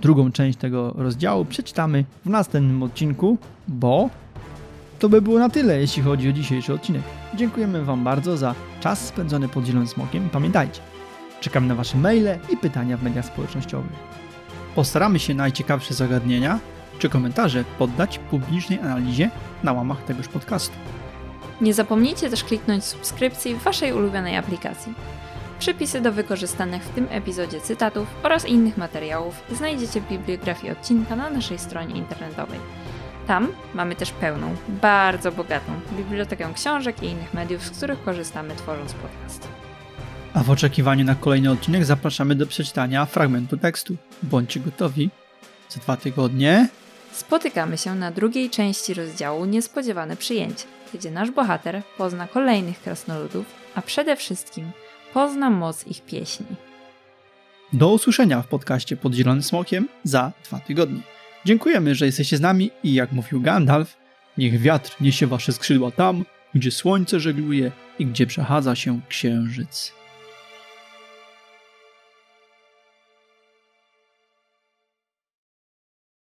drugą 0.00 0.32
część 0.32 0.58
tego 0.58 0.92
rozdziału 0.96 1.44
przeczytamy 1.44 2.04
w 2.24 2.28
następnym 2.28 2.82
odcinku, 2.82 3.38
bo 3.68 4.10
to 4.98 5.08
by 5.08 5.22
było 5.22 5.38
na 5.38 5.48
tyle, 5.48 5.80
jeśli 5.80 6.02
chodzi 6.02 6.28
o 6.28 6.32
dzisiejszy 6.32 6.72
odcinek. 6.74 7.02
Dziękujemy 7.34 7.84
Wam 7.84 8.04
bardzo 8.04 8.36
za 8.36 8.54
czas 8.80 9.06
spędzony 9.06 9.48
pod 9.48 9.64
Zielonym 9.64 9.88
Smokiem 9.88 10.28
pamiętajcie, 10.30 10.80
czekam 11.40 11.66
na 11.66 11.74
Wasze 11.74 11.98
maile 11.98 12.38
i 12.52 12.56
pytania 12.56 12.96
w 12.96 13.02
mediach 13.02 13.26
społecznościowych. 13.26 14.17
Postaramy 14.78 15.18
się 15.18 15.34
najciekawsze 15.34 15.94
zagadnienia 15.94 16.58
czy 16.98 17.08
komentarze 17.08 17.64
poddać 17.78 18.18
publicznej 18.18 18.78
analizie 18.80 19.30
na 19.62 19.72
łamach 19.72 20.04
tegoż 20.04 20.28
podcastu. 20.28 20.74
Nie 21.60 21.74
zapomnijcie 21.74 22.30
też 22.30 22.44
kliknąć 22.44 22.84
subskrypcji 22.84 23.54
w 23.54 23.62
Waszej 23.62 23.92
ulubionej 23.92 24.36
aplikacji. 24.36 24.94
Przypisy 25.58 26.00
do 26.00 26.12
wykorzystanych 26.12 26.82
w 26.82 26.94
tym 26.94 27.06
epizodzie 27.10 27.60
cytatów 27.60 28.08
oraz 28.22 28.48
innych 28.48 28.76
materiałów 28.76 29.42
znajdziecie 29.52 30.00
w 30.00 30.08
bibliografii 30.08 30.72
odcinka 30.72 31.16
na 31.16 31.30
naszej 31.30 31.58
stronie 31.58 31.94
internetowej. 31.94 32.60
Tam 33.26 33.48
mamy 33.74 33.94
też 33.96 34.10
pełną, 34.10 34.56
bardzo 34.68 35.32
bogatą 35.32 35.72
bibliotekę 35.92 36.48
książek 36.54 37.02
i 37.02 37.06
innych 37.06 37.34
mediów, 37.34 37.64
z 37.64 37.70
których 37.70 38.04
korzystamy 38.04 38.54
tworząc 38.54 38.92
podcast. 38.92 39.57
A 40.38 40.42
w 40.42 40.50
oczekiwaniu 40.50 41.04
na 41.04 41.14
kolejny 41.14 41.50
odcinek 41.50 41.84
zapraszamy 41.84 42.34
do 42.34 42.46
przeczytania 42.46 43.06
fragmentu 43.06 43.56
tekstu. 43.56 43.96
Bądźcie 44.22 44.60
gotowi. 44.60 45.10
Za 45.68 45.80
dwa 45.80 45.96
tygodnie 45.96 46.68
Spotykamy 47.12 47.78
się 47.78 47.94
na 47.94 48.10
drugiej 48.10 48.50
części 48.50 48.94
rozdziału 48.94 49.44
Niespodziewane 49.44 50.16
przyjęcie, 50.16 50.64
gdzie 50.94 51.10
nasz 51.10 51.30
bohater 51.30 51.82
pozna 51.96 52.28
kolejnych 52.28 52.82
krasnoludów, 52.82 53.46
a 53.74 53.82
przede 53.82 54.16
wszystkim 54.16 54.70
pozna 55.14 55.50
moc 55.50 55.86
ich 55.86 56.04
pieśni. 56.04 56.46
do 57.72 57.88
usłyszenia 57.88 58.42
w 58.42 58.46
podcaście 58.46 58.96
pod 58.96 59.14
Zielonym 59.14 59.42
Smokiem 59.42 59.88
za 60.04 60.32
dwa 60.44 60.60
tygodnie. 60.60 61.00
Dziękujemy, 61.44 61.94
że 61.94 62.06
jesteście 62.06 62.36
z 62.36 62.40
nami 62.40 62.70
i 62.82 62.94
jak 62.94 63.12
mówił 63.12 63.40
Gandalf, 63.40 63.96
niech 64.38 64.60
wiatr 64.60 64.96
niesie 65.00 65.26
wasze 65.26 65.52
skrzydła 65.52 65.90
tam, 65.90 66.24
gdzie 66.54 66.70
słońce 66.70 67.20
żegluje 67.20 67.72
i 67.98 68.06
gdzie 68.06 68.26
przechadza 68.26 68.74
się 68.74 69.00
księżyc. 69.08 69.97